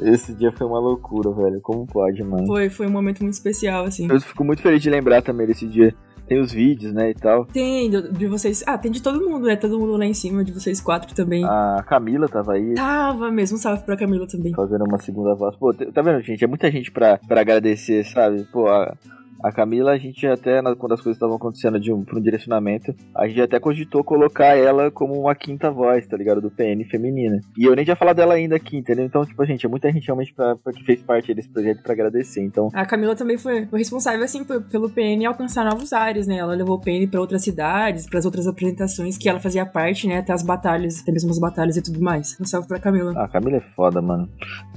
Esse 0.00 0.32
dia 0.34 0.52
foi 0.52 0.66
uma 0.66 0.78
loucura, 0.78 1.30
velho. 1.30 1.60
Como 1.60 1.86
pode, 1.86 2.22
mano? 2.22 2.46
Foi, 2.46 2.70
foi 2.70 2.86
um 2.86 2.90
momento 2.90 3.22
muito 3.22 3.34
especial, 3.34 3.84
assim. 3.84 4.08
Eu 4.10 4.20
fico 4.20 4.44
muito 4.44 4.62
feliz 4.62 4.80
de 4.80 4.88
lembrar 4.88 5.22
também 5.22 5.46
desse 5.46 5.66
dia. 5.66 5.94
Tem 6.26 6.40
os 6.40 6.52
vídeos, 6.52 6.92
né, 6.92 7.10
e 7.10 7.14
tal. 7.14 7.44
Tem, 7.46 7.90
de 7.90 8.26
vocês. 8.26 8.64
Ah, 8.66 8.76
tem 8.76 8.90
de 8.90 9.02
todo 9.02 9.20
mundo, 9.20 9.46
né? 9.46 9.56
Todo 9.56 9.78
mundo 9.78 9.96
lá 9.96 10.04
em 10.04 10.14
cima, 10.14 10.44
de 10.44 10.52
vocês 10.52 10.80
quatro 10.80 11.14
também. 11.14 11.44
A 11.44 11.84
Camila 11.86 12.28
tava 12.28 12.54
aí. 12.54 12.74
Tava 12.74 13.30
mesmo, 13.30 13.56
salve 13.58 13.84
pra 13.84 13.96
Camila 13.96 14.26
também. 14.26 14.52
Fazendo 14.54 14.84
uma 14.84 14.98
segunda 14.98 15.34
voz. 15.34 15.56
Pô, 15.56 15.72
tá 15.72 16.02
vendo, 16.02 16.20
gente? 16.22 16.42
É 16.44 16.46
muita 16.46 16.70
gente 16.70 16.90
pra, 16.90 17.18
pra 17.18 17.40
agradecer, 17.40 18.04
sabe? 18.04 18.44
Pô, 18.52 18.66
a, 18.68 18.94
a 19.42 19.52
Camila, 19.52 19.92
a 19.92 19.98
gente 19.98 20.26
até, 20.26 20.60
quando 20.74 20.92
as 20.92 21.00
coisas 21.00 21.16
estavam 21.16 21.36
acontecendo 21.36 21.78
de 21.78 21.92
um, 21.92 22.04
por 22.04 22.18
um 22.18 22.22
direcionamento, 22.22 22.94
a 23.14 23.28
gente 23.28 23.40
até 23.40 23.60
cogitou 23.60 24.02
colocar 24.02 24.56
ela 24.56 24.90
como 24.90 25.18
uma 25.20 25.34
quinta 25.34 25.70
voz, 25.70 26.06
tá 26.06 26.16
ligado? 26.16 26.40
Do 26.40 26.50
PN 26.50 26.84
feminina. 26.88 27.40
E 27.56 27.64
eu 27.64 27.74
nem 27.74 27.84
tinha 27.84 27.96
falado 27.96 28.16
dela 28.16 28.34
ainda 28.34 28.56
aqui, 28.56 28.76
entendeu? 28.76 29.04
Então, 29.04 29.24
tipo, 29.24 29.44
gente, 29.44 29.66
é 29.66 29.68
muita 29.68 29.90
gente 29.92 30.06
realmente 30.06 30.32
pra, 30.34 30.56
pra 30.56 30.72
que 30.72 30.84
fez 30.84 31.02
parte 31.02 31.34
desse 31.34 31.48
projeto 31.48 31.82
para 31.82 31.92
agradecer. 31.92 32.42
Então. 32.42 32.70
A 32.72 32.86
Camila 32.86 33.14
também 33.14 33.38
foi, 33.38 33.66
foi 33.66 33.78
responsável, 33.78 34.24
assim, 34.24 34.44
pelo 34.44 34.90
PN 34.90 35.26
alcançar 35.26 35.64
novos 35.64 35.92
ares, 35.92 36.26
né? 36.26 36.36
Ela 36.36 36.54
levou 36.54 36.76
o 36.76 36.80
PN 36.80 37.06
pra 37.10 37.20
outras 37.20 37.42
cidades, 37.42 38.08
para 38.08 38.18
as 38.18 38.24
outras 38.24 38.46
apresentações 38.46 39.18
que 39.18 39.28
ela 39.28 39.40
fazia 39.40 39.66
parte, 39.66 40.06
né? 40.06 40.18
Até 40.18 40.32
as 40.32 40.42
batalhas, 40.42 41.00
até 41.02 41.12
mesmo 41.12 41.30
as 41.30 41.38
batalhas 41.38 41.76
e 41.76 41.82
tudo 41.82 42.00
mais. 42.00 42.36
Um 42.40 42.44
salve 42.44 42.68
pra 42.68 42.78
Camila. 42.78 43.12
Ah, 43.16 43.24
a 43.24 43.28
Camila 43.28 43.58
é 43.58 43.60
foda, 43.74 44.00
mano. 44.00 44.28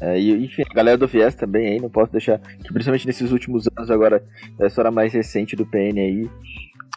É, 0.02 0.20
e, 0.20 0.46
enfim, 0.46 0.64
a 0.70 0.74
galera 0.74 0.98
do 0.98 1.08
Viés 1.08 1.36
também 1.36 1.68
aí, 1.68 1.80
não 1.80 1.90
posso 1.90 2.12
deixar. 2.12 2.40
Que 2.40 2.74
principalmente 2.74 3.08
nesses 3.08 3.32
últimos 3.32 3.68
anos 3.76 3.90
agora 3.90 4.24
a 4.60 4.68
história 4.68 4.92
mais 4.92 5.14
recente 5.14 5.56
do 5.56 5.66
PN 5.66 6.00
aí. 6.00 6.30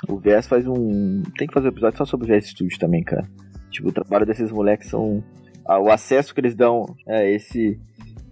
O 0.09 0.18
VS 0.18 0.46
faz 0.46 0.66
um. 0.66 1.22
Tem 1.38 1.46
que 1.46 1.55
fazer 1.55 1.68
um 1.68 1.70
episódio 1.70 1.98
só 1.98 2.05
sobre 2.05 2.31
o 2.33 2.35
VS 2.35 2.48
Studio 2.48 2.79
também, 2.79 3.03
cara. 3.03 3.29
Tipo, 3.70 3.88
o 3.88 3.92
trabalho 3.92 4.27
desses 4.27 4.51
moleques 4.51 4.88
são. 4.88 5.22
Ah, 5.64 5.79
o 5.79 5.90
acesso 5.90 6.35
que 6.35 6.40
eles 6.40 6.55
dão 6.55 6.85
é 7.07 7.31
esse. 7.33 7.81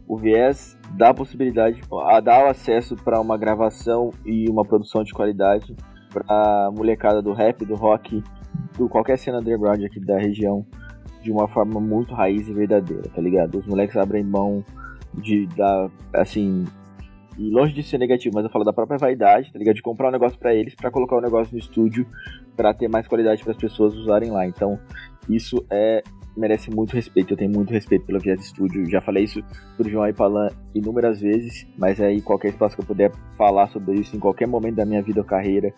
O 0.06 0.16
VS 0.16 0.76
dá 0.96 1.10
a 1.10 1.14
possibilidade, 1.14 1.80
a 2.08 2.18
dar 2.18 2.44
o 2.44 2.48
acesso 2.48 2.96
para 2.96 3.20
uma 3.20 3.38
gravação 3.38 4.10
e 4.26 4.48
uma 4.50 4.64
produção 4.64 5.04
de 5.04 5.12
qualidade 5.12 5.76
pra 6.12 6.68
molecada 6.76 7.22
do 7.22 7.32
rap, 7.32 7.64
do 7.64 7.76
rock, 7.76 8.20
do 8.76 8.88
qualquer 8.88 9.16
cena 9.16 9.38
underground 9.38 9.84
aqui 9.84 10.00
da 10.00 10.18
região 10.18 10.66
de 11.22 11.30
uma 11.30 11.46
forma 11.46 11.80
muito 11.80 12.14
raiz 12.14 12.48
e 12.48 12.52
verdadeira, 12.52 13.08
tá 13.14 13.20
ligado? 13.20 13.58
Os 13.58 13.66
moleques 13.66 13.96
abrem 13.96 14.24
mão 14.24 14.64
de 15.14 15.46
dar, 15.48 15.90
assim, 16.14 16.64
e 17.38 17.50
longe 17.50 17.72
de 17.72 17.82
ser 17.82 17.98
negativo, 17.98 18.34
mas 18.34 18.44
eu 18.44 18.50
falo 18.50 18.64
da 18.64 18.72
própria 18.72 18.98
vaidade, 18.98 19.52
tá 19.52 19.58
ligado? 19.58 19.76
De 19.76 19.82
comprar 19.82 20.08
um 20.08 20.12
negócio 20.12 20.38
para 20.38 20.54
eles, 20.54 20.74
para 20.74 20.90
colocar 20.90 21.16
o 21.16 21.18
um 21.18 21.22
negócio 21.22 21.52
no 21.52 21.58
estúdio, 21.58 22.06
para 22.56 22.74
ter 22.74 22.88
mais 22.88 23.06
qualidade 23.06 23.42
para 23.42 23.52
as 23.52 23.58
pessoas 23.58 23.94
usarem 23.94 24.30
lá. 24.30 24.46
Então, 24.46 24.78
isso 25.28 25.64
é 25.70 26.02
merece 26.36 26.70
muito 26.70 26.94
respeito. 26.94 27.32
Eu 27.32 27.36
tenho 27.36 27.50
muito 27.50 27.72
respeito 27.72 28.06
pelo 28.06 28.18
Vias 28.18 28.44
Studio. 28.46 28.88
Já 28.88 29.00
falei 29.00 29.24
isso 29.24 29.42
pro 29.76 29.88
João 29.88 30.08
Ipalan 30.08 30.48
inúmeras 30.74 31.20
vezes, 31.20 31.66
mas 31.76 32.00
aí 32.00 32.20
qualquer 32.20 32.48
espaço 32.48 32.76
que 32.76 32.82
eu 32.82 32.86
puder 32.86 33.12
falar 33.36 33.68
sobre 33.68 33.94
isso 33.96 34.16
em 34.16 34.20
qualquer 34.20 34.46
momento 34.46 34.76
da 34.76 34.86
minha 34.86 35.02
vida 35.02 35.20
ou 35.20 35.26
carreira, 35.26 35.72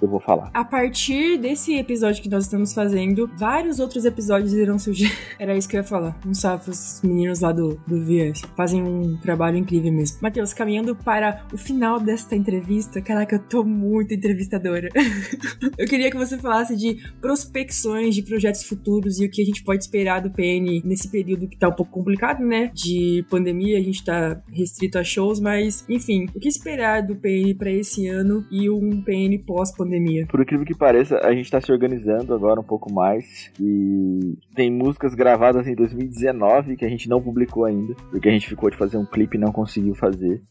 eu 0.00 0.08
vou 0.08 0.20
falar. 0.20 0.50
A 0.54 0.64
partir 0.64 1.38
desse 1.38 1.74
episódio 1.74 2.22
que 2.22 2.28
nós 2.28 2.44
estamos 2.44 2.72
fazendo, 2.72 3.30
vários 3.36 3.78
outros 3.78 4.04
episódios 4.04 4.52
irão 4.52 4.78
surgir. 4.78 5.12
Era 5.38 5.56
isso 5.56 5.68
que 5.68 5.76
eu 5.76 5.80
ia 5.80 5.86
falar. 5.86 6.18
Um 6.26 6.34
salve 6.34 6.70
os 6.70 7.00
meninos 7.02 7.40
lá 7.40 7.52
do, 7.52 7.80
do 7.86 8.04
VS. 8.04 8.42
Fazem 8.56 8.82
um 8.82 9.16
trabalho 9.16 9.56
incrível 9.56 9.92
mesmo. 9.92 10.18
Matheus, 10.20 10.52
caminhando 10.52 10.94
para 10.94 11.44
o 11.52 11.56
final 11.56 11.98
desta 12.00 12.36
entrevista, 12.36 13.00
caraca, 13.00 13.36
eu 13.36 13.40
tô 13.40 13.64
muito 13.64 14.14
entrevistadora. 14.14 14.88
eu 15.76 15.86
queria 15.86 16.10
que 16.10 16.16
você 16.16 16.38
falasse 16.38 16.76
de 16.76 16.98
prospecções 17.20 18.14
de 18.14 18.22
projetos 18.22 18.62
futuros 18.62 19.20
e 19.20 19.26
o 19.26 19.30
que 19.30 19.42
a 19.42 19.44
gente 19.44 19.62
pode 19.62 19.82
esperar 19.82 20.20
do 20.20 20.30
PN 20.30 20.82
nesse 20.84 21.08
período 21.08 21.48
que 21.48 21.56
tá 21.56 21.68
um 21.68 21.72
pouco 21.72 21.92
complicado, 21.92 22.44
né? 22.44 22.70
De 22.74 23.24
pandemia, 23.28 23.78
a 23.78 23.82
gente 23.82 24.04
tá 24.04 24.40
restrito 24.52 24.98
a 24.98 25.04
shows, 25.04 25.40
mas 25.40 25.84
enfim, 25.88 26.26
o 26.34 26.40
que 26.40 26.48
esperar 26.48 27.02
do 27.02 27.16
PN 27.16 27.54
para 27.56 27.70
esse 27.70 28.06
ano 28.06 28.46
e 28.50 28.70
um 28.70 29.02
PN 29.02 29.38
pós-pandemia? 29.46 29.87
Por 30.26 30.40
incrível 30.40 30.66
que 30.66 30.74
pareça, 30.74 31.18
a 31.24 31.32
gente 31.34 31.50
tá 31.50 31.60
se 31.60 31.72
organizando 31.72 32.34
agora 32.34 32.60
um 32.60 32.64
pouco 32.64 32.92
mais 32.92 33.50
e 33.60 34.36
tem 34.54 34.70
músicas 34.70 35.14
gravadas 35.14 35.66
em 35.66 35.74
2019 35.74 36.76
que 36.76 36.84
a 36.84 36.88
gente 36.88 37.08
não 37.08 37.20
publicou 37.20 37.64
ainda, 37.64 37.94
porque 38.10 38.28
a 38.28 38.32
gente 38.32 38.48
ficou 38.48 38.70
de 38.70 38.76
fazer 38.76 38.96
um 38.96 39.06
clipe 39.06 39.36
e 39.36 39.40
não 39.40 39.52
conseguiu 39.52 39.94
fazer. 39.94 40.42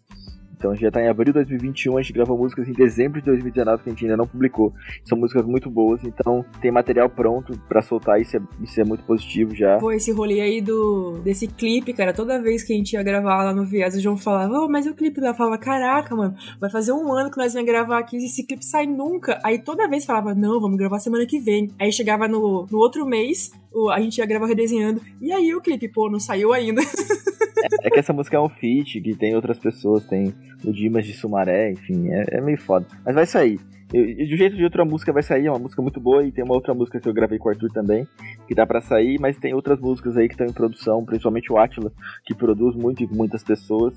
Então 0.57 0.75
já 0.75 0.89
tá 0.89 1.01
em 1.01 1.07
abril 1.07 1.25
de 1.25 1.33
2021, 1.33 1.97
a 1.97 2.01
gente 2.01 2.13
gravou 2.13 2.37
músicas 2.37 2.67
em 2.67 2.73
dezembro 2.73 3.21
de 3.21 3.25
2019 3.27 3.83
que 3.83 3.89
a 3.89 3.93
gente 3.93 4.05
ainda 4.05 4.17
não 4.17 4.27
publicou. 4.27 4.73
São 5.05 5.17
músicas 5.17 5.45
muito 5.45 5.69
boas, 5.69 6.03
então 6.03 6.43
tem 6.59 6.71
material 6.71 7.09
pronto 7.09 7.57
para 7.67 7.81
soltar, 7.81 8.19
isso 8.19 8.37
é, 8.37 8.41
isso 8.61 8.81
é 8.81 8.83
muito 8.83 9.03
positivo 9.03 9.55
já. 9.55 9.77
Pô, 9.77 9.91
esse 9.91 10.11
rolê 10.11 10.41
aí 10.41 10.59
do 10.59 11.19
desse 11.23 11.47
clipe, 11.47 11.93
cara, 11.93 12.11
toda 12.11 12.41
vez 12.41 12.63
que 12.63 12.73
a 12.73 12.75
gente 12.75 12.93
ia 12.93 13.03
gravar 13.03 13.43
lá 13.43 13.53
no 13.53 13.65
Viés, 13.65 13.95
o 13.95 13.99
João 13.99 14.17
falava, 14.17 14.53
oh, 14.61 14.67
mas 14.67 14.87
o 14.87 14.95
clipe 14.95 15.21
lá 15.21 15.33
falava, 15.33 15.57
caraca, 15.57 16.15
mano, 16.15 16.35
vai 16.59 16.69
fazer 16.69 16.91
um 16.91 17.13
ano 17.13 17.29
que 17.29 17.37
nós 17.37 17.53
vamos 17.53 17.67
gravar 17.67 17.99
aqui, 17.99 18.17
esse 18.17 18.43
clipe 18.43 18.65
sai 18.65 18.87
nunca. 18.87 19.39
Aí 19.43 19.59
toda 19.59 19.87
vez 19.87 20.05
falava, 20.05 20.33
não, 20.33 20.59
vamos 20.59 20.77
gravar 20.77 20.99
semana 20.99 21.25
que 21.25 21.39
vem. 21.39 21.69
Aí 21.79 21.91
chegava 21.91 22.27
no, 22.27 22.65
no 22.69 22.77
outro 22.79 23.05
mês, 23.05 23.51
a 23.91 24.01
gente 24.01 24.17
ia 24.17 24.25
gravar 24.25 24.47
redesenhando, 24.47 25.01
e 25.21 25.31
aí 25.31 25.53
o 25.53 25.61
clipe, 25.61 25.87
pô, 25.87 26.09
não 26.09 26.19
saiu 26.19 26.51
ainda. 26.51 26.81
É, 27.81 27.89
que 27.89 27.99
essa 27.99 28.13
música 28.13 28.37
é 28.37 28.39
um 28.39 28.49
feat, 28.49 29.01
que 29.01 29.15
tem 29.15 29.35
outras 29.35 29.57
pessoas, 29.57 30.05
tem 30.05 30.33
o 30.63 30.71
Dimas 30.71 31.05
de 31.05 31.13
Sumaré, 31.13 31.71
enfim, 31.71 32.09
é, 32.09 32.37
é 32.37 32.41
meio 32.41 32.57
foda. 32.57 32.85
Mas 33.05 33.15
vai 33.15 33.25
sair. 33.25 33.59
E 33.93 34.25
de 34.25 34.33
um 34.33 34.37
jeito 34.37 34.57
de 34.57 34.63
outra 34.65 34.83
música 34.83 35.13
vai 35.13 35.23
sair, 35.23 35.45
é 35.45 35.49
uma 35.49 35.59
música 35.59 35.81
muito 35.81 35.99
boa, 35.99 36.21
e 36.23 36.31
tem 36.31 36.43
uma 36.43 36.53
outra 36.53 36.73
música 36.73 36.99
que 36.99 37.07
eu 37.07 37.13
gravei 37.13 37.39
com 37.39 37.47
o 37.47 37.51
Arthur 37.51 37.71
também, 37.71 38.05
que 38.45 38.53
dá 38.53 38.65
para 38.65 38.81
sair, 38.81 39.17
mas 39.19 39.37
tem 39.37 39.53
outras 39.53 39.79
músicas 39.79 40.17
aí 40.17 40.27
que 40.27 40.33
estão 40.33 40.45
em 40.45 40.51
produção, 40.51 41.05
principalmente 41.05 41.51
o 41.51 41.57
Atila, 41.57 41.91
que 42.25 42.35
produz 42.35 42.75
muito 42.75 43.01
e 43.01 43.07
muitas 43.07 43.43
pessoas. 43.43 43.95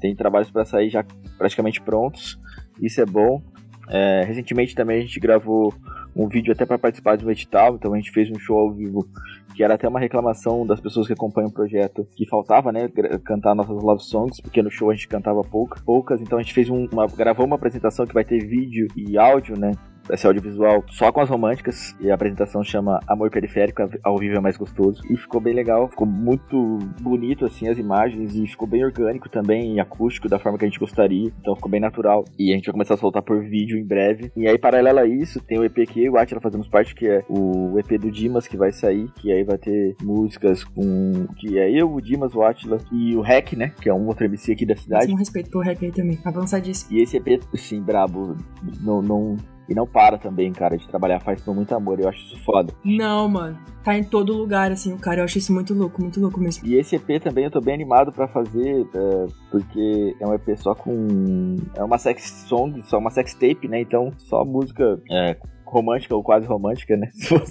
Tem 0.00 0.16
trabalhos 0.16 0.50
para 0.50 0.64
sair 0.64 0.88
já 0.88 1.04
praticamente 1.36 1.82
prontos, 1.82 2.40
isso 2.80 3.00
é 3.00 3.04
bom. 3.04 3.42
É, 3.88 4.24
recentemente 4.26 4.74
também 4.74 4.98
a 4.98 5.02
gente 5.02 5.20
gravou 5.20 5.72
um 6.16 6.28
vídeo 6.28 6.52
até 6.52 6.64
para 6.64 6.78
participar 6.78 7.16
de 7.16 7.26
um 7.26 7.30
edital, 7.30 7.74
então 7.74 7.92
a 7.92 7.96
gente 7.96 8.10
fez 8.10 8.30
um 8.30 8.38
show 8.38 8.58
ao 8.58 8.72
vivo 8.72 9.06
que 9.54 9.62
era 9.62 9.74
até 9.74 9.88
uma 9.88 10.00
reclamação 10.00 10.66
das 10.66 10.80
pessoas 10.80 11.06
que 11.06 11.12
acompanham 11.12 11.48
o 11.48 11.52
projeto, 11.52 12.06
que 12.14 12.26
faltava, 12.26 12.70
né, 12.72 12.90
cantar 13.24 13.54
nossas 13.54 13.82
love 13.82 14.02
songs, 14.02 14.40
porque 14.40 14.62
no 14.62 14.70
show 14.70 14.90
a 14.90 14.94
gente 14.94 15.08
cantava 15.08 15.42
pouca, 15.42 15.80
poucas, 15.84 16.20
então 16.20 16.38
a 16.38 16.42
gente 16.42 16.52
fez 16.52 16.68
um, 16.68 16.86
uma, 16.92 17.06
gravou 17.06 17.46
uma 17.46 17.56
apresentação 17.56 18.06
que 18.06 18.14
vai 18.14 18.24
ter 18.24 18.46
vídeo 18.46 18.86
e 18.96 19.16
áudio, 19.16 19.58
né, 19.58 19.72
esse 20.10 20.26
audiovisual 20.26 20.84
só 20.88 21.10
com 21.12 21.20
as 21.20 21.28
românticas. 21.28 21.94
E 22.00 22.10
a 22.10 22.14
apresentação 22.14 22.62
chama 22.62 23.00
Amor 23.06 23.30
Periférico, 23.30 23.82
ao 24.02 24.18
vivo 24.18 24.36
é 24.36 24.40
mais 24.40 24.56
gostoso. 24.56 25.02
E 25.10 25.16
ficou 25.16 25.40
bem 25.40 25.54
legal, 25.54 25.88
ficou 25.88 26.06
muito 26.06 26.78
bonito 27.00 27.44
assim 27.44 27.68
as 27.68 27.78
imagens 27.78 28.34
e 28.34 28.46
ficou 28.46 28.66
bem 28.66 28.84
orgânico 28.84 29.28
também 29.28 29.74
e 29.74 29.80
acústico 29.80 30.28
da 30.28 30.38
forma 30.38 30.58
que 30.58 30.64
a 30.64 30.68
gente 30.68 30.80
gostaria. 30.80 31.30
Então 31.40 31.54
ficou 31.54 31.70
bem 31.70 31.80
natural. 31.80 32.24
E 32.38 32.52
a 32.52 32.54
gente 32.54 32.66
vai 32.66 32.72
começar 32.72 32.94
a 32.94 32.98
soltar 32.98 33.22
por 33.22 33.42
vídeo 33.42 33.78
em 33.78 33.84
breve. 33.84 34.30
E 34.36 34.46
aí, 34.46 34.58
paralelo 34.58 34.98
a 34.98 35.06
isso, 35.06 35.40
tem 35.40 35.58
o 35.58 35.64
EP 35.64 35.86
que 35.88 36.00
eu 36.00 36.04
e 36.04 36.10
o 36.10 36.18
Atila 36.18 36.40
fazemos 36.40 36.68
parte, 36.68 36.94
que 36.94 37.06
é 37.06 37.24
o 37.28 37.78
EP 37.78 38.00
do 38.00 38.10
Dimas 38.10 38.46
que 38.46 38.56
vai 38.56 38.72
sair, 38.72 39.10
que 39.16 39.32
aí 39.32 39.44
vai 39.44 39.58
ter 39.58 39.96
músicas 40.02 40.64
com. 40.64 41.26
que 41.36 41.58
é 41.58 41.70
eu, 41.70 41.92
o 41.92 42.00
Dimas, 42.00 42.34
o 42.34 42.42
Atila 42.42 42.78
e 42.92 43.14
o 43.16 43.20
Rec, 43.20 43.52
né? 43.54 43.72
Que 43.80 43.88
é 43.88 43.94
um 43.94 44.06
outro 44.06 44.24
MC 44.24 44.52
aqui 44.52 44.66
da 44.66 44.76
cidade. 44.76 45.12
Um 45.12 45.16
respeito 45.16 45.50
pro 45.50 45.60
Rec 45.60 45.82
aí 45.82 45.92
também, 45.92 46.18
avançadíssimo. 46.24 46.96
E 46.96 47.02
esse 47.02 47.16
EP, 47.16 47.42
sim, 47.54 47.82
brabo, 47.82 48.36
não, 48.80 49.02
não 49.02 49.36
e 49.68 49.74
não 49.74 49.86
para 49.86 50.16
também, 50.16 50.52
cara, 50.52 50.76
de 50.76 50.86
trabalhar, 50.88 51.20
faz 51.20 51.40
com 51.42 51.52
muito 51.52 51.74
amor. 51.74 51.98
Eu 51.98 52.08
acho 52.08 52.20
isso 52.20 52.44
foda. 52.44 52.72
Não, 52.84 53.28
mano. 53.28 53.58
Tá 53.82 53.96
em 53.96 54.04
todo 54.04 54.32
lugar, 54.32 54.70
assim, 54.70 54.92
o 54.92 54.98
cara. 54.98 55.20
Eu 55.20 55.24
acho 55.24 55.38
isso 55.38 55.52
muito 55.52 55.74
louco, 55.74 56.00
muito 56.00 56.20
louco 56.20 56.40
mesmo. 56.40 56.66
E 56.66 56.74
esse 56.76 56.96
EP 56.96 57.22
também 57.22 57.44
eu 57.44 57.50
tô 57.50 57.60
bem 57.60 57.74
animado 57.74 58.12
para 58.12 58.28
fazer, 58.28 58.86
é, 58.94 59.26
porque 59.50 60.16
é 60.20 60.26
um 60.26 60.34
EP 60.34 60.56
só 60.56 60.74
com. 60.74 61.56
É 61.74 61.82
uma 61.82 61.98
sex 61.98 62.46
song, 62.48 62.82
só 62.82 62.98
uma 62.98 63.10
sex 63.10 63.34
tape, 63.34 63.68
né? 63.68 63.80
Então, 63.80 64.12
só 64.18 64.44
música. 64.44 65.00
É, 65.10 65.36
romântica 65.64 66.14
ou 66.14 66.22
quase 66.22 66.46
romântica, 66.46 66.96
né? 66.96 67.08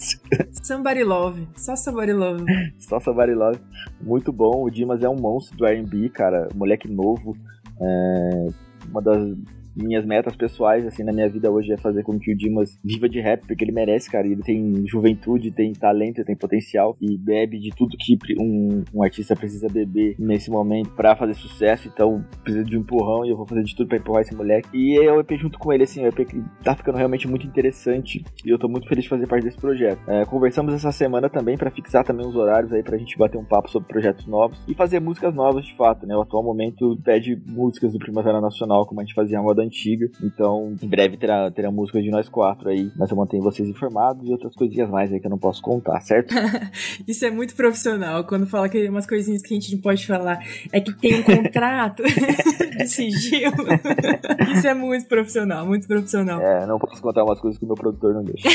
Somebody 0.63 1.03
Love. 1.03 1.47
Só 1.55 1.75
Somebody 1.75 2.13
Love. 2.13 2.45
Só 2.79 2.99
Somebody 2.99 3.33
Love. 3.33 3.59
Muito 4.01 4.31
bom. 4.31 4.63
O 4.63 4.69
Dimas 4.69 5.03
é 5.03 5.09
um 5.09 5.17
monstro 5.17 5.57
do 5.57 5.65
R&B, 5.65 6.09
cara. 6.09 6.47
Moleque 6.55 6.87
novo. 6.87 7.35
É 7.79 8.47
uma 8.89 9.01
das 9.01 9.35
minhas 9.75 10.05
metas 10.05 10.35
pessoais, 10.35 10.85
assim, 10.85 11.03
na 11.03 11.11
minha 11.11 11.29
vida 11.29 11.51
hoje 11.51 11.71
é 11.71 11.77
fazer 11.77 12.03
com 12.03 12.17
que 12.19 12.31
o 12.31 12.37
Dimas 12.37 12.79
viva 12.83 13.09
de 13.09 13.19
rap, 13.19 13.45
porque 13.45 13.63
ele 13.63 13.71
merece, 13.71 14.09
cara. 14.09 14.25
Ele 14.25 14.41
tem 14.41 14.85
juventude, 14.87 15.51
tem 15.51 15.73
talento, 15.73 16.23
tem 16.23 16.35
potencial 16.35 16.95
e 17.01 17.17
bebe 17.17 17.59
de 17.59 17.71
tudo 17.71 17.97
que 17.97 18.17
um, 18.39 18.83
um 18.93 19.03
artista 19.03 19.35
precisa 19.35 19.67
beber 19.67 20.15
nesse 20.19 20.49
momento 20.49 20.91
para 20.91 21.15
fazer 21.15 21.33
sucesso. 21.33 21.87
Então, 21.87 22.23
precisa 22.43 22.63
de 22.63 22.77
um 22.77 22.81
empurrão 22.81 23.25
e 23.25 23.29
eu 23.29 23.37
vou 23.37 23.45
fazer 23.45 23.63
de 23.63 23.75
tudo 23.75 23.87
para 23.87 23.97
empurrar 23.97 24.21
esse 24.21 24.35
moleque. 24.35 24.69
E 24.73 24.97
é 24.97 25.11
o 25.11 25.19
EP 25.19 25.31
junto 25.37 25.59
com 25.59 25.73
ele, 25.73 25.83
assim, 25.83 26.03
o 26.03 26.07
EP 26.07 26.25
que 26.27 26.41
tá 26.63 26.75
ficando 26.75 26.97
realmente 26.97 27.27
muito 27.27 27.45
interessante 27.45 28.23
e 28.45 28.49
eu 28.49 28.57
tô 28.57 28.67
muito 28.67 28.87
feliz 28.87 29.03
de 29.03 29.09
fazer 29.09 29.27
parte 29.27 29.43
desse 29.43 29.57
projeto. 29.57 29.99
É, 30.07 30.25
conversamos 30.25 30.73
essa 30.73 30.91
semana 30.91 31.29
também 31.29 31.57
para 31.57 31.71
fixar 31.71 32.03
também 32.03 32.25
os 32.25 32.35
horários 32.35 32.71
aí 32.71 32.83
pra 32.83 32.97
gente 32.97 33.17
bater 33.17 33.37
um 33.37 33.45
papo 33.45 33.69
sobre 33.69 33.87
projetos 33.87 34.25
novos 34.25 34.57
e 34.67 34.73
fazer 34.73 34.99
músicas 34.99 35.33
novas 35.33 35.65
de 35.65 35.75
fato, 35.75 36.05
né? 36.05 36.15
O 36.15 36.21
atual 36.21 36.43
momento 36.43 36.97
pede 37.03 37.41
músicas 37.47 37.93
do 37.93 37.99
Primavera 37.99 38.39
Nacional, 38.39 38.85
como 38.85 39.01
a 39.01 39.03
gente 39.03 39.13
fazia 39.13 39.39
a 39.39 39.41
moda 39.41 39.64
antiga. 39.65 40.09
Então, 40.23 40.75
em 40.81 40.87
breve 40.87 41.17
terá, 41.17 41.49
terá 41.51 41.71
música 41.71 42.01
de 42.01 42.09
nós 42.09 42.29
quatro 42.29 42.69
aí, 42.69 42.91
mas 42.95 43.09
eu 43.09 43.17
mantenho 43.17 43.43
vocês 43.43 43.67
informados 43.67 44.27
e 44.27 44.31
outras 44.31 44.55
coisinhas 44.55 44.89
mais 44.89 45.11
aí 45.11 45.19
que 45.19 45.27
eu 45.27 45.31
não 45.31 45.37
posso 45.37 45.61
contar, 45.61 45.99
certo? 46.01 46.33
Isso 47.07 47.25
é 47.25 47.31
muito 47.31 47.55
profissional. 47.55 48.23
Quando 48.23 48.47
fala 48.47 48.69
que 48.69 48.87
umas 48.87 49.05
coisinhas 49.07 49.41
que 49.41 49.53
a 49.53 49.59
gente 49.59 49.75
não 49.75 49.81
pode 49.81 50.05
falar 50.05 50.39
é 50.71 50.79
que 50.79 50.93
tem 50.93 51.19
um 51.19 51.23
contrato 51.23 52.03
de 52.77 52.87
sigilo. 52.87 53.53
Isso 54.53 54.67
é 54.67 54.73
muito 54.73 55.07
profissional, 55.07 55.65
muito 55.65 55.87
profissional. 55.87 56.41
É, 56.41 56.65
não 56.65 56.79
posso 56.79 57.01
contar 57.01 57.23
umas 57.23 57.39
coisas 57.39 57.57
que 57.57 57.65
o 57.65 57.67
meu 57.67 57.75
produtor 57.75 58.13
não 58.13 58.23
deixa. 58.23 58.47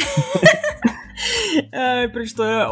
Ai, 1.72 2.08
produtora. 2.08 2.70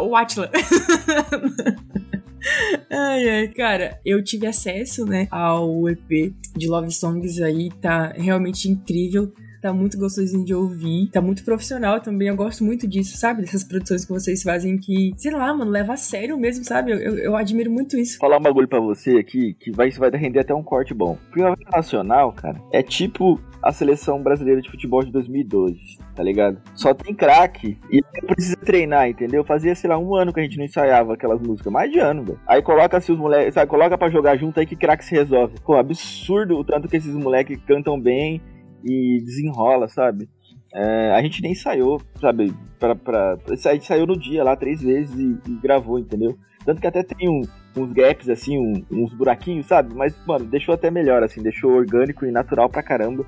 Ai, 2.91 3.29
ai, 3.29 3.49
cara, 3.49 4.01
eu 4.05 4.23
tive 4.23 4.47
acesso, 4.47 5.05
né, 5.05 5.27
ao 5.31 5.89
EP 5.89 6.33
de 6.57 6.69
Love 6.69 6.93
Songs 6.93 7.41
aí, 7.41 7.71
tá 7.81 8.13
realmente 8.17 8.69
incrível. 8.69 9.33
Tá 9.69 9.75
muito 9.75 9.99
gostosinho 9.99 10.47
de 10.47 10.55
ouvir, 10.55 11.11
tá 11.13 11.21
muito 11.21 11.45
profissional 11.45 12.01
também. 12.01 12.29
Eu 12.29 12.37
gosto 12.37 12.65
muito 12.65 12.89
disso, 12.89 13.19
sabe? 13.19 13.43
Dessas 13.43 13.63
produções 13.63 14.03
que 14.03 14.11
vocês 14.11 14.43
fazem 14.43 14.79
que, 14.79 15.13
sei 15.19 15.31
lá, 15.31 15.53
mano, 15.53 15.71
leva 15.71 15.93
a 15.93 15.97
sério 15.99 16.39
mesmo, 16.39 16.65
sabe? 16.65 16.91
Eu, 16.91 16.97
eu, 16.97 17.19
eu 17.19 17.37
admiro 17.37 17.71
muito 17.71 17.99
isso. 17.99 18.17
Falar 18.17 18.39
um 18.39 18.43
bagulho 18.43 18.67
pra 18.67 18.81
você 18.81 19.19
aqui 19.19 19.53
que 19.61 19.71
vai, 19.71 19.91
vai 19.91 20.09
render 20.13 20.41
até 20.41 20.55
um 20.55 20.63
corte 20.63 20.95
bom. 20.95 21.19
Primavera 21.31 21.69
Nacional, 21.71 22.33
cara, 22.33 22.59
é 22.73 22.83
tipo 22.83 23.39
a 23.63 23.71
seleção 23.71 24.23
brasileira 24.23 24.63
de 24.63 24.71
futebol 24.71 25.03
de 25.05 25.13
2012, 25.13 25.99
tá 26.15 26.23
ligado? 26.23 26.59
Só 26.75 26.95
tem 26.95 27.15
craque 27.15 27.77
e 27.91 28.03
precisa 28.27 28.57
treinar, 28.57 29.07
entendeu? 29.07 29.45
Fazia, 29.45 29.75
sei 29.75 29.91
lá, 29.91 29.99
um 29.99 30.15
ano 30.15 30.33
que 30.33 30.41
a 30.41 30.43
gente 30.43 30.57
não 30.57 30.65
ensaiava 30.65 31.13
aquelas 31.13 31.43
músicas, 31.43 31.71
mais 31.71 31.93
de 31.93 31.99
ano, 31.99 32.25
velho. 32.25 32.41
Aí 32.47 32.63
coloca-se 32.63 33.13
os 33.13 33.19
moleques, 33.19 33.53
sabe, 33.53 33.69
coloca 33.69 33.99
pra 33.99 34.09
jogar 34.09 34.39
junto 34.39 34.59
aí 34.59 34.65
que 34.65 34.77
craque 34.77 35.05
se 35.05 35.15
resolve. 35.15 35.57
Pô, 35.63 35.75
absurdo 35.75 36.57
o 36.57 36.65
tanto 36.65 36.89
que 36.89 36.97
esses 36.97 37.15
moleques 37.15 37.61
cantam 37.67 38.01
bem 38.01 38.41
e 38.85 39.21
desenrola, 39.25 39.89
sabe? 39.89 40.29
É, 40.73 41.13
a 41.13 41.23
gente 41.23 41.43
nem 41.43 41.53
ensaiou, 41.53 42.01
sabe? 42.21 42.55
Pra, 42.79 42.95
pra, 42.95 43.39
a 43.49 43.75
gente 43.75 43.87
saiu 43.87 44.07
no 44.07 44.19
dia 44.19 44.45
lá 44.45 44.55
três 44.55 44.83
vezes 44.83 45.15
e, 45.19 45.39
e 45.51 45.55
gravou, 45.61 45.99
entendeu? 45.99 46.37
Tanto 46.65 46.81
que 46.81 46.87
até 46.87 47.03
tem 47.03 47.29
um, 47.29 47.41
uns 47.77 47.93
gaps, 47.93 48.29
assim, 48.29 48.59
um, 48.59 48.85
uns 48.91 49.15
buraquinhos, 49.15 49.67
sabe? 49.67 49.95
Mas, 49.95 50.15
mano, 50.27 50.45
deixou 50.45 50.75
até 50.75 50.91
melhor, 50.91 51.23
assim, 51.23 51.43
deixou 51.43 51.73
orgânico 51.73 52.27
e 52.27 52.31
natural 52.31 52.69
pra 52.69 52.83
caramba. 52.83 53.25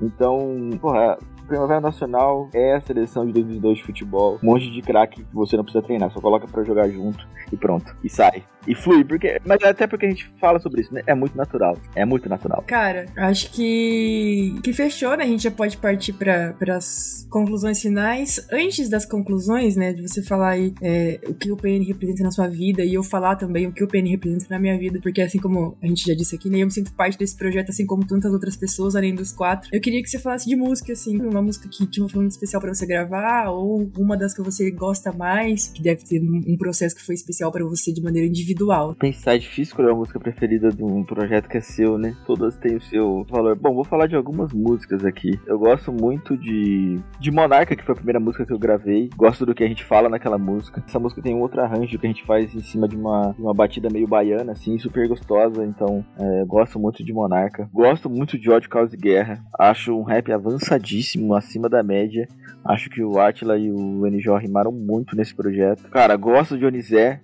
Então, 0.00 0.70
porra, 0.80 1.18
Primavera 1.48 1.80
Nacional 1.80 2.48
é 2.52 2.74
a 2.74 2.80
seleção 2.80 3.26
de 3.26 3.32
2002 3.32 3.78
de 3.78 3.84
futebol. 3.84 4.38
Um 4.42 4.46
monte 4.46 4.70
de 4.70 4.82
craque 4.82 5.24
que 5.24 5.34
você 5.34 5.56
não 5.56 5.64
precisa 5.64 5.82
treinar, 5.82 6.12
só 6.12 6.20
coloca 6.20 6.46
para 6.46 6.62
jogar 6.62 6.88
junto 6.88 7.26
e 7.52 7.56
pronto. 7.56 7.96
E 8.04 8.08
sai. 8.08 8.44
E 8.66 8.74
flui, 8.74 9.02
porque. 9.02 9.40
Mas 9.46 9.62
até 9.62 9.86
porque 9.86 10.04
a 10.04 10.10
gente 10.10 10.30
fala 10.38 10.60
sobre 10.60 10.82
isso, 10.82 10.92
né? 10.92 11.02
É 11.06 11.14
muito 11.14 11.36
natural. 11.36 11.76
É 11.94 12.04
muito 12.04 12.28
natural. 12.28 12.62
Cara, 12.66 13.06
acho 13.16 13.50
que. 13.50 14.60
que 14.62 14.72
fechou, 14.74 15.16
né? 15.16 15.24
A 15.24 15.26
gente 15.26 15.44
já 15.44 15.50
pode 15.50 15.78
partir 15.78 16.12
para 16.12 16.54
as 16.76 17.26
conclusões 17.30 17.80
finais. 17.80 18.46
Antes 18.52 18.90
das 18.90 19.06
conclusões, 19.06 19.74
né? 19.74 19.94
De 19.94 20.06
você 20.06 20.22
falar 20.22 20.50
aí 20.50 20.74
é, 20.82 21.18
o 21.26 21.34
que 21.34 21.50
o 21.50 21.56
PN 21.56 21.82
representa 21.86 22.22
na 22.22 22.30
sua 22.30 22.46
vida 22.46 22.84
e 22.84 22.92
eu 22.92 23.02
falar 23.02 23.36
também 23.36 23.66
o 23.66 23.72
que 23.72 23.82
o 23.82 23.88
PN 23.88 24.10
representa 24.10 24.46
na 24.50 24.58
minha 24.58 24.76
vida, 24.78 24.98
porque 25.02 25.22
assim 25.22 25.38
como 25.38 25.78
a 25.82 25.86
gente 25.86 26.06
já 26.06 26.14
disse 26.14 26.36
aqui, 26.36 26.50
nem 26.50 26.58
né, 26.58 26.62
eu 26.64 26.66
me 26.66 26.72
sinto 26.72 26.92
parte 26.92 27.16
desse 27.16 27.36
projeto, 27.36 27.70
assim 27.70 27.86
como 27.86 28.06
tantas 28.06 28.32
outras 28.32 28.54
pessoas, 28.54 28.94
além 28.94 29.14
dos 29.14 29.32
quatro. 29.32 29.70
Eu 29.72 29.80
queria 29.80 30.02
que 30.02 30.10
você 30.10 30.18
falasse 30.18 30.46
de 30.46 30.56
música, 30.56 30.92
assim, 30.92 31.18
uma 31.20 31.37
música 31.42 31.68
que 31.68 31.86
tipo, 31.86 32.08
foi 32.08 32.20
muito 32.20 32.32
especial 32.32 32.60
para 32.60 32.74
você 32.74 32.86
gravar, 32.86 33.50
ou 33.50 33.90
uma 33.98 34.16
das 34.16 34.34
que 34.34 34.42
você 34.42 34.70
gosta 34.70 35.12
mais, 35.12 35.68
que 35.68 35.82
deve 35.82 36.04
ter 36.04 36.20
um 36.20 36.56
processo 36.56 36.94
que 36.94 37.04
foi 37.04 37.14
especial 37.14 37.50
para 37.50 37.64
você 37.64 37.92
de 37.92 38.02
maneira 38.02 38.26
individual. 38.26 38.94
Pensar 38.94 39.34
é 39.34 39.38
difícil 39.38 39.62
escolher 39.64 39.88
uma 39.88 39.98
música 39.98 40.18
preferida 40.18 40.70
de 40.70 40.82
um 40.82 41.04
projeto 41.04 41.48
que 41.48 41.56
é 41.56 41.60
seu, 41.60 41.98
né? 41.98 42.16
Todas 42.26 42.56
têm 42.56 42.76
o 42.76 42.80
seu 42.80 43.24
valor. 43.30 43.56
Bom, 43.56 43.74
vou 43.74 43.84
falar 43.84 44.06
de 44.06 44.16
algumas 44.16 44.52
músicas 44.52 45.04
aqui. 45.04 45.38
Eu 45.46 45.58
gosto 45.58 45.92
muito 45.92 46.36
de, 46.36 46.98
de 47.20 47.30
Monarca, 47.30 47.76
que 47.76 47.84
foi 47.84 47.92
a 47.92 47.96
primeira 47.96 48.20
música 48.20 48.44
que 48.44 48.52
eu 48.52 48.58
gravei. 48.58 49.10
Gosto 49.16 49.46
do 49.46 49.54
que 49.54 49.64
a 49.64 49.68
gente 49.68 49.84
fala 49.84 50.08
naquela 50.08 50.38
música. 50.38 50.82
Essa 50.86 50.98
música 50.98 51.22
tem 51.22 51.34
um 51.34 51.40
outro 51.40 51.60
arranjo 51.60 51.98
que 51.98 52.06
a 52.06 52.10
gente 52.10 52.24
faz 52.24 52.54
em 52.54 52.62
cima 52.62 52.88
de 52.88 52.96
uma, 52.96 53.32
de 53.32 53.42
uma 53.42 53.54
batida 53.54 53.88
meio 53.90 54.06
baiana, 54.06 54.52
assim, 54.52 54.78
super 54.78 55.06
gostosa. 55.08 55.64
Então, 55.64 56.04
é, 56.18 56.44
gosto 56.44 56.78
muito 56.78 57.04
de 57.04 57.12
Monarca. 57.12 57.68
Gosto 57.72 58.08
muito 58.10 58.38
de 58.38 58.50
Ódio, 58.50 58.70
Causa 58.70 58.94
e 58.94 58.98
Guerra. 58.98 59.44
Acho 59.58 59.96
um 59.96 60.02
rap 60.02 60.32
avançadíssimo, 60.32 61.27
acima 61.34 61.68
da 61.68 61.82
média. 61.82 62.26
Acho 62.64 62.90
que 62.90 63.02
o 63.02 63.18
Atila 63.18 63.58
e 63.58 63.70
o 63.70 64.06
NJ 64.06 64.38
rimaram 64.38 64.72
muito 64.72 65.16
nesse 65.16 65.34
projeto. 65.34 65.88
Cara, 65.90 66.16
gosto 66.16 66.58
de 66.58 66.66
Onizé 66.66 67.20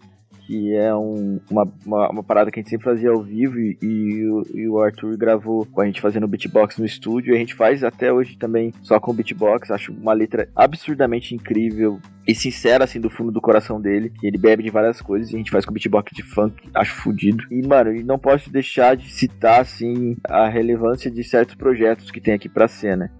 que 0.46 0.74
é 0.74 0.94
um, 0.94 1.40
uma, 1.50 1.72
uma, 1.86 2.10
uma, 2.10 2.22
parada 2.22 2.50
que 2.50 2.58
a 2.58 2.62
gente 2.62 2.70
sempre 2.70 2.84
fazia 2.84 3.10
ao 3.10 3.22
vivo 3.22 3.58
e, 3.58 3.78
e, 3.80 4.28
o, 4.28 4.42
e, 4.54 4.68
o 4.68 4.78
Arthur 4.78 5.16
gravou 5.16 5.64
com 5.66 5.80
a 5.80 5.86
gente 5.86 6.00
fazendo 6.00 6.28
beatbox 6.28 6.76
no 6.78 6.84
estúdio 6.84 7.32
e 7.32 7.36
a 7.36 7.38
gente 7.38 7.54
faz 7.54 7.82
até 7.82 8.12
hoje 8.12 8.36
também 8.36 8.72
só 8.82 9.00
com 9.00 9.14
beatbox. 9.14 9.70
Acho 9.70 9.92
uma 9.92 10.12
letra 10.12 10.48
absurdamente 10.54 11.34
incrível 11.34 11.98
e 12.26 12.34
sincera, 12.34 12.84
assim, 12.84 13.00
do 13.00 13.10
fundo 13.10 13.32
do 13.32 13.40
coração 13.40 13.80
dele. 13.80 14.12
Ele 14.22 14.36
bebe 14.36 14.62
de 14.62 14.70
várias 14.70 15.00
coisas 15.00 15.30
e 15.30 15.34
a 15.34 15.38
gente 15.38 15.50
faz 15.50 15.64
com 15.64 15.72
beatbox 15.72 16.14
de 16.14 16.22
funk, 16.22 16.68
acho 16.74 16.94
fodido. 16.94 17.44
E, 17.50 17.66
mano, 17.66 17.92
não 18.04 18.18
posso 18.18 18.50
deixar 18.50 18.96
de 18.96 19.10
citar, 19.10 19.60
assim, 19.60 20.16
a 20.24 20.48
relevância 20.48 21.10
de 21.10 21.24
certos 21.24 21.54
projetos 21.54 22.10
que 22.10 22.20
tem 22.20 22.34
aqui 22.34 22.48
pra 22.48 22.68
cena. 22.68 23.10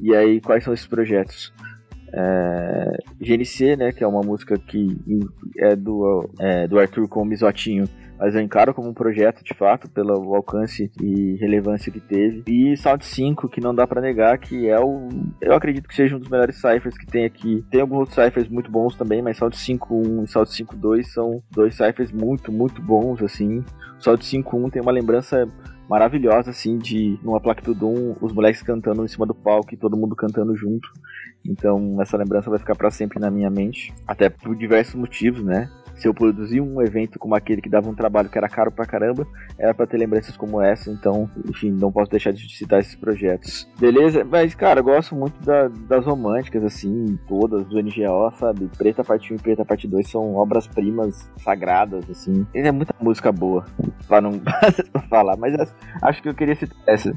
E 0.00 0.14
aí, 0.14 0.40
quais 0.40 0.64
são 0.64 0.72
esses 0.72 0.86
projetos? 0.86 1.52
É, 2.12 2.96
GNC, 3.20 3.76
né, 3.76 3.92
que 3.92 4.02
é 4.02 4.06
uma 4.06 4.22
música 4.22 4.58
que 4.58 4.98
é 5.58 5.76
do, 5.76 6.28
é, 6.40 6.66
do 6.66 6.78
Arthur 6.78 7.08
com 7.08 7.22
o 7.22 7.24
Misotinho, 7.24 7.84
mas 8.20 8.34
eu 8.34 8.42
encaro 8.42 8.74
como 8.74 8.90
um 8.90 8.92
projeto 8.92 9.42
de 9.42 9.54
fato, 9.54 9.88
pelo 9.88 10.34
alcance 10.34 10.90
e 11.00 11.36
relevância 11.36 11.90
que 11.90 12.00
teve. 12.00 12.42
E 12.46 12.76
Sound 12.76 13.02
5, 13.02 13.48
que 13.48 13.62
não 13.62 13.74
dá 13.74 13.86
para 13.86 14.02
negar 14.02 14.36
que 14.36 14.68
é 14.68 14.78
o. 14.78 15.08
Eu 15.40 15.54
acredito 15.54 15.88
que 15.88 15.94
seja 15.94 16.16
um 16.16 16.18
dos 16.18 16.28
melhores 16.28 16.56
ciphers 16.56 16.98
que 16.98 17.06
tem 17.06 17.24
aqui. 17.24 17.64
Tem 17.70 17.80
alguns 17.80 18.00
outros 18.00 18.16
ciphers 18.16 18.46
muito 18.46 18.70
bons 18.70 18.94
também, 18.94 19.22
mas 19.22 19.38
Sound 19.38 19.56
5.1 19.56 20.24
e 20.24 20.26
Sound 20.26 20.50
5.2 20.50 21.04
são 21.04 21.42
dois 21.50 21.74
ciphers 21.74 22.12
muito, 22.12 22.52
muito 22.52 22.82
bons, 22.82 23.22
assim. 23.22 23.64
O 23.98 24.02
Sound 24.02 24.22
5.1 24.22 24.70
tem 24.70 24.82
uma 24.82 24.92
lembrança 24.92 25.48
maravilhosa, 25.90 26.50
assim, 26.50 26.78
de 26.78 27.18
numa 27.20 27.40
placa 27.40 27.60
Tudum, 27.60 28.14
os 28.20 28.32
moleques 28.32 28.62
cantando 28.62 29.04
em 29.04 29.08
cima 29.08 29.26
do 29.26 29.34
palco 29.34 29.74
e 29.74 29.76
todo 29.76 29.96
mundo 29.96 30.14
cantando 30.14 30.54
junto. 30.54 30.88
Então, 31.44 32.00
essa 32.00 32.16
lembrança 32.16 32.48
vai 32.48 32.60
ficar 32.60 32.76
para 32.76 32.92
sempre 32.92 33.18
na 33.18 33.28
minha 33.28 33.50
mente, 33.50 33.92
até 34.06 34.30
por 34.30 34.54
diversos 34.54 34.94
motivos, 34.94 35.42
né? 35.42 35.68
Se 36.00 36.08
eu 36.08 36.14
produzir 36.14 36.62
um 36.62 36.80
evento 36.80 37.18
como 37.18 37.34
aquele 37.34 37.60
que 37.60 37.68
dava 37.68 37.90
um 37.90 37.94
trabalho 37.94 38.30
que 38.30 38.38
era 38.38 38.48
caro 38.48 38.72
pra 38.72 38.86
caramba, 38.86 39.26
era 39.58 39.74
para 39.74 39.86
ter 39.86 39.98
lembranças 39.98 40.34
como 40.34 40.58
essa, 40.60 40.90
então, 40.90 41.30
enfim, 41.46 41.70
não 41.70 41.92
posso 41.92 42.10
deixar 42.10 42.32
de 42.32 42.56
citar 42.56 42.80
esses 42.80 42.96
projetos. 42.96 43.68
Beleza? 43.78 44.24
Mas, 44.24 44.54
cara, 44.54 44.80
eu 44.80 44.84
gosto 44.84 45.14
muito 45.14 45.38
da, 45.44 45.68
das 45.68 46.06
românticas, 46.06 46.64
assim, 46.64 47.18
todas, 47.28 47.66
do 47.66 47.78
NGO, 47.82 48.32
sabe? 48.38 48.70
Preta 48.78 49.04
Parte 49.04 49.30
1 49.34 49.36
e 49.36 49.40
Preta 49.40 49.62
Parte 49.62 49.86
2 49.86 50.08
são 50.08 50.36
obras-primas 50.36 51.30
sagradas, 51.36 52.08
assim. 52.08 52.46
É 52.54 52.72
muita 52.72 52.94
música 52.98 53.30
boa, 53.30 53.66
pra 54.08 54.22
não 54.22 54.38
pra 54.90 55.02
falar, 55.02 55.36
mas 55.36 55.54
acho 56.00 56.22
que 56.22 56.30
eu 56.30 56.34
queria 56.34 56.54
citar 56.54 56.78
essa. 56.86 57.14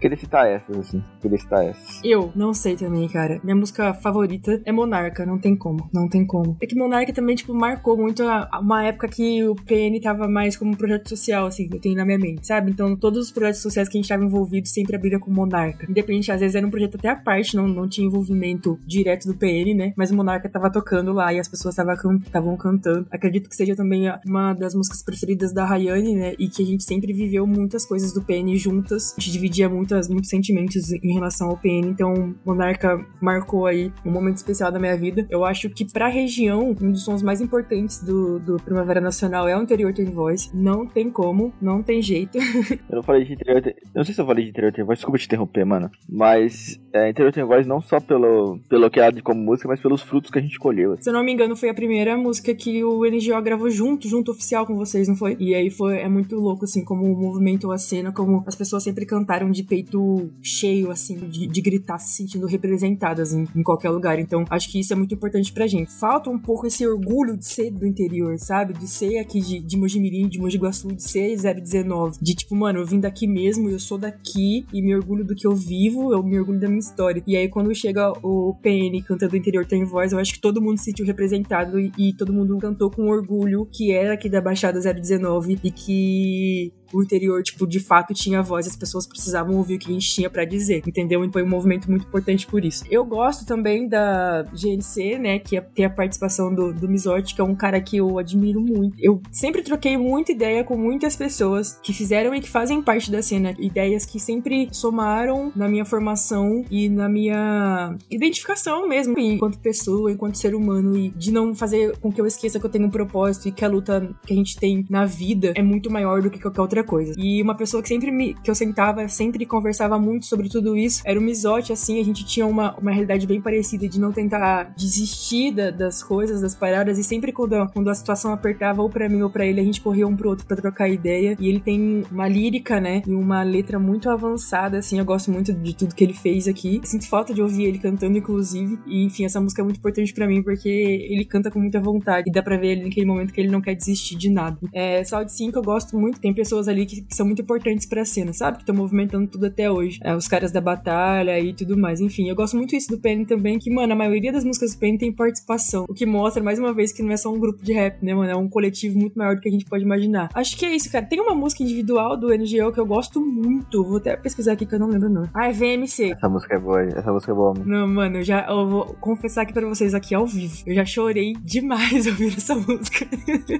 Queria 0.00 0.16
citar 0.16 0.46
essas, 0.46 0.76
assim. 0.76 1.02
Queria 1.20 1.38
citar 1.38 1.64
essas. 1.66 2.00
Eu 2.04 2.32
não 2.34 2.54
sei 2.54 2.76
também, 2.76 3.08
cara. 3.08 3.40
Minha 3.42 3.56
música 3.56 3.92
favorita 3.94 4.60
é 4.64 4.72
Monarca, 4.72 5.26
não 5.26 5.38
tem 5.38 5.56
como. 5.56 5.88
Não 5.92 6.08
tem 6.08 6.26
como. 6.26 6.56
É 6.60 6.66
que 6.66 6.76
Monarca 6.76 7.12
também, 7.12 7.34
tipo, 7.36 7.54
marcou 7.54 7.96
muito 7.96 8.22
a, 8.22 8.48
uma 8.60 8.84
época 8.84 9.08
que 9.08 9.44
o 9.44 9.54
PN 9.54 10.00
tava 10.02 10.28
mais 10.28 10.56
como 10.56 10.72
um 10.72 10.74
projeto 10.74 11.08
social, 11.08 11.46
assim, 11.46 11.68
eu 11.72 11.80
tenho 11.80 11.96
na 11.96 12.04
minha 12.04 12.18
mente, 12.18 12.46
sabe? 12.46 12.70
Então, 12.70 12.96
todos 12.96 13.26
os 13.26 13.32
projetos 13.32 13.60
sociais 13.60 13.88
que 13.88 13.96
a 13.96 14.00
gente 14.00 14.08
tava 14.08 14.24
envolvido 14.24 14.68
sempre 14.68 14.96
abriram 14.96 15.18
com 15.18 15.30
Monarca. 15.30 15.86
Independente, 15.88 16.30
às 16.30 16.40
vezes 16.40 16.54
era 16.54 16.66
um 16.66 16.70
projeto 16.70 16.96
até 16.96 17.08
à 17.08 17.16
parte, 17.16 17.56
não, 17.56 17.66
não 17.66 17.88
tinha 17.88 18.06
envolvimento 18.06 18.78
direto 18.86 19.26
do 19.26 19.34
PN, 19.34 19.74
né? 19.74 19.92
Mas 19.96 20.10
o 20.10 20.16
Monarca 20.16 20.48
tava 20.48 20.70
tocando 20.70 21.12
lá 21.12 21.32
e 21.32 21.38
as 21.38 21.48
pessoas 21.48 21.76
estavam 21.76 22.56
cantando. 22.56 23.06
Acredito 23.10 23.48
que 23.48 23.56
seja 23.56 23.74
também 23.74 24.04
uma 24.24 24.54
das 24.54 24.74
músicas 24.74 25.02
preferidas 25.02 25.52
da 25.52 25.64
Rayane, 25.64 26.14
né? 26.14 26.34
E 26.38 26.48
que 26.48 26.62
a 26.62 26.66
gente 26.66 26.84
sempre 26.84 27.12
viveu 27.12 27.46
muitas 27.46 27.84
coisas 27.84 28.12
do 28.12 28.22
PN 28.22 28.56
juntas. 28.56 29.14
A 29.16 29.20
gente 29.20 29.32
dividia 29.32 29.68
muito 29.68 29.87
muitas, 29.88 30.08
muitos 30.08 30.28
sentimentos 30.28 30.92
em 30.92 31.14
relação 31.14 31.48
ao 31.48 31.56
PN, 31.56 31.88
então 31.88 32.34
Monarca 32.44 33.04
marcou 33.20 33.66
aí 33.66 33.90
um 34.04 34.10
momento 34.10 34.36
especial 34.36 34.70
da 34.70 34.78
minha 34.78 34.96
vida. 34.96 35.26
Eu 35.30 35.44
acho 35.44 35.70
que 35.70 35.90
pra 35.90 36.08
região, 36.08 36.76
um 36.80 36.92
dos 36.92 37.04
sons 37.04 37.22
mais 37.22 37.40
importantes 37.40 38.02
do, 38.02 38.38
do 38.38 38.56
Primavera 38.56 39.00
Nacional 39.00 39.48
é 39.48 39.56
o 39.56 39.62
Interior 39.62 39.92
Tem 39.94 40.04
Voz. 40.06 40.50
Não 40.52 40.86
tem 40.86 41.10
como, 41.10 41.52
não 41.60 41.82
tem 41.82 42.02
jeito. 42.02 42.38
eu 42.90 42.96
não 42.96 43.02
falei 43.02 43.24
de 43.24 43.32
Interior 43.32 43.62
Tem... 43.62 43.74
Eu 43.78 43.98
não 43.98 44.04
sei 44.04 44.14
se 44.14 44.20
eu 44.20 44.26
falei 44.26 44.44
de 44.44 44.50
Interior 44.50 44.72
Tem 44.72 44.84
Voz, 44.84 44.98
desculpa 44.98 45.18
te 45.18 45.26
interromper, 45.26 45.64
mano. 45.64 45.90
Mas 46.08 46.78
é, 46.92 47.08
Interior 47.08 47.32
Tem 47.32 47.44
Voz 47.44 47.66
não 47.66 47.80
só 47.80 48.00
pelo, 48.00 48.58
pelo 48.68 48.90
que 48.90 49.00
é 49.00 49.08
como 49.22 49.40
música, 49.40 49.68
mas 49.68 49.80
pelos 49.80 50.02
frutos 50.02 50.30
que 50.30 50.38
a 50.38 50.42
gente 50.42 50.58
colheu. 50.58 50.96
Se 51.00 51.08
eu 51.08 51.14
não 51.14 51.24
me 51.24 51.32
engano, 51.32 51.56
foi 51.56 51.70
a 51.70 51.74
primeira 51.74 52.16
música 52.16 52.54
que 52.54 52.84
o 52.84 53.04
NGO 53.04 53.40
gravou 53.42 53.70
junto, 53.70 54.08
junto 54.08 54.32
oficial 54.32 54.66
com 54.66 54.74
vocês, 54.74 55.08
não 55.08 55.16
foi? 55.16 55.36
E 55.40 55.54
aí 55.54 55.70
foi, 55.70 55.98
é 55.98 56.08
muito 56.08 56.36
louco, 56.36 56.64
assim, 56.64 56.84
como 56.84 57.04
o 57.04 57.16
movimento, 57.16 57.70
a 57.72 57.78
cena, 57.78 58.12
como 58.12 58.44
as 58.46 58.54
pessoas 58.54 58.82
sempre 58.82 59.06
cantaram 59.06 59.50
de 59.50 59.62
peito 59.62 59.77
peito 59.78 60.30
cheio, 60.42 60.90
assim, 60.90 61.16
de, 61.28 61.46
de 61.46 61.60
gritar, 61.60 61.98
se 61.98 62.16
sentindo 62.16 62.46
representadas 62.46 63.32
em, 63.32 63.46
em, 63.54 63.62
qualquer 63.62 63.90
lugar. 63.90 64.18
Então, 64.18 64.44
acho 64.50 64.70
que 64.70 64.80
isso 64.80 64.92
é 64.92 64.96
muito 64.96 65.14
importante 65.14 65.52
pra 65.52 65.66
gente. 65.66 65.92
Falta 65.92 66.28
um 66.28 66.38
pouco 66.38 66.66
esse 66.66 66.86
orgulho 66.86 67.36
de 67.36 67.46
ser 67.46 67.70
do 67.70 67.86
interior, 67.86 68.36
sabe? 68.38 68.72
De 68.74 68.88
ser 68.88 69.18
aqui 69.18 69.40
de, 69.40 69.60
de 69.60 69.76
Mojimirim, 69.76 70.28
de 70.28 70.40
Mogi 70.40 70.58
Guaçu, 70.58 70.88
de 70.88 71.02
ser 71.02 71.36
019. 71.36 72.18
De 72.20 72.34
tipo, 72.34 72.56
mano, 72.56 72.80
eu 72.80 72.86
vim 72.86 72.98
daqui 72.98 73.26
mesmo, 73.26 73.68
eu 73.68 73.78
sou 73.78 73.98
daqui 73.98 74.66
e 74.72 74.82
me 74.82 74.94
orgulho 74.94 75.24
do 75.24 75.34
que 75.34 75.46
eu 75.46 75.54
vivo, 75.54 76.12
eu 76.12 76.22
me 76.22 76.38
orgulho 76.38 76.58
da 76.58 76.68
minha 76.68 76.80
história. 76.80 77.22
E 77.26 77.36
aí, 77.36 77.48
quando 77.48 77.72
chega 77.74 78.10
o 78.22 78.54
PN 78.60 79.00
cantando 79.06 79.36
interior 79.36 79.64
tem 79.64 79.84
voz, 79.84 80.12
eu 80.12 80.18
acho 80.18 80.32
que 80.32 80.40
todo 80.40 80.60
mundo 80.60 80.78
se 80.78 80.86
sentiu 80.86 81.06
representado 81.06 81.78
e, 81.78 81.92
e 81.96 82.12
todo 82.12 82.32
mundo 82.32 82.58
cantou 82.58 82.90
com 82.90 83.08
orgulho 83.08 83.66
que 83.70 83.92
era 83.92 84.14
aqui 84.14 84.28
da 84.28 84.40
Baixada 84.40 84.80
019 84.80 85.60
e 85.62 85.70
que 85.70 86.72
o 86.92 87.02
interior, 87.02 87.42
tipo, 87.42 87.66
de 87.66 87.80
fato 87.80 88.14
tinha 88.14 88.42
voz, 88.42 88.66
as 88.66 88.76
pessoas 88.76 89.06
precisavam 89.06 89.56
ouvir 89.56 89.76
o 89.76 89.78
que 89.78 89.90
a 89.90 89.92
gente 89.92 90.08
tinha 90.08 90.30
para 90.30 90.44
dizer, 90.44 90.82
entendeu? 90.86 91.24
E 91.24 91.32
foi 91.32 91.42
um 91.42 91.48
movimento 91.48 91.90
muito 91.90 92.06
importante 92.06 92.46
por 92.46 92.64
isso. 92.64 92.84
Eu 92.90 93.04
gosto 93.04 93.46
também 93.46 93.88
da 93.88 94.44
GNC, 94.52 95.18
né, 95.18 95.38
que 95.38 95.56
é, 95.56 95.60
tem 95.60 95.84
a 95.84 95.90
participação 95.90 96.54
do, 96.54 96.72
do 96.72 96.88
que 97.34 97.40
é 97.40 97.44
um 97.44 97.54
cara 97.54 97.80
que 97.80 97.96
eu 97.98 98.18
admiro 98.18 98.60
muito. 98.60 98.96
Eu 98.98 99.20
sempre 99.30 99.62
troquei 99.62 99.96
muita 99.96 100.32
ideia 100.32 100.64
com 100.64 100.76
muitas 100.76 101.14
pessoas 101.14 101.78
que 101.82 101.92
fizeram 101.92 102.34
e 102.34 102.40
que 102.40 102.48
fazem 102.48 102.82
parte 102.82 103.10
da 103.10 103.22
cena, 103.22 103.54
ideias 103.58 104.04
que 104.04 104.18
sempre 104.18 104.68
somaram 104.72 105.52
na 105.54 105.68
minha 105.68 105.84
formação 105.84 106.64
e 106.70 106.88
na 106.88 107.08
minha 107.08 107.96
identificação 108.10 108.88
mesmo, 108.88 109.18
enquanto 109.18 109.58
pessoa, 109.58 110.10
enquanto 110.10 110.36
ser 110.36 110.54
humano, 110.54 110.96
e 110.96 111.10
de 111.10 111.30
não 111.30 111.54
fazer 111.54 111.96
com 111.98 112.10
que 112.10 112.20
eu 112.20 112.26
esqueça 112.26 112.58
que 112.58 112.66
eu 112.66 112.70
tenho 112.70 112.86
um 112.86 112.90
propósito 112.90 113.48
e 113.48 113.52
que 113.52 113.64
a 113.64 113.68
luta 113.68 114.08
que 114.26 114.32
a 114.32 114.36
gente 114.36 114.56
tem 114.56 114.84
na 114.88 115.04
vida 115.04 115.52
é 115.54 115.62
muito 115.62 115.90
maior 115.90 116.22
do 116.22 116.30
que 116.30 116.40
qualquer 116.40 116.60
outra 116.60 116.77
outra 116.78 116.84
coisa. 116.84 117.14
E 117.16 117.42
uma 117.42 117.54
pessoa 117.54 117.82
que 117.82 117.88
sempre 117.88 118.10
me, 118.10 118.34
que 118.34 118.50
eu 118.50 118.54
sentava, 118.54 119.06
sempre 119.08 119.44
conversava 119.44 119.98
muito 119.98 120.26
sobre 120.26 120.48
tudo 120.48 120.76
isso, 120.76 121.02
era 121.04 121.18
o 121.18 121.22
Misote, 121.22 121.72
assim, 121.72 122.00
a 122.00 122.04
gente 122.04 122.24
tinha 122.24 122.46
uma, 122.46 122.74
uma 122.76 122.90
realidade 122.90 123.26
bem 123.26 123.40
parecida 123.40 123.88
de 123.88 124.00
não 124.00 124.12
tentar 124.12 124.72
desistir 124.76 125.52
da, 125.52 125.70
das 125.70 126.02
coisas, 126.02 126.40
das 126.40 126.54
paradas, 126.54 126.98
e 126.98 127.04
sempre 127.04 127.32
quando, 127.32 127.68
quando 127.72 127.88
a 127.88 127.94
situação 127.94 128.32
apertava 128.32 128.82
ou 128.82 128.88
para 128.88 129.08
mim 129.08 129.22
ou 129.22 129.30
para 129.30 129.46
ele, 129.46 129.60
a 129.60 129.64
gente 129.64 129.80
corria 129.80 130.06
um 130.06 130.16
pro 130.16 130.30
outro 130.30 130.46
para 130.46 130.56
trocar 130.56 130.88
ideia. 130.88 131.36
E 131.38 131.48
ele 131.48 131.60
tem 131.60 132.04
uma 132.10 132.28
lírica, 132.28 132.80
né, 132.80 133.02
e 133.06 133.12
uma 133.12 133.42
letra 133.42 133.78
muito 133.78 134.10
avançada, 134.10 134.78
assim, 134.78 134.98
eu 134.98 135.04
gosto 135.04 135.30
muito 135.30 135.52
de 135.52 135.74
tudo 135.74 135.94
que 135.94 136.04
ele 136.04 136.14
fez 136.14 136.46
aqui. 136.46 136.80
Sinto 136.84 137.08
falta 137.08 137.34
de 137.34 137.42
ouvir 137.42 137.64
ele 137.64 137.78
cantando, 137.78 138.16
inclusive. 138.16 138.78
E, 138.86 139.04
enfim, 139.04 139.24
essa 139.24 139.40
música 139.40 139.62
é 139.62 139.64
muito 139.64 139.78
importante 139.78 140.12
para 140.12 140.26
mim 140.26 140.42
porque 140.42 140.68
ele 140.68 141.24
canta 141.24 141.50
com 141.50 141.58
muita 141.58 141.80
vontade 141.80 142.28
e 142.28 142.32
dá 142.32 142.42
pra 142.42 142.56
ver 142.56 142.68
ele 142.68 142.84
naquele 142.84 143.06
momento 143.06 143.32
que 143.32 143.40
ele 143.40 143.50
não 143.50 143.60
quer 143.60 143.74
desistir 143.74 144.16
de 144.16 144.30
nada. 144.30 144.58
É, 144.72 145.02
Saúde 145.04 145.32
5 145.32 145.58
eu 145.58 145.62
gosto 145.62 145.96
muito, 145.98 146.20
tem 146.20 146.34
pessoas 146.34 146.67
ali 146.68 146.86
que, 146.86 147.02
que 147.02 147.14
são 147.14 147.26
muito 147.26 147.42
importantes 147.42 147.86
pra 147.86 148.04
cena, 148.04 148.32
sabe? 148.32 148.58
Que 148.58 148.62
estão 148.62 148.74
movimentando 148.74 149.26
tudo 149.26 149.46
até 149.46 149.70
hoje. 149.70 149.98
É, 150.02 150.14
os 150.14 150.28
caras 150.28 150.52
da 150.52 150.60
batalha 150.60 151.38
e 151.38 151.52
tudo 151.52 151.76
mais. 151.76 152.00
Enfim, 152.00 152.28
eu 152.28 152.34
gosto 152.34 152.56
muito 152.56 152.74
isso 152.74 152.88
do 152.88 152.98
Penny 152.98 153.26
também, 153.26 153.58
que, 153.58 153.70
mano, 153.70 153.92
a 153.92 153.96
maioria 153.96 154.32
das 154.32 154.44
músicas 154.44 154.74
do 154.74 154.78
Penny 154.78 154.98
tem 154.98 155.12
participação. 155.12 155.84
O 155.88 155.94
que 155.94 156.06
mostra, 156.06 156.42
mais 156.42 156.58
uma 156.58 156.72
vez, 156.72 156.92
que 156.92 157.02
não 157.02 157.12
é 157.12 157.16
só 157.16 157.32
um 157.32 157.38
grupo 157.38 157.62
de 157.62 157.72
rap, 157.72 158.02
né, 158.02 158.14
mano? 158.14 158.30
É 158.30 158.36
um 158.36 158.48
coletivo 158.48 158.98
muito 158.98 159.18
maior 159.18 159.34
do 159.34 159.40
que 159.40 159.48
a 159.48 159.52
gente 159.52 159.64
pode 159.64 159.84
imaginar. 159.84 160.28
Acho 160.34 160.56
que 160.56 160.64
é 160.64 160.74
isso, 160.74 160.90
cara. 160.90 161.06
Tem 161.06 161.20
uma 161.20 161.34
música 161.34 161.62
individual 161.62 162.16
do 162.16 162.28
NGO 162.28 162.72
que 162.72 162.80
eu 162.80 162.86
gosto 162.86 163.20
muito. 163.20 163.84
Vou 163.84 163.98
até 163.98 164.16
pesquisar 164.16 164.52
aqui 164.52 164.66
que 164.66 164.74
eu 164.74 164.78
não 164.78 164.88
lembro 164.88 165.08
não. 165.08 165.28
Ah, 165.34 165.48
é 165.48 165.52
VMC. 165.52 166.12
Essa 166.12 166.28
música 166.28 166.54
é 166.54 166.58
boa, 166.58 166.82
essa 166.82 167.12
música 167.12 167.32
é 167.32 167.34
boa. 167.34 167.54
Mano. 167.54 167.64
Não, 167.66 167.86
mano, 167.86 168.16
eu 168.18 168.24
já 168.24 168.46
eu 168.48 168.68
vou 168.68 168.84
confessar 169.00 169.42
aqui 169.42 169.52
pra 169.52 169.66
vocês 169.66 169.94
aqui 169.94 170.14
ao 170.14 170.26
vivo. 170.26 170.56
Eu 170.66 170.74
já 170.74 170.84
chorei 170.84 171.34
demais 171.42 172.06
ouvindo 172.06 172.36
essa 172.36 172.54
música. 172.54 173.06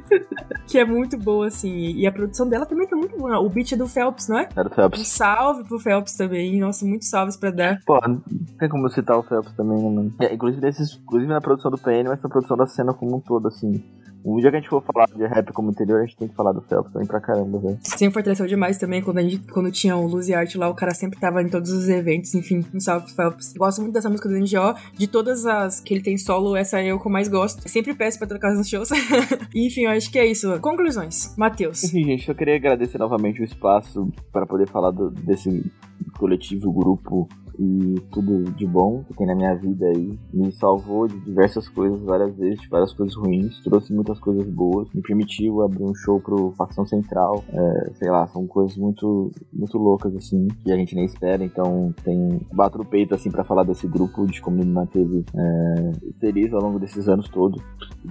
que 0.66 0.78
é 0.78 0.84
muito 0.84 1.16
boa, 1.16 1.46
assim. 1.46 1.92
E 1.96 2.06
a 2.06 2.12
produção 2.12 2.48
dela 2.48 2.66
também 2.66 2.86
tá 2.86 2.96
muito 2.98 3.16
bom. 3.16 3.30
O 3.44 3.48
beat 3.48 3.72
é 3.72 3.76
do 3.76 3.88
Phelps, 3.88 4.28
não 4.28 4.38
é? 4.38 4.48
É 4.54 4.64
do 4.64 4.70
Phelps. 4.70 5.00
Um 5.00 5.04
salve 5.04 5.64
pro 5.64 5.78
Phelps 5.78 6.16
também. 6.16 6.58
Nossa, 6.60 6.84
muitos 6.84 7.08
salves 7.08 7.36
pra 7.36 7.50
dar. 7.50 7.80
Pô, 7.86 7.98
não 8.06 8.20
tem 8.58 8.68
como 8.68 8.88
citar 8.90 9.18
o 9.18 9.22
Phelps 9.22 9.52
também, 9.54 9.78
né, 9.78 9.90
mano? 9.90 10.14
É, 10.20 10.34
inclusive, 10.34 10.60
desses, 10.60 10.94
inclusive 10.94 11.32
na 11.32 11.40
produção 11.40 11.70
do 11.70 11.78
PN, 11.78 12.08
mas 12.08 12.22
na 12.22 12.28
produção 12.28 12.56
da 12.56 12.66
cena 12.66 12.92
como 12.92 13.16
um 13.16 13.20
todo, 13.20 13.48
assim. 13.48 13.82
O 14.24 14.40
dia 14.40 14.50
que 14.50 14.56
a 14.56 14.60
gente 14.60 14.68
for 14.68 14.82
falar 14.82 15.06
de 15.06 15.24
rap 15.26 15.52
como 15.52 15.70
interior, 15.70 16.00
a 16.00 16.04
gente 16.04 16.16
tem 16.16 16.28
que 16.28 16.34
falar 16.34 16.52
do 16.52 16.60
Phelps 16.62 16.92
também 16.92 17.06
pra 17.06 17.20
caramba, 17.20 17.58
velho. 17.58 17.78
Sempre 17.82 18.14
fortaleceu 18.14 18.46
demais 18.46 18.78
também 18.78 19.02
quando, 19.02 19.18
a 19.18 19.22
gente, 19.22 19.38
quando 19.52 19.70
tinha 19.70 19.96
o 19.96 20.06
Luz 20.06 20.28
e 20.28 20.34
Arte 20.34 20.58
lá, 20.58 20.68
o 20.68 20.74
cara 20.74 20.92
sempre 20.92 21.18
tava 21.18 21.42
em 21.42 21.48
todos 21.48 21.70
os 21.70 21.88
eventos, 21.88 22.34
enfim, 22.34 22.64
um 22.74 22.80
salve 22.80 23.12
Phelps. 23.12 23.54
Gosto 23.54 23.80
muito 23.80 23.94
dessa 23.94 24.08
música 24.08 24.28
do 24.28 24.34
NGO, 24.34 24.74
de 24.96 25.06
todas 25.06 25.46
as 25.46 25.80
que 25.80 25.94
ele 25.94 26.02
tem 26.02 26.18
solo, 26.18 26.56
essa 26.56 26.80
é 26.80 26.86
eu 26.86 27.00
que 27.00 27.06
eu 27.06 27.12
mais 27.12 27.28
gosto. 27.28 27.68
Sempre 27.68 27.94
peço 27.94 28.18
pra 28.18 28.26
trocar 28.26 28.52
nos 28.54 28.68
shows. 28.68 28.90
enfim, 29.54 29.82
eu 29.82 29.90
acho 29.90 30.10
que 30.10 30.18
é 30.18 30.26
isso. 30.26 30.58
Conclusões, 30.60 31.34
Matheus. 31.36 31.84
Enfim, 31.84 32.04
gente, 32.04 32.28
eu 32.28 32.34
queria 32.34 32.56
agradecer 32.56 32.98
novamente 32.98 33.40
o 33.40 33.44
espaço 33.44 34.10
para 34.32 34.46
poder 34.46 34.68
falar 34.68 34.90
do, 34.90 35.10
desse 35.10 35.70
coletivo, 36.18 36.72
grupo 36.72 37.28
e 37.58 38.00
tudo 38.12 38.44
de 38.52 38.66
bom 38.66 39.02
que 39.04 39.14
tem 39.14 39.26
na 39.26 39.34
minha 39.34 39.54
vida 39.54 39.86
aí. 39.86 40.18
Me 40.32 40.52
salvou 40.52 41.08
de 41.08 41.18
diversas 41.20 41.68
coisas 41.68 42.00
várias 42.02 42.34
vezes, 42.36 42.60
de 42.60 42.68
várias 42.68 42.92
coisas 42.92 43.14
ruins, 43.16 43.60
trouxe 43.62 43.92
muitas 43.92 44.18
coisas 44.20 44.46
boas, 44.48 44.88
me 44.94 45.02
permitiu 45.02 45.62
abrir 45.62 45.82
um 45.82 45.94
show 45.94 46.20
pro 46.20 46.52
Facção 46.56 46.86
Central. 46.86 47.44
É, 47.48 47.92
sei 47.94 48.10
lá, 48.10 48.26
são 48.28 48.46
coisas 48.46 48.76
muito, 48.76 49.30
muito 49.52 49.76
loucas 49.76 50.14
assim, 50.14 50.46
que 50.62 50.70
a 50.70 50.76
gente 50.76 50.94
nem 50.94 51.04
espera. 51.04 51.44
Então 51.44 51.92
tem 52.04 52.40
bato 52.52 52.78
no 52.78 52.84
peito 52.84 53.14
assim 53.14 53.30
para 53.30 53.44
falar 53.44 53.64
desse 53.64 53.88
grupo, 53.88 54.26
de 54.26 54.40
como 54.40 54.58
me 54.58 54.64
manteve 54.64 55.24
é, 55.34 55.92
feliz 56.20 56.52
ao 56.52 56.62
longo 56.62 56.78
desses 56.78 57.08
anos 57.08 57.28
todos. 57.28 57.62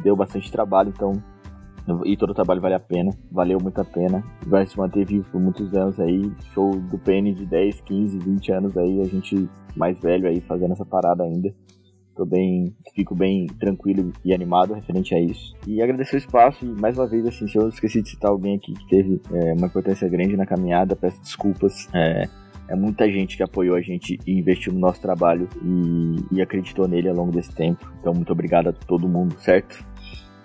Deu 0.04 0.16
bastante 0.16 0.52
trabalho, 0.52 0.92
então 0.94 1.14
e 2.06 2.18
todo 2.18 2.32
o 2.32 2.34
trabalho 2.34 2.62
vale 2.62 2.76
a 2.76 2.80
pena, 2.80 3.12
valeu 3.32 3.60
muito 3.62 3.80
a 3.80 3.86
pena. 3.86 4.24
Vai 4.46 4.66
se 4.66 4.78
manter 4.78 5.06
vivo 5.06 5.26
por 5.32 5.40
muitos 5.40 5.74
anos 5.74 6.00
aí. 6.00 6.32
Show 6.54 6.72
do 6.80 6.98
PN 6.98 7.34
de 7.34 7.46
10, 7.46 7.82
15, 7.82 8.20
20 8.20 8.52
anos 8.52 8.78
aí, 8.78 9.02
a 9.02 9.06
gente 9.06 9.50
mais 9.76 10.00
velho 10.00 10.28
aí 10.28 10.42
fazendo 10.42 10.74
essa 10.74 10.86
parada 10.86 11.24
ainda. 11.24 11.54
Tô 12.16 12.26
bem, 12.26 12.76
fico 12.96 13.14
bem 13.14 13.46
tranquilo 13.60 14.12
e 14.26 14.34
animado 14.34 14.74
referente 14.74 15.14
a 15.14 15.20
isso. 15.20 15.56
E 15.68 15.82
agradecer 15.82 16.16
o 16.16 16.18
espaço 16.18 16.66
e 16.66 16.82
mais 16.82 16.98
uma 16.98 17.08
vez, 17.08 17.26
assim, 17.28 17.48
se 17.48 17.56
eu 17.58 17.70
esqueci 17.70 18.02
de 18.02 18.10
citar 18.10 18.32
alguém 18.32 18.56
aqui 18.56 18.74
que 18.74 18.88
teve 18.88 19.22
é, 19.32 19.54
uma 19.54 19.68
importância 19.68 20.10
grande 20.10 20.36
na 20.36 20.46
caminhada, 20.46 20.96
peço 20.96 21.22
desculpas. 21.22 21.88
É, 21.94 22.24
é 22.70 22.76
muita 22.76 23.10
gente 23.10 23.38
que 23.38 23.44
apoiou 23.44 23.76
a 23.76 23.82
gente 23.82 24.20
e 24.26 24.40
investiu 24.40 24.74
no 24.74 24.80
nosso 24.80 25.00
trabalho 25.00 25.48
e, 25.64 26.36
e 26.36 26.42
acreditou 26.42 26.88
nele 26.88 27.08
ao 27.08 27.16
longo 27.16 27.32
desse 27.32 27.54
tempo. 27.54 27.88
Então, 28.00 28.14
muito 28.14 28.32
obrigado 28.32 28.70
a 28.70 28.74
todo 28.74 29.08
mundo, 29.08 29.36
certo? 29.40 29.86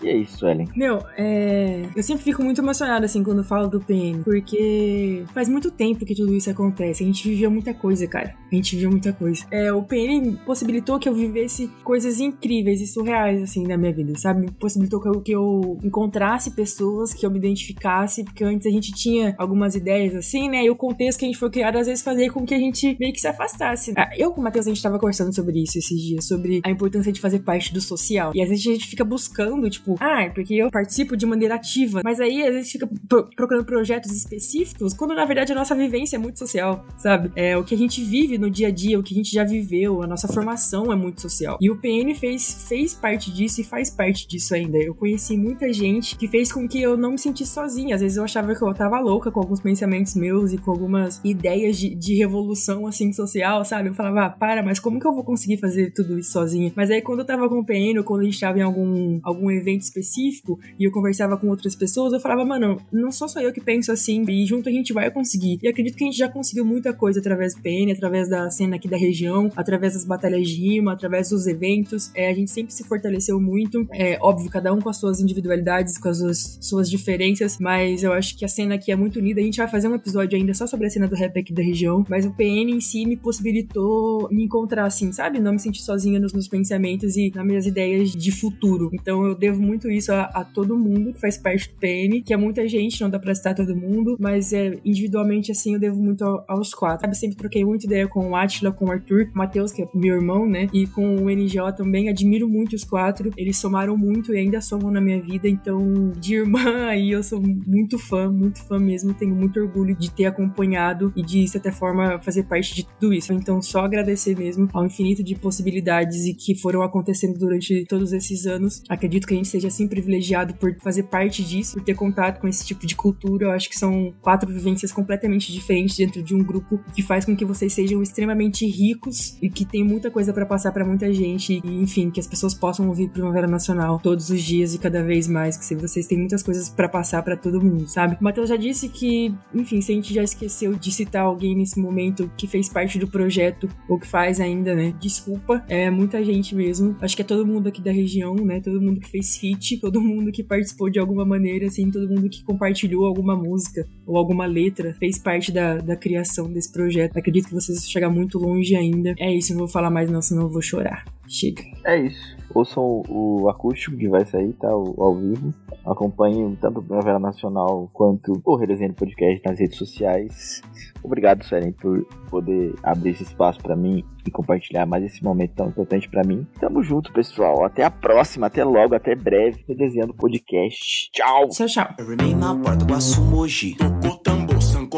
E 0.03 0.09
é 0.09 0.17
isso, 0.17 0.47
Ellen. 0.47 0.69
Meu, 0.75 1.03
é... 1.17 1.83
eu 1.95 2.03
sempre 2.03 2.25
fico 2.25 2.43
muito 2.43 2.61
emocionada, 2.61 3.07
assim, 3.07 3.23
quando 3.23 3.45
falo 3.45 3.69
do 3.69 3.81
PN, 3.81 4.23
porque 4.25 5.25
faz 5.33 5.49
muito 5.49 5.71
tempo 5.71 6.05
que 6.05 6.15
tudo 6.15 6.35
isso 6.35 6.51
acontece. 6.51 7.03
A 7.03 7.07
gente 7.07 7.29
viveu 7.29 7.51
muita 7.51 7.73
coisa, 7.73 8.07
cara. 8.07 8.35
A 8.51 8.55
gente 8.55 8.75
viveu 8.75 8.91
muita 8.91 9.13
coisa. 9.13 9.45
É, 9.51 9.73
o 9.73 9.83
PN 9.83 10.37
possibilitou 10.45 10.99
que 10.99 11.09
eu 11.09 11.15
vivesse 11.15 11.71
coisas 11.85 12.21
incríveis 12.21 12.81
e 12.81 12.87
surreais, 12.87 13.43
assim, 13.43 13.67
na 13.67 13.77
minha 13.77 13.93
vida, 13.93 14.19
sabe? 14.19 14.51
Possibilitou 14.53 15.01
que 15.01 15.09
eu, 15.09 15.21
que 15.21 15.33
eu 15.33 15.79
encontrasse 15.83 16.51
pessoas, 16.51 17.15
que 17.15 17.25
eu 17.25 17.31
me 17.31 17.39
identificasse, 17.39 18.25
porque 18.25 18.45
antes 18.45 18.67
a 18.67 18.71
gente 18.71 18.93
tinha 18.93 19.35
algumas 19.39 19.75
ideias, 19.75 20.15
assim, 20.15 20.49
né? 20.49 20.65
E 20.65 20.71
o 20.71 20.77
contexto 20.77 21.21
que 21.21 21.25
a 21.25 21.29
gente 21.29 21.39
foi 21.39 21.51
criado, 21.51 21.77
às 21.77 21.87
vezes, 21.87 22.03
fazia 22.03 22.31
com 22.31 22.45
que 22.45 22.55
a 22.55 22.59
gente 22.59 22.97
meio 22.99 23.13
que 23.13 23.21
se 23.21 23.29
afastasse. 23.29 23.93
Ah, 23.97 24.11
eu 24.17 24.33
com 24.33 24.41
o 24.41 24.45
Matheus, 24.45 24.67
a 24.67 24.71
gente 24.71 24.83
tava 24.83 24.99
conversando 24.99 25.35
sobre 25.35 25.63
isso 25.63 25.79
esses 25.79 26.01
dias, 26.01 26.27
sobre 26.27 26.61
a 26.65 26.71
importância 26.71 27.13
de 27.13 27.21
fazer 27.21 27.41
parte 27.41 27.73
do 27.73 27.81
social. 27.81 28.33
E 28.35 28.43
às 28.43 28.49
vezes 28.49 28.67
a 28.67 28.73
gente 28.73 28.87
fica 28.87 29.05
buscando, 29.05 29.69
tipo, 29.71 29.92
tipo, 29.95 30.05
ah, 30.05 30.31
porque 30.35 30.55
eu 30.55 30.71
participo 30.71 31.17
de 31.17 31.27
maneira 31.27 31.55
ativa. 31.55 32.01
Mas 32.05 32.21
aí 32.21 32.43
a 32.43 32.53
gente 32.53 32.73
fica 32.73 32.89
procurando 33.37 33.65
projetos 33.65 34.13
específicos, 34.13 34.95
quando 34.95 35.15
na 35.15 35.25
verdade 35.25 35.53
a 35.53 35.55
nossa 35.55 35.75
vivência 35.75 36.17
é 36.17 36.19
muito 36.19 36.39
social, 36.39 36.85
sabe? 36.97 37.31
É 37.37 37.57
o 37.57 37.65
que 37.65 37.75
a 37.75 37.79
gente 37.79 38.03
vive 38.03 38.39
no 38.39 38.51
dia 38.51 38.69
a 38.69 38.71
dia, 38.71 38.99
o 38.99 39.03
que 39.03 39.15
a 39.15 39.17
gente 39.17 39.33
já 39.33 39.45
viveu, 39.45 40.03
a 40.03 40.07
nossa 40.07 40.29
formação 40.29 40.93
é 40.93 40.97
muito 40.97 41.21
social. 41.21 41.59
E 41.61 41.71
o 41.71 41.77
PN 41.77 42.15
fez, 42.15 42.67
fez 42.69 42.95
parte 42.95 43.33
disso 43.33 43.61
e 43.61 43.65
faz 43.65 43.91
parte 43.91 44.27
disso 44.27 44.55
ainda. 44.55 44.79
Eu 44.79 44.95
conheci 44.95 45.37
muita 45.37 45.73
gente 45.73 46.17
que 46.17 46.29
fez 46.29 46.53
com 46.53 46.67
que 46.69 46.81
eu 46.81 46.97
não 46.97 47.13
me 47.13 47.19
sentisse 47.19 47.53
sozinha. 47.53 47.95
Às 47.95 48.01
vezes 48.01 48.17
eu 48.17 48.25
achava 48.25 48.55
que 48.55 48.63
eu 48.63 48.75
tava 48.75 48.99
louca 49.01 49.31
com 49.31 49.41
alguns 49.41 49.61
pensamentos 49.61 50.15
meus 50.15 50.53
e 50.53 50.59
com 50.59 50.71
algumas 50.71 51.21
ideias 51.25 51.77
de, 51.77 51.95
de 51.95 52.15
revolução, 52.15 52.87
assim, 52.87 53.13
social, 53.13 53.65
sabe? 53.65 53.89
Eu 53.89 53.95
falava, 53.95 54.27
ah, 54.27 54.31
para, 54.31 54.63
mas 54.63 54.79
como 54.79 54.99
que 54.99 55.07
eu 55.07 55.13
vou 55.13 55.25
conseguir 55.25 55.59
fazer 55.59 55.93
tudo 55.93 56.19
isso 56.19 56.33
sozinha? 56.33 56.73
Mas 56.75 56.91
aí 56.91 57.03
quando 57.03 57.21
eu 57.21 57.27
tava 57.27 57.49
com 57.49 57.61
o 57.61 57.65
PN, 57.65 57.99
ou 57.99 58.05
quando 58.05 58.23
a 58.23 58.25
gente 58.25 58.39
tava 58.41 58.59
em 58.59 58.63
algum, 58.63 59.21
algum 59.23 59.51
evento 59.51 59.82
específico 59.85 60.59
e 60.79 60.85
eu 60.85 60.93
conversava 60.93 61.37
com 61.37 61.49
outras 61.49 61.75
pessoas, 61.75 62.13
eu 62.13 62.21
falava, 62.21 62.45
mano, 62.45 62.81
não 62.93 63.11
sou 63.11 63.29
só 63.29 63.41
eu 63.41 63.53
que 63.53 63.61
penso 63.61 63.93
assim, 63.93 64.25
e 64.29 64.47
junto 64.47 64.69
a 64.69 64.73
gente 64.73 64.93
vai 64.93 65.11
conseguir. 65.11 65.59
E 65.63 65.69
acredito 65.69 65.97
que 65.97 66.05
a 66.05 66.07
gente 66.07 66.19
já 66.19 66.29
conseguiu 66.29 66.65
muita 66.65 66.93
coisa 66.93 67.21
através 67.21 67.55
do 67.55 67.63
PN, 67.63 67.93
através 67.93 68.29
da 68.29 68.51
cena 68.51 68.77
aqui 68.77 68.89
da 68.89 68.97
região, 68.97 69.51
através 69.57 69.95
das 69.95 70.05
batalhas 70.05 70.49
de 70.49 70.55
rima, 70.55 70.93
através 70.93 71.31
dos 71.31 71.47
eventos. 71.47 72.11
É, 72.15 72.29
a 72.31 72.35
gente 72.35 72.51
sempre 72.51 72.73
se 72.73 72.85
fortaleceu 72.85 73.41
muito. 73.41 73.87
É 73.93 74.19
óbvio, 74.21 74.51
cada 74.51 74.73
um 74.73 74.81
com 74.81 74.89
as 74.89 74.97
suas 74.97 75.21
individualidades, 75.21 75.99
com 75.99 76.09
as 76.09 76.19
suas, 76.19 76.59
suas 76.61 76.91
diferenças, 76.91 77.59
mas 77.59 78.03
eu 78.03 78.13
acho 78.13 78.37
que 78.37 78.45
a 78.45 78.49
cena 78.49 78.75
aqui 78.75 78.93
é 78.93 78.97
muito 78.97 79.19
unida. 79.19 79.41
A 79.41 79.45
gente 79.45 79.59
vai 79.59 79.69
fazer 79.69 79.89
um 79.89 79.95
episódio 79.95 80.37
ainda 80.37 80.55
só 80.55 80.67
sobre 80.67 80.87
a 80.87 80.91
cena 80.91 81.09
do 81.09 81.17
rap 81.17 81.39
aqui 81.39 81.53
da 81.53 81.63
região, 81.63 82.05
mas 82.09 82.27
o 82.27 82.33
PN 82.33 82.71
em 82.71 82.81
si 82.81 83.07
me 83.07 83.17
possibilitou 83.17 84.29
me 84.31 84.45
encontrar 84.45 84.87
assim, 84.87 85.13
sabe? 85.13 85.41
Não 85.41 85.53
me 85.53 85.59
sentir 85.59 85.83
sozinha 85.83 86.19
nos 86.19 86.33
meus 86.33 86.49
pensamentos 86.49 87.17
e 87.17 87.33
nas 87.35 87.47
minhas 87.47 87.67
ideias 87.67 88.11
de 88.11 88.33
futuro. 88.33 88.91
Então 88.93 89.25
eu 89.25 89.35
devo 89.35 89.62
muito 89.63 89.91
isso 89.91 90.13
a, 90.13 90.23
a, 90.25 90.45
todo 90.45 90.77
mundo 90.77 91.13
que 91.13 91.21
faz 91.21 91.37
parte 91.37 91.69
do 91.69 91.77
PN, 91.77 92.23
que 92.25 92.35
é 92.35 92.37
muita 92.37 92.67
gente, 92.69 93.01
não 93.01 93.11
dá 93.11 93.19
pra 93.19 93.35
citar 93.35 93.55
todo 93.55 93.75
mundo, 93.75 94.17
mas 94.21 94.53
é 94.53 94.79
individualmente 94.85 95.53
assim 95.53 95.75
eu 95.75 95.81
devo 95.81 96.03
muito 96.03 96.25
aos 96.49 96.75
quatro. 96.75 97.01
Sabe, 97.03 97.17
sempre 97.17 97.37
troquei 97.37 97.65
muita 97.65 97.87
ideia 97.87 98.07
com 98.09 98.31
o 98.31 98.37
Atila, 98.37 98.73
com 98.73 98.87
o 98.87 98.91
Arthur, 98.91 99.31
o 99.35 99.39
Matheus, 99.39 99.73
que 99.73 99.83
é 99.83 99.89
meu 99.95 100.17
irmão, 100.17 100.47
né? 100.47 100.69
E 100.73 100.87
com 100.87 101.17
o 101.17 101.31
NGO 101.31 101.73
também, 101.77 102.09
admiro 102.09 102.49
muito 102.49 102.75
os 102.75 102.85
quatro. 102.85 103.31
Eles 103.37 103.57
somaram 103.57 103.97
muito 103.97 104.35
e 104.35 104.39
ainda 104.39 104.61
somam 104.61 104.91
na 104.91 105.01
minha 105.01 105.21
vida, 105.21 105.49
então 105.49 106.13
de 106.19 106.35
irmã 106.35 106.87
aí 106.89 107.11
eu 107.11 107.23
sou 107.23 107.41
muito 107.41 107.99
fã, 107.99 108.31
muito 108.31 108.63
fã 108.67 108.79
mesmo. 108.79 109.15
Tenho 109.15 109.35
muito 109.35 109.61
orgulho 109.61 109.97
de 109.97 110.11
ter 110.11 110.27
acompanhado 110.27 111.13
e 111.17 111.23
de, 111.23 111.45
de 111.45 111.49
certa 111.49 111.73
forma, 111.73 112.19
fazer 112.21 112.45
parte 112.45 112.75
de 112.75 112.87
tudo 112.87 113.13
isso. 113.13 113.33
Então, 113.33 113.61
só 113.61 113.81
agradecer 113.81 114.37
mesmo 114.37 114.69
ao 114.73 114.85
infinito 114.87 115.23
de 115.23 115.35
possibilidades 115.35 116.27
e 116.27 116.35
que 116.35 116.55
foram 116.55 116.83
acontecendo 116.83 117.39
durante 117.39 117.85
todos 117.87 118.13
esses 118.13 118.47
anos. 118.47 118.83
Acredito 118.89 119.27
que 119.27 119.35
a 119.35 119.37
gente 119.37 119.49
seja 119.53 119.69
assim 119.69 119.87
privilegiado 119.87 120.55
por 120.55 120.75
fazer 120.81 121.05
parte 121.05 121.43
disso, 121.43 121.75
por 121.75 121.85
ter 121.85 121.95
contato 121.95 122.41
com 122.41 122.49
esse 122.49 122.65
tipo 122.65 122.87
de 122.87 122.97
cultura. 122.97 123.47
Eu 123.47 123.51
acho 123.53 123.69
que 123.69 123.79
são 123.79 124.13
quatro 124.21 124.53
vivências 124.53 124.93
completamente 124.93 125.53
diferentes 125.53 125.97
dentro 125.97 126.23
de 126.23 126.35
um 126.35 126.43
grupo 126.43 126.81
que 126.95 127.03
faz 127.03 127.25
com 127.25 127.37
que 127.37 127.45
vocês 127.45 127.73
sejam 127.73 128.03
extremamente 128.03 128.67
ricos 128.67 129.37
e 129.41 129.49
que 129.49 129.65
tem 129.65 129.85
muita 129.85 130.11
coisa 130.11 130.33
para 130.33 130.47
passar 130.47 130.73
para 130.73 130.85
muita 130.85 131.13
gente 131.13 131.61
e, 131.65 131.83
enfim, 131.83 132.11
que 132.11 132.21
as 132.21 132.27
pessoas 132.27 132.55
possam 132.55 132.89
ouvir 132.89 133.09
Primavera 133.11 133.47
Nacional 133.47 133.99
todos 133.99 134.31
os 134.31 134.43
dias 134.43 134.75
e 134.75 134.79
cada 134.79 135.03
vez 135.03 135.29
mais, 135.29 135.57
que 135.57 135.75
vocês 135.75 136.07
têm 136.07 136.19
muitas 136.19 136.43
coisas 136.43 136.69
para 136.69 136.89
passar 136.89 137.23
para 137.23 137.37
todo 137.37 137.61
mundo, 137.61 137.87
sabe? 137.89 138.17
O 138.21 138.25
Matheus 138.25 138.49
já 138.49 138.57
disse 138.57 138.89
que, 138.89 139.35
enfim, 139.55 139.81
se 139.81 139.93
a 139.93 139.95
gente 139.95 140.15
já 140.15 140.23
esqueceu 140.23 140.75
de 140.75 140.93
citar 140.93 141.23
alguém 141.23 141.55
nesse 141.55 141.79
momento 141.79 142.31
que 142.37 142.47
fez 142.47 142.69
parte 142.69 142.99
do 142.99 143.09
projeto 143.09 143.69
ou 143.89 143.99
que 143.99 144.07
faz 144.07 144.41
ainda, 144.41 144.75
né? 144.75 144.95
Desculpa, 145.01 145.65
é 145.69 145.91
muita 145.91 146.25
gente 146.25 146.55
mesmo. 146.55 146.97
Acho 147.01 147.17
que 147.17 147.23
é 147.23 147.25
todo 147.25 147.47
mundo 147.47 147.69
aqui 147.69 147.81
da 147.81 147.93
região, 147.93 148.35
né? 148.37 148.61
Todo 148.61 148.81
mundo 148.81 149.01
que 149.01 149.09
fez 149.09 149.37
feat, 149.43 149.79
todo 149.79 150.01
mundo 150.01 150.31
que 150.31 150.45
participou 150.45 150.89
de 150.89 151.01
alguma 151.01 151.25
maneira, 151.25 151.67
assim, 151.67 151.91
todo 151.91 152.09
mundo 152.09 152.31
que 152.31 152.45
compartilhou 152.45 153.05
alguma 153.05 153.35
música 153.35 153.85
ou 154.07 154.17
alguma 154.17 154.47
letra, 154.47 154.95
fez 154.95 155.19
parte 155.19 155.51
da, 155.51 155.79
da 155.79 155.97
criação 155.97 156.51
desse 156.53 156.71
projeto. 156.73 157.17
Acredito 157.17 157.49
que 157.49 157.55
vocês 157.55 157.81
vão 157.81 157.89
chegar 157.89 158.09
muito 158.09 158.39
longe 158.39 158.77
ainda. 158.77 159.15
É 159.19 159.35
isso, 159.35 159.53
não 159.53 159.61
vou 159.61 159.69
falar 159.69 159.91
mais 159.91 160.09
não, 160.09 160.23
senão 160.23 160.43
eu 160.43 160.49
vou 160.49 160.63
chorar. 160.63 161.05
Chega. 161.27 161.63
É 161.85 162.07
isso. 162.07 162.37
Ouçam 162.55 163.03
o 163.09 163.49
acústico 163.49 163.97
que 163.97 164.09
vai 164.09 164.25
sair, 164.25 164.53
tá? 164.55 164.75
O, 164.75 165.03
ao 165.03 165.15
vivo. 165.15 165.53
Acompanhem 165.85 166.57
tanto 166.61 166.81
o 166.81 166.83
Primavera 166.83 167.19
Nacional 167.19 167.91
quanto 167.93 168.41
o 168.45 168.57
Redesenho 168.57 168.95
Podcast 168.95 169.43
nas 169.45 169.59
redes 169.59 169.77
sociais. 169.77 170.63
Obrigado, 171.03 171.45
Suelen, 171.45 171.73
por 171.73 172.05
poder 172.31 172.75
abrir 172.83 173.11
esse 173.11 173.25
espaço 173.25 173.61
para 173.61 173.75
mim 173.75 174.05
e 174.25 174.31
compartilhar 174.31 174.87
mais 174.87 175.05
esse 175.05 175.23
momento 175.25 175.55
tão 175.55 175.69
importante 175.69 176.09
para 176.09 176.23
mim. 176.23 176.47
Tamo 176.61 176.83
junto, 176.83 177.13
pessoal. 177.13 177.65
Até 177.65 177.83
a 177.83 177.91
próxima, 177.91 178.47
até 178.47 178.65
logo, 178.65 178.95
até 178.95 179.15
breve. 179.15 179.65
Redesenhando 179.67 180.15
Podcast. 180.15 181.11
Tchau. 181.13 181.49
Tchau, 181.49 181.67
tchau. 181.67 181.89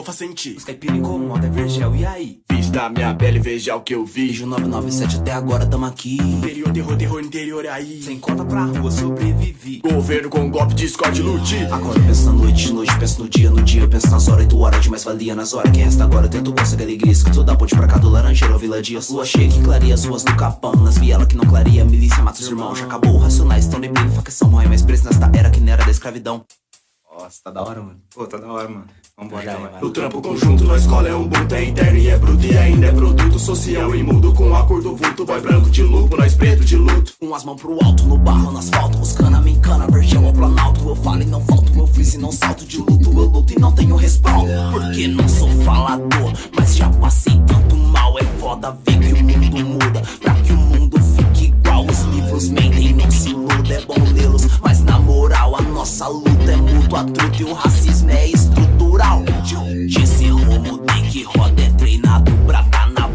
Faz 0.02 0.18
sentir. 0.18 0.56
Caipira 0.56 0.96
incomoda, 0.96 1.48
vergel, 1.48 1.94
e 1.94 2.04
aí? 2.04 2.40
Vista 2.50 2.88
minha 2.90 3.14
pele, 3.14 3.38
veja 3.38 3.76
o 3.76 3.80
que 3.80 3.94
eu 3.94 4.04
vi. 4.04 4.24
Beijo 4.24 4.46
997, 4.46 5.16
até 5.16 5.32
agora 5.32 5.66
tamo 5.66 5.84
aqui. 5.84 6.16
Interior, 6.16 6.72
terror, 6.72 6.96
terror, 6.96 7.20
interior, 7.20 7.66
aí. 7.66 8.02
Sem 8.02 8.18
conta 8.18 8.44
pra 8.44 8.64
rua, 8.64 8.90
sobrevivi. 8.90 9.80
Governo 9.80 10.30
com 10.30 10.50
golpe, 10.50 10.74
discorde, 10.74 11.20
lute. 11.20 11.56
Agora 11.70 12.00
penso 12.00 12.24
na 12.24 12.32
noite, 12.32 12.66
de 12.66 12.72
noite, 12.72 12.98
penso 12.98 13.22
no 13.22 13.28
dia, 13.28 13.50
no 13.50 13.62
dia. 13.62 13.82
Eu 13.82 13.88
penso 13.88 14.10
nas 14.10 14.26
horas, 14.28 14.44
8 14.44 14.58
horas, 14.58 14.82
de 14.82 14.90
mais 14.90 15.04
valia 15.04 15.34
nas 15.34 15.52
horas. 15.52 15.70
Quem 15.72 15.84
resta 15.84 16.04
agora, 16.04 16.26
eu 16.26 16.30
tento 16.30 16.52
conseguir 16.54 16.84
alegria. 16.84 17.12
Escuto 17.12 17.44
da 17.44 17.54
ponte 17.54 17.74
pra 17.76 17.86
cá 17.86 17.98
do 17.98 18.08
Laranjeiro, 18.08 18.58
Vila 18.58 18.80
Dias. 18.80 19.10
Lua 19.10 19.26
cheia 19.26 19.48
que 19.48 19.62
clareia 19.62 19.92
as 19.92 20.04
ruas 20.04 20.24
do 20.24 20.34
Capão. 20.34 20.74
Nas 20.76 20.96
vielas 20.96 21.26
que 21.26 21.36
não 21.36 21.44
clareia, 21.44 21.84
milícia 21.84 22.22
mata 22.22 22.40
os 22.40 22.48
irmãos. 22.48 22.78
Já 22.78 22.86
acabou, 22.86 23.18
racionais, 23.18 23.66
tão 23.66 23.78
de 23.78 23.88
bem, 23.88 24.08
facção 24.10 24.48
morre 24.48 24.68
mais 24.68 24.82
preso 24.82 25.04
nesta 25.04 25.30
era 25.36 25.50
que 25.50 25.60
não 25.60 25.72
era 25.72 25.84
da 25.84 25.90
escravidão. 25.90 26.44
Nossa, 27.16 27.40
tá 27.44 27.50
da 27.50 27.62
hora, 27.62 27.80
mano. 27.80 28.00
Pô, 28.12 28.26
tá 28.26 28.36
da 28.38 28.52
hora, 28.52 28.68
mano. 28.68 28.86
Vambora, 29.16 29.44
Já 29.44 29.52
então, 29.52 29.66
é, 29.66 29.70
vai. 29.70 29.80
vai. 29.80 29.88
O 29.88 29.90
trampo 29.92 30.20
conjunto 30.20 30.64
na 30.64 30.76
escola 30.76 31.08
é 31.08 31.14
um 31.14 31.28
bunto, 31.28 31.54
é 31.54 31.64
interno 31.64 31.98
e 31.98 32.08
é 32.08 32.18
bruto 32.18 32.44
E 32.44 32.58
ainda 32.58 32.86
é 32.88 32.92
produto 32.92 33.38
social 33.38 33.94
imundo 33.94 34.34
com 34.34 34.52
a 34.56 34.66
cor 34.66 34.82
do 34.82 34.96
vulto 34.96 35.24
Boy 35.24 35.40
branco 35.40 35.70
de 35.70 35.82
lupo, 35.84 36.16
nós 36.16 36.34
preto 36.34 36.64
de 36.64 36.76
luto 36.76 37.12
Umas 37.20 37.44
mãos 37.44 37.60
pro 37.60 37.78
alto, 37.84 38.02
no 38.04 38.18
barro, 38.18 38.50
no 38.50 38.58
asfalto 38.58 38.98
Buscando 38.98 39.36
a 39.36 39.40
minha 39.40 39.56
encana, 39.56 39.86
vergel 39.86 40.26
ao 40.26 40.32
planalto 40.32 40.88
Eu 40.88 40.96
falo 40.96 41.22
e 41.22 41.26
não 41.26 41.40
falto, 41.44 41.72
eu 41.78 41.86
fiz 41.86 42.14
e 42.14 42.18
não 42.18 42.32
salto 42.32 42.64
De 42.64 42.78
luto, 42.78 43.08
eu 43.12 43.26
luto 43.26 43.52
e 43.52 43.58
não 43.60 43.70
tenho 43.70 43.94
respaldo 43.94 44.50
Porque 44.72 45.06
não 45.06 45.28
sou 45.28 45.48
falador 45.62 46.32
Mas 46.56 46.74
já 46.74 46.90
passei 46.90 47.40
tanto 47.46 47.76
mal 47.76 48.18
É 48.18 48.24
foda 48.40 48.76
ver 48.84 48.98
que 48.98 49.12
o 49.12 49.24
mundo 49.24 49.64
muda 49.64 50.02
Pra 50.20 50.34
que 50.34 50.52
o 50.52 50.56
mundo 50.56 50.98
fique 51.00 51.23
Os 51.82 52.00
livros 52.14 52.48
mentem, 52.50 52.94
não 52.94 53.10
se 53.10 53.30
iluda 53.30 53.74
É 53.74 53.80
bom 53.84 53.96
lê-los, 54.12 54.58
mas 54.60 54.82
na 54.82 54.98
moral 54.98 55.56
A 55.56 55.62
nossa 55.62 56.08
luta 56.08 56.52
é 56.52 56.56
mútua, 56.56 57.04
truta 57.04 57.36
E 57.40 57.44
o 57.44 57.52
racismo 57.52 58.10
é 58.10 58.28
estrutural. 58.28 59.22
Disse 59.86 60.28
rumo 60.28 60.78
tem 60.78 61.04
que 61.04 61.22
roda 61.24 61.62
É 61.62 61.70
treinado 61.70 62.32
pra 62.46 62.63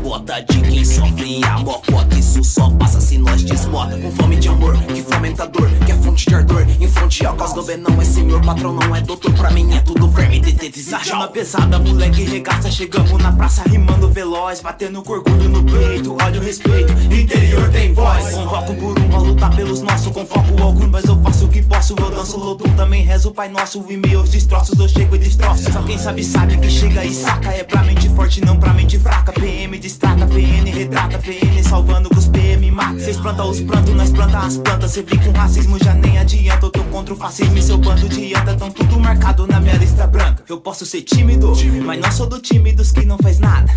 bota 0.10 0.42
De 0.42 0.62
quem 0.62 0.84
sofre 0.84 1.42
a 1.46 1.60
mocota 1.60 2.18
Isso 2.18 2.44
só 2.44 2.70
passa 2.72 3.00
se 3.00 3.18
nós 3.20 3.44
desbota 3.44 3.96
Com 3.98 4.12
fome 4.12 4.38
de 4.38 4.50
amor, 4.50 4.76
que 4.84 5.04
fomentador 5.04 5.70
Que 5.86 5.92
é 5.92 5.96
fonte 5.96 6.28
de 6.28 6.36
ardor, 6.36 6.66
em 6.80 6.88
fonte 6.88 7.26
ao 7.26 7.36
Governo 7.36 7.90
não 7.90 8.02
é 8.02 8.06
senhor, 8.06 8.42
patrão 8.42 8.74
não 8.74 8.96
é 8.96 9.02
doutor. 9.02 9.34
Pra 9.34 9.52
mim 9.52 9.76
é 9.76 9.80
tudo 9.82 10.08
verme, 10.10 10.40
detetizar 10.40 11.02
Ritma 11.02 11.28
pesada, 11.28 11.80
moleque 11.80 12.24
regaça. 12.24 12.72
Chegamos 12.72 13.22
na 13.22 13.32
praça 13.32 13.64
rimando 13.68 14.10
veloz 14.10 14.62
Batendo 14.62 15.02
com 15.02 15.14
orgulho 15.14 15.50
no 15.50 15.64
peito, 15.64 16.16
olha 16.22 16.40
o 16.40 16.44
respeito 16.44 16.92
Interior 17.14 17.70
tem 17.70 17.94
voz. 17.94 18.32
Convoco 18.34 18.74
por 18.76 19.00
um 19.00 19.10
pra 19.10 19.20
lutar 19.20 19.56
pelos 19.56 19.82
nossos 19.82 20.12
Com 20.12 20.26
foco 20.26 20.62
algum, 20.62 20.88
mas 20.88 21.06
eu 21.06 21.22
faço 21.22 21.46
o 21.46 21.48
que 21.50 21.62
posso. 21.62 21.96
Eu 21.98 22.12
danço 22.12 22.38
lotum, 22.38 22.70
também 22.76 23.04
rezo 23.04 23.30
o 23.30 23.32
Pai 23.34 23.50
Nosso. 23.50 23.84
E 23.90 23.98
meus 23.98 24.30
destroços, 24.30 24.78
eu 24.80 24.88
chego 24.88 25.16
e 25.16 25.20
destroço. 25.20 25.72
Só 25.72 25.82
quem 25.84 25.98
sabe 25.98 26.24
sabe 26.24 26.58
que 26.58 26.70
chega 26.70 27.06
e 27.06 27.14
saca. 27.14 27.52
É 27.52 27.64
pra 27.64 27.84
mente 27.84 28.10
forte, 28.10 28.42
não 28.42 28.58
pra 28.58 28.74
mente 28.74 28.98
fraca. 29.00 29.32
PM 29.34 29.78
distrata, 30.00 30.26
PN 30.28 30.72
retrata 30.72 31.20
PN 31.20 31.64
salvando 31.64 32.10
que 32.10 32.18
os 32.18 32.28
PM 32.28 32.72
mata. 32.72 33.00
Cês 33.00 33.18
plantam 33.18 33.50
os 33.50 33.60
plantos, 33.60 33.94
nós 33.94 34.12
planta 34.12 34.40
as 34.40 34.58
plantas. 34.58 34.92
Cê 34.92 35.04
vem 35.04 35.20
com 35.20 35.32
racismo, 35.32 35.78
já 35.84 35.94
nem 35.94 36.18
adianta 36.18 36.66
Eu 36.66 36.70
tô 36.70 36.84
contra 36.86 37.14
o 37.14 37.18
fascismo. 37.18 37.58
E 37.58 37.62
seu 37.62 37.78
bando 37.78 38.08
de 38.08 38.34
anta 38.34 38.56
Tão 38.56 38.72
tudo 38.72 39.00
marcado 39.00 39.46
na 39.46 39.60
minha 39.60 39.76
lista 39.76 40.08
branca. 40.08 40.44
Eu 40.48 40.62
posso 40.62 40.86
ser 40.86 41.02
tímido, 41.02 41.54
mas 41.86 42.00
não 42.00 42.12
sou 42.12 42.28
do 42.28 42.40
time 42.40 42.72
dos 42.72 42.92
que 42.92 43.06
não 43.06 43.18
faz 43.18 43.40
nada 43.40 43.70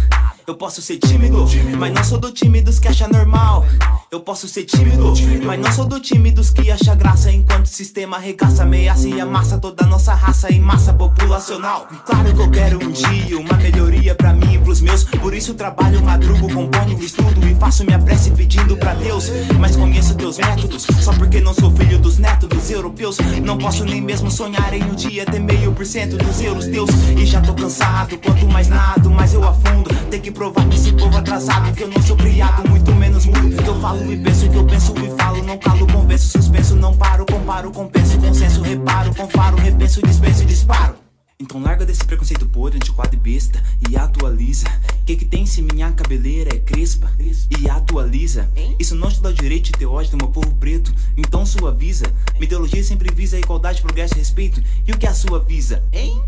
eu 0.47 0.55
posso 0.55 0.83
ser 0.83 0.99
tímido, 0.99 1.47
mas 1.79 1.93
não 1.93 2.05
sou 2.05 2.19
do 2.19 2.33
time 2.33 2.61
dos 2.61 2.79
que 2.79 2.89
acha 2.89 3.07
normal. 3.09 3.65
Eu 4.11 4.21
posso 4.21 4.47
ser 4.49 4.65
tímido, 4.65 5.15
mas 5.45 5.61
não 5.61 5.73
sou 5.73 5.87
do 5.87 5.99
time 6.01 6.31
dos 6.31 6.51
que 6.51 6.71
acha 6.71 6.95
graça. 6.95 7.31
Enquanto 7.31 7.67
o 7.67 7.69
sistema 7.69 8.17
arregaça, 8.17 8.63
ameaça 8.63 9.09
e 9.09 9.21
amassa 9.21 9.59
toda 9.59 9.85
a 9.85 9.87
nossa 9.87 10.13
raça 10.13 10.53
em 10.53 10.61
massa 10.61 10.93
populacional. 10.93 11.87
Claro 12.05 12.35
que 12.35 12.41
eu 12.41 12.51
quero 12.51 12.85
um 12.85 12.91
dia 12.91 13.39
uma 13.39 13.57
melhoria 13.57 14.15
pra 14.15 14.33
mim 14.33 14.55
e 14.55 14.59
pros 14.59 14.81
meus. 14.81 15.05
Por 15.05 15.33
isso 15.33 15.55
trabalho, 15.55 16.03
madrugo, 16.03 16.53
componho, 16.53 17.01
estudo 17.01 17.47
e 17.49 17.55
faço 17.55 17.85
minha 17.85 17.99
prece 17.99 18.31
pedindo 18.33 18.77
pra 18.77 18.95
Deus. 18.95 19.31
Mas 19.59 19.77
conheço 19.77 20.15
teus 20.15 20.39
métodos, 20.39 20.87
só 21.01 21.13
porque 21.15 21.41
não 21.41 21.55
sou 21.55 21.71
filho 21.71 21.99
dos 21.99 22.19
netos 22.19 22.49
dos 22.49 22.71
europeus. 22.71 23.19
Não 23.43 23.57
posso 23.57 23.85
nem 23.85 24.01
mesmo 24.01 24.31
sonhar 24.31 24.75
em 24.75 24.83
um 24.83 24.95
dia 24.95 25.25
ter 25.25 25.41
meio 25.41 25.73
por 25.73 25.87
cento 25.87 26.17
dos 26.17 26.41
euros 26.41 26.67
teus. 26.67 26.91
E 27.17 27.25
já 27.25 27.41
tô 27.41 27.55
cansado, 27.55 28.19
quanto 28.19 28.47
mais 28.49 28.69
nado, 28.69 29.11
mais 29.11 29.33
eu 29.33 29.43
afundo. 29.49 29.91
Tem 30.11 30.21
que 30.21 30.32
provar 30.33 30.65
pra 30.65 30.75
esse 30.75 30.93
povo 30.93 31.17
atrasado 31.17 31.73
que 31.75 31.83
eu 31.83 31.89
não 31.89 32.03
sou 32.03 32.17
criado, 32.17 32.69
muito 32.69 32.93
menos 32.95 33.27
mudo. 33.27 33.63
Que 33.63 33.69
eu 33.69 33.81
falo 33.81 34.13
e 34.13 34.17
penso, 34.17 34.49
que 34.49 34.57
eu 34.57 34.65
penso 34.65 34.95
e 34.97 35.11
falo, 35.17 35.43
não 35.45 35.59
calo, 35.59 35.87
convenço, 35.87 36.29
suspenso, 36.29 36.77
não 36.77 36.97
paro, 36.97 37.25
comparo, 37.27 37.71
compenso, 37.71 38.19
consenso, 38.19 38.63
reparo, 38.63 39.15
confaro, 39.15 39.57
repenso, 39.57 40.03
dispenso 40.03 40.43
e 40.43 40.47
disparo. 40.47 41.02
Então 41.43 41.61
larga 41.61 41.85
desse 41.85 42.05
preconceito 42.05 42.47
podre, 42.47 42.77
antiquado 42.77 43.17
e 43.17 43.19
besta 43.19 43.61
E 43.91 43.97
atualiza. 43.97 44.67
Que 45.05 45.17
que 45.17 45.25
tem 45.25 45.45
se 45.45 45.61
minha 45.61 45.91
cabeleira 45.91 46.55
é 46.55 46.61
crespa? 46.61 47.11
E 47.19 47.69
atualiza. 47.69 48.49
Isso 48.79 48.95
não 48.95 49.11
te 49.11 49.21
dá 49.21 49.31
o 49.31 49.35
direito 49.35 49.73
ódio 49.89 50.13
do 50.13 50.17
meu 50.19 50.29
povo 50.29 50.55
preto. 50.55 50.95
Então 51.17 51.45
suaviza. 51.45 52.07
Minha 52.35 52.45
ideologia 52.45 52.85
sempre 52.85 53.13
visa 53.13 53.37
igualdade, 53.37 53.83
progresso 53.83 54.15
e 54.15 54.19
respeito. 54.19 54.63
E 54.87 54.93
o 54.93 54.99
que 54.99 55.07
a 55.07 55.13
sua 55.13 55.41
visa? 55.41 55.83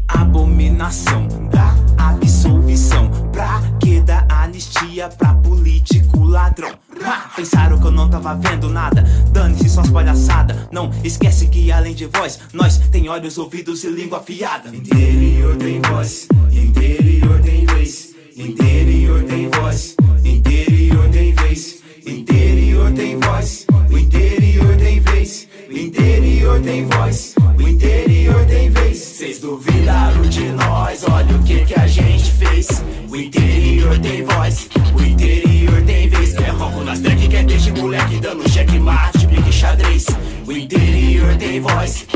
Abominação 0.08 1.28
da 1.48 1.76
absolvição. 1.96 3.08
Pra 3.30 3.62
que 3.80 4.00
dar 4.00 4.26
anistia 4.28 5.08
pra 5.08 5.34
político 5.34 6.24
ladrão? 6.24 6.76
Ha! 7.04 7.30
Pensaram 7.36 7.78
que 7.80 7.86
eu 7.86 7.92
não 7.92 8.10
tava 8.10 8.34
vendo 8.34 8.68
nada. 8.68 9.02
Dane-se 9.32 9.68
suas 9.68 9.90
palhaçadas. 9.90 10.68
Não 10.72 10.90
esquece 11.04 11.46
que 11.46 11.70
além 11.70 11.94
de 11.94 12.06
voz 12.06 12.40
Nós 12.52 12.78
tem 12.90 13.08
olhos, 13.08 13.38
ouvidos 13.38 13.84
e 13.84 13.88
língua 13.88 14.18
afiada 14.18 14.70
Interior 15.04 15.56
tem 15.56 15.82
voz, 15.82 16.28
interior 16.50 17.40
tem 17.42 17.66
vez. 17.66 18.14
Interior 18.38 19.22
tem 19.24 19.50
voz, 19.50 19.96
interior 20.24 21.08
tem 21.10 21.34
vez. 21.34 21.82
Interior 22.06 22.90
tem 22.92 23.20
voz, 23.20 23.66
o 23.90 23.98
interior 23.98 24.76
tem 24.78 25.00
vez. 25.00 25.46
O 25.68 25.72
interior 25.76 26.60
tem 26.62 26.86
voz, 26.86 27.34
o 27.58 27.68
interior 27.68 28.46
tem 28.46 28.70
vez. 28.70 28.98
Cês 28.98 29.40
duvidaram 29.40 30.22
de 30.22 30.44
nós, 30.52 31.04
olha 31.06 31.36
o 31.36 31.42
que 31.44 31.66
que 31.66 31.78
a 31.78 31.86
gente 31.86 32.32
fez. 32.32 32.68
O 33.06 33.14
interior 33.14 33.98
tem 33.98 34.24
voz, 34.24 34.70
o 34.98 35.02
interior 35.02 35.82
tem 35.82 36.08
vez. 36.08 36.32
Quer 36.32 36.48
ronco 36.48 36.82
nas 36.82 37.00
track, 37.00 37.28
quer 37.28 37.44
deixe 37.44 37.70
moleque 37.72 38.18
dando 38.20 38.48
checkmate, 38.48 39.26
pique 39.26 39.52
xadrez. 39.52 40.06
O 40.46 40.52
interior 40.52 41.36
tem 41.36 41.60
voz, 41.60 42.06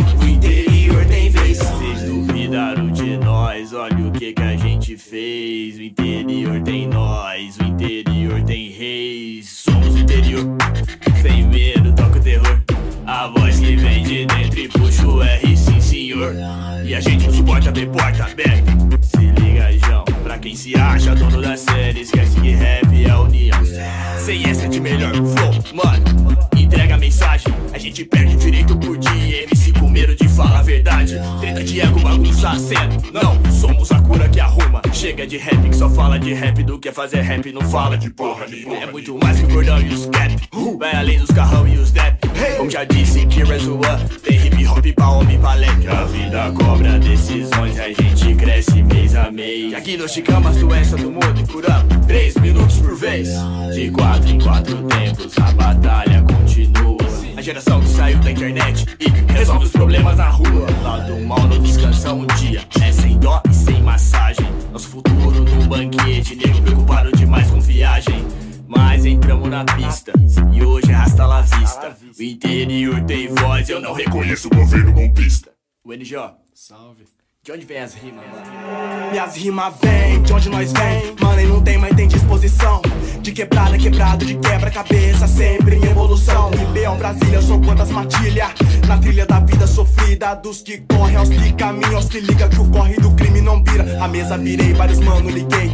Não, 33.12 33.52
somos 33.52 33.90
a 33.90 34.00
cura 34.00 34.28
que 34.28 34.38
arruma. 34.38 34.80
Chega 34.92 35.26
de 35.26 35.36
rap 35.36 35.68
que 35.68 35.74
só 35.74 35.90
fala 35.90 36.20
de 36.20 36.32
rap 36.32 36.62
do 36.62 36.78
que 36.78 36.92
fazer 36.92 37.20
rap, 37.22 37.50
não 37.50 37.62
fala 37.62 37.98
de 37.98 38.10
porra 38.10 38.46
nenhuma. 38.46 38.76
É 38.76 38.86
muito 38.86 39.18
mais 39.18 39.40
que 39.40 39.46
o 39.46 39.48
cordão 39.48 39.80
e 39.80 39.92
os 39.92 40.06
cap. 40.06 40.36
Vai 40.78 40.94
além 40.94 41.18
dos 41.18 41.30
carrão 41.32 41.66
e 41.66 41.76
os 41.76 41.90
dep. 41.90 42.16
Como 42.56 42.70
já 42.70 42.84
disse, 42.84 43.26
Kira 43.26 43.58
Zua. 43.58 43.98
Tem 44.22 44.36
hip 44.36 44.66
hop 44.68 44.86
pra 44.94 45.10
homem 45.10 45.36
pra 45.40 45.54
leque. 45.54 45.88
A 45.88 46.04
vida 46.04 46.52
cobra 46.52 46.98
decisões, 47.00 47.80
a 47.80 47.88
gente 47.88 48.34
cresce 48.36 48.84
mês 48.84 49.16
a 49.16 49.32
mês. 49.32 49.74
Aqui 49.74 49.96
nós 49.96 50.14
ficamos 50.14 50.46
as 50.46 50.90
do 50.90 51.10
mundo 51.10 51.40
e 51.40 51.52
curamos. 51.52 52.06
Três 52.06 52.36
minutos 52.36 52.78
por 52.78 52.94
vez. 52.94 53.30
De 53.74 53.90
quatro 53.90 54.30
em 54.30 54.40
quatro 54.40 54.76
tempos, 54.84 55.36
a 55.38 55.52
batalha 55.52 56.22
continua. 56.22 57.07
A 57.38 57.40
geração 57.40 57.80
que 57.80 57.86
saiu 57.86 58.18
da 58.18 58.32
internet 58.32 58.84
e 58.98 59.32
resolve 59.32 59.66
os 59.66 59.70
problemas 59.70 60.16
na 60.16 60.28
rua. 60.28 60.66
Lado 60.82 61.16
mal 61.20 61.46
não 61.46 61.62
descansa 61.62 62.12
um 62.12 62.26
dia. 62.26 62.66
É 62.82 62.90
sem 62.90 63.16
dó 63.16 63.40
e 63.48 63.54
sem 63.54 63.80
massagem. 63.80 64.44
Nosso 64.72 64.88
futuro 64.88 65.44
num 65.44 65.68
banquete, 65.68 66.34
nego 66.34 66.60
preocupado 66.62 67.12
demais 67.12 67.48
com 67.48 67.60
viagem. 67.60 68.26
Mas 68.66 69.06
entramos 69.06 69.48
na 69.48 69.64
pista 69.64 70.12
e 70.52 70.64
hoje 70.64 70.92
arrasta 70.92 71.26
la 71.26 71.42
vista. 71.42 71.96
O 72.18 72.22
interior 72.24 73.04
tem 73.04 73.28
voz, 73.32 73.68
eu 73.68 73.80
não 73.80 73.92
reconheço 73.92 74.48
o 74.48 74.50
governo 74.56 74.92
golpista. 74.92 75.52
O 75.84 75.92
NJ, 75.92 76.18
salve. 76.52 77.04
De 77.48 77.52
onde 77.52 77.64
vem 77.64 77.80
as 77.80 77.94
rimas, 77.94 78.26
mano? 78.26 79.10
Minhas 79.10 79.34
rimas 79.34 79.74
vêm 79.80 80.22
de 80.22 80.34
onde 80.34 80.50
nós 80.50 80.70
vem? 80.70 81.14
Mano, 81.18 81.40
e 81.40 81.46
não 81.46 81.62
tem, 81.62 81.78
mas 81.78 81.96
tem 81.96 82.06
disposição. 82.06 82.82
De 83.22 83.32
quebrada, 83.32 83.78
quebrado, 83.78 84.26
de 84.26 84.34
quebra-cabeça 84.34 85.26
Sempre 85.26 85.76
em 85.76 85.84
evolução. 85.86 86.50
Ribeirão, 86.50 86.98
Brasília, 86.98 87.40
sou 87.40 87.58
quantas 87.62 87.90
matilha? 87.90 88.50
Na 88.86 88.98
trilha 88.98 89.24
da 89.24 89.40
vida 89.40 89.66
sofrida 89.66 90.34
Dos 90.34 90.60
que 90.60 90.76
correm 90.76 91.16
aos 91.16 91.30
que 91.30 91.54
caminham 91.54 91.96
Aos 91.96 92.10
que 92.10 92.20
liga 92.20 92.50
que 92.50 92.60
o 92.60 92.70
corre 92.70 92.96
do 92.96 93.12
crime 93.12 93.40
não 93.40 93.64
vira 93.64 94.04
A 94.04 94.06
mesa 94.06 94.36
virei, 94.36 94.74
vários 94.74 95.00
mano 95.00 95.30
liguei 95.30 95.72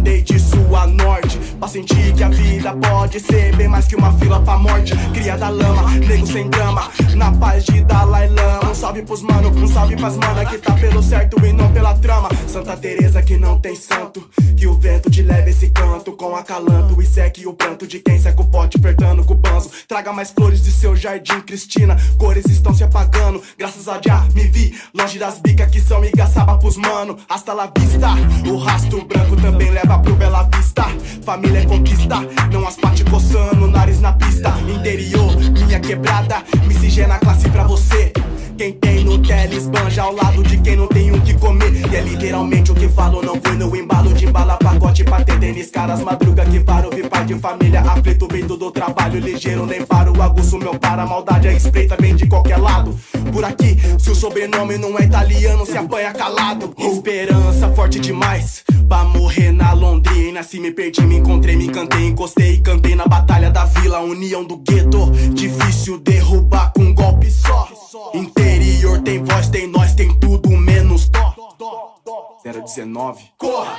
Andei 0.00 0.22
de 0.22 0.38
sul 0.40 0.74
a 0.74 0.86
norte. 0.86 1.38
Pra 1.58 1.68
sentir 1.68 2.14
que 2.14 2.24
a 2.24 2.30
vida 2.30 2.74
pode 2.74 3.20
ser 3.20 3.54
bem 3.54 3.68
mais 3.68 3.86
que 3.86 3.94
uma 3.94 4.10
fila 4.14 4.40
pra 4.40 4.56
morte. 4.56 4.96
Cria 5.12 5.36
da 5.36 5.50
lama, 5.50 5.90
nego 5.90 6.26
sem 6.26 6.48
drama, 6.48 6.90
na 7.14 7.30
paz 7.32 7.64
de 7.66 7.84
Dalai 7.84 8.26
Lama. 8.30 8.70
Um 8.70 8.74
salve 8.74 9.02
pros 9.02 9.20
mano, 9.20 9.50
um 9.50 9.68
salve 9.68 9.96
pras 9.96 10.16
mana 10.16 10.46
que 10.46 10.56
tá 10.56 10.72
pelo 10.72 11.02
certo 11.02 11.44
e 11.44 11.52
não 11.52 11.70
pela 11.70 11.92
trama. 11.98 12.30
Santa 12.48 12.78
Teresa 12.78 13.22
que 13.22 13.36
não 13.36 13.58
tem 13.58 13.76
santo, 13.76 14.26
que 14.56 14.66
o 14.66 14.74
vento 14.78 15.10
te 15.10 15.20
leve 15.20 15.50
esse 15.50 15.68
canto 15.68 16.12
com 16.12 16.34
acalanto 16.34 17.02
e 17.02 17.04
seque 17.04 17.46
o 17.46 17.52
pranto 17.52 17.86
de 17.86 17.98
quem 17.98 18.18
seca 18.18 18.40
o 18.40 18.46
pote 18.46 18.78
apertando 18.78 19.22
com 19.22 19.34
o 19.34 19.36
banzo. 19.36 19.70
Traga 19.86 20.14
mais 20.14 20.30
flores 20.30 20.62
de 20.62 20.72
seu 20.72 20.96
jardim, 20.96 21.42
Cristina. 21.42 21.94
Cores 22.16 22.46
estão 22.46 22.72
se 22.72 22.82
apagando, 22.82 23.42
graças 23.58 23.86
a 23.86 24.00
já 24.02 24.26
me 24.34 24.44
vi 24.44 24.74
longe 24.94 25.18
das 25.18 25.38
bicas 25.38 25.70
que 25.70 25.80
são 25.80 26.02
igaçaba 26.02 26.56
pros 26.56 26.78
mano. 26.78 27.18
Hasta 27.28 27.52
la 27.52 27.70
vista, 27.76 28.08
o 28.50 28.56
rastro 28.56 29.04
branco 29.04 29.36
também 29.36 29.70
leva 29.70 29.89
pro 29.98 30.14
Bela 30.14 30.48
Vista. 30.54 30.84
Família 31.24 31.60
é 31.60 31.66
conquista, 31.66 32.16
não 32.52 32.66
as 32.66 32.76
pate 32.76 33.04
coçando, 33.04 33.66
nariz 33.68 34.00
na 34.00 34.12
pista. 34.12 34.54
Interior, 34.68 35.36
minha 35.66 35.80
quebrada, 35.80 36.42
miscigena 36.66 37.18
classe 37.18 37.48
pra 37.48 37.64
você. 37.64 38.12
Quem 38.60 38.72
tem 38.72 39.04
Nutella 39.04 39.54
esbanja 39.54 40.02
ao 40.02 40.14
lado 40.14 40.42
de 40.42 40.58
quem 40.58 40.76
não 40.76 40.86
tem 40.86 41.10
o 41.10 41.18
que 41.22 41.32
comer. 41.32 41.72
E 41.72 41.96
é 41.96 42.02
literalmente 42.02 42.70
o 42.70 42.74
que 42.74 42.90
falo, 42.90 43.22
não 43.22 43.40
fui 43.42 43.56
no 43.56 43.74
embalo 43.74 44.12
de 44.12 44.26
bala, 44.26 44.58
pacote 44.58 45.02
pra 45.02 45.24
ter 45.24 45.38
Denis 45.38 45.70
caras 45.70 46.02
madruga 46.02 46.44
que 46.44 46.60
paro, 46.60 46.90
vi 46.94 47.08
pai 47.08 47.24
de 47.24 47.36
família 47.36 47.80
aflito, 47.80 48.28
vindo 48.30 48.58
do 48.58 48.70
trabalho 48.70 49.18
ligeiro, 49.18 49.64
nem 49.64 49.82
paro, 49.86 50.20
aguço 50.20 50.58
meu 50.58 50.78
para, 50.78 51.06
maldade 51.06 51.48
é 51.48 51.54
espreita, 51.54 51.96
vem 51.98 52.14
de 52.14 52.26
qualquer 52.26 52.58
lado. 52.58 52.94
Por 53.32 53.42
aqui, 53.46 53.78
se 53.98 54.10
o 54.10 54.14
sobrenome 54.14 54.76
não 54.76 54.98
é 54.98 55.04
italiano, 55.04 55.64
se 55.64 55.78
apanha 55.78 56.12
calado. 56.12 56.74
Esperança 56.76 57.70
forte 57.70 57.98
demais, 57.98 58.62
pra 58.86 59.04
morrer 59.04 59.52
na 59.52 59.72
Londrina. 59.72 60.42
Se 60.42 60.60
me 60.60 60.70
perdi, 60.70 61.00
me 61.06 61.16
encontrei, 61.16 61.56
me 61.56 61.68
cantei, 61.68 62.08
encostei, 62.08 62.60
cantei 62.60 62.94
na 62.94 63.06
batalha 63.06 63.50
da 63.50 63.64
vila, 63.64 64.00
união 64.00 64.44
do 64.44 64.58
gueto. 64.58 65.10
Difícil 65.32 65.98
derrubar 65.98 66.74
com 66.74 66.82
um 66.82 66.94
golpe 66.94 67.30
só. 67.30 67.66
Interior 68.12 68.49
tem 69.02 69.24
voz, 69.24 69.48
tem 69.48 69.66
nós, 69.66 69.94
tem 69.94 70.14
tudo 70.18 70.50
menos 70.50 71.08
dó. 71.08 71.34
019, 72.44 73.24
corra! 73.38 73.78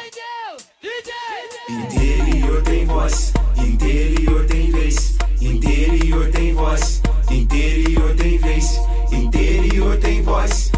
Interior 1.69 2.61
tem 2.63 2.85
voz, 2.85 3.33
interior 3.57 4.45
tem 4.45 4.71
vez, 4.71 5.17
interior 5.39 6.31
tem 6.31 6.53
voz, 6.53 7.01
interior 7.29 8.15
tem 8.15 8.37
vez, 8.37 8.79
interior 9.11 9.97
tem 9.99 10.21
voz, 10.21 10.71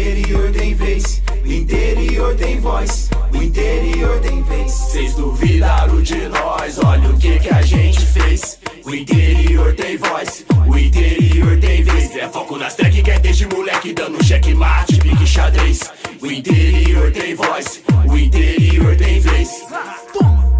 interior 0.00 0.50
tem 0.52 0.74
vez, 0.74 1.22
o 1.44 1.52
interior 1.52 2.34
tem 2.34 2.58
voz, 2.58 3.10
o 3.32 3.36
interior 3.36 4.18
tem 4.20 4.42
vez. 4.42 4.72
Vocês 4.72 5.14
duvidaram 5.14 6.00
de 6.00 6.26
nós, 6.28 6.78
olha 6.78 7.10
o 7.10 7.18
que 7.18 7.38
que 7.38 7.50
a 7.50 7.60
gente 7.60 8.00
fez. 8.00 8.58
O 8.84 8.94
interior 8.94 9.74
tem 9.74 9.98
voz, 9.98 10.46
o 10.66 10.78
interior 10.78 11.58
tem 11.60 11.82
vez. 11.82 12.16
É 12.16 12.28
foco 12.28 12.56
nas 12.56 12.74
track 12.74 13.02
que 13.02 13.10
é 13.10 13.18
desde 13.18 13.46
moleque 13.46 13.92
dando 13.92 14.24
checkmate, 14.24 14.98
pique 15.00 15.26
xadrez. 15.26 15.90
O 16.20 16.26
interior 16.26 17.12
tem 17.12 17.34
voz, 17.34 17.82
o 18.06 18.16
interior 18.16 18.96
tem 18.96 19.20
vez. 19.20 19.66
Toma! 20.14 20.59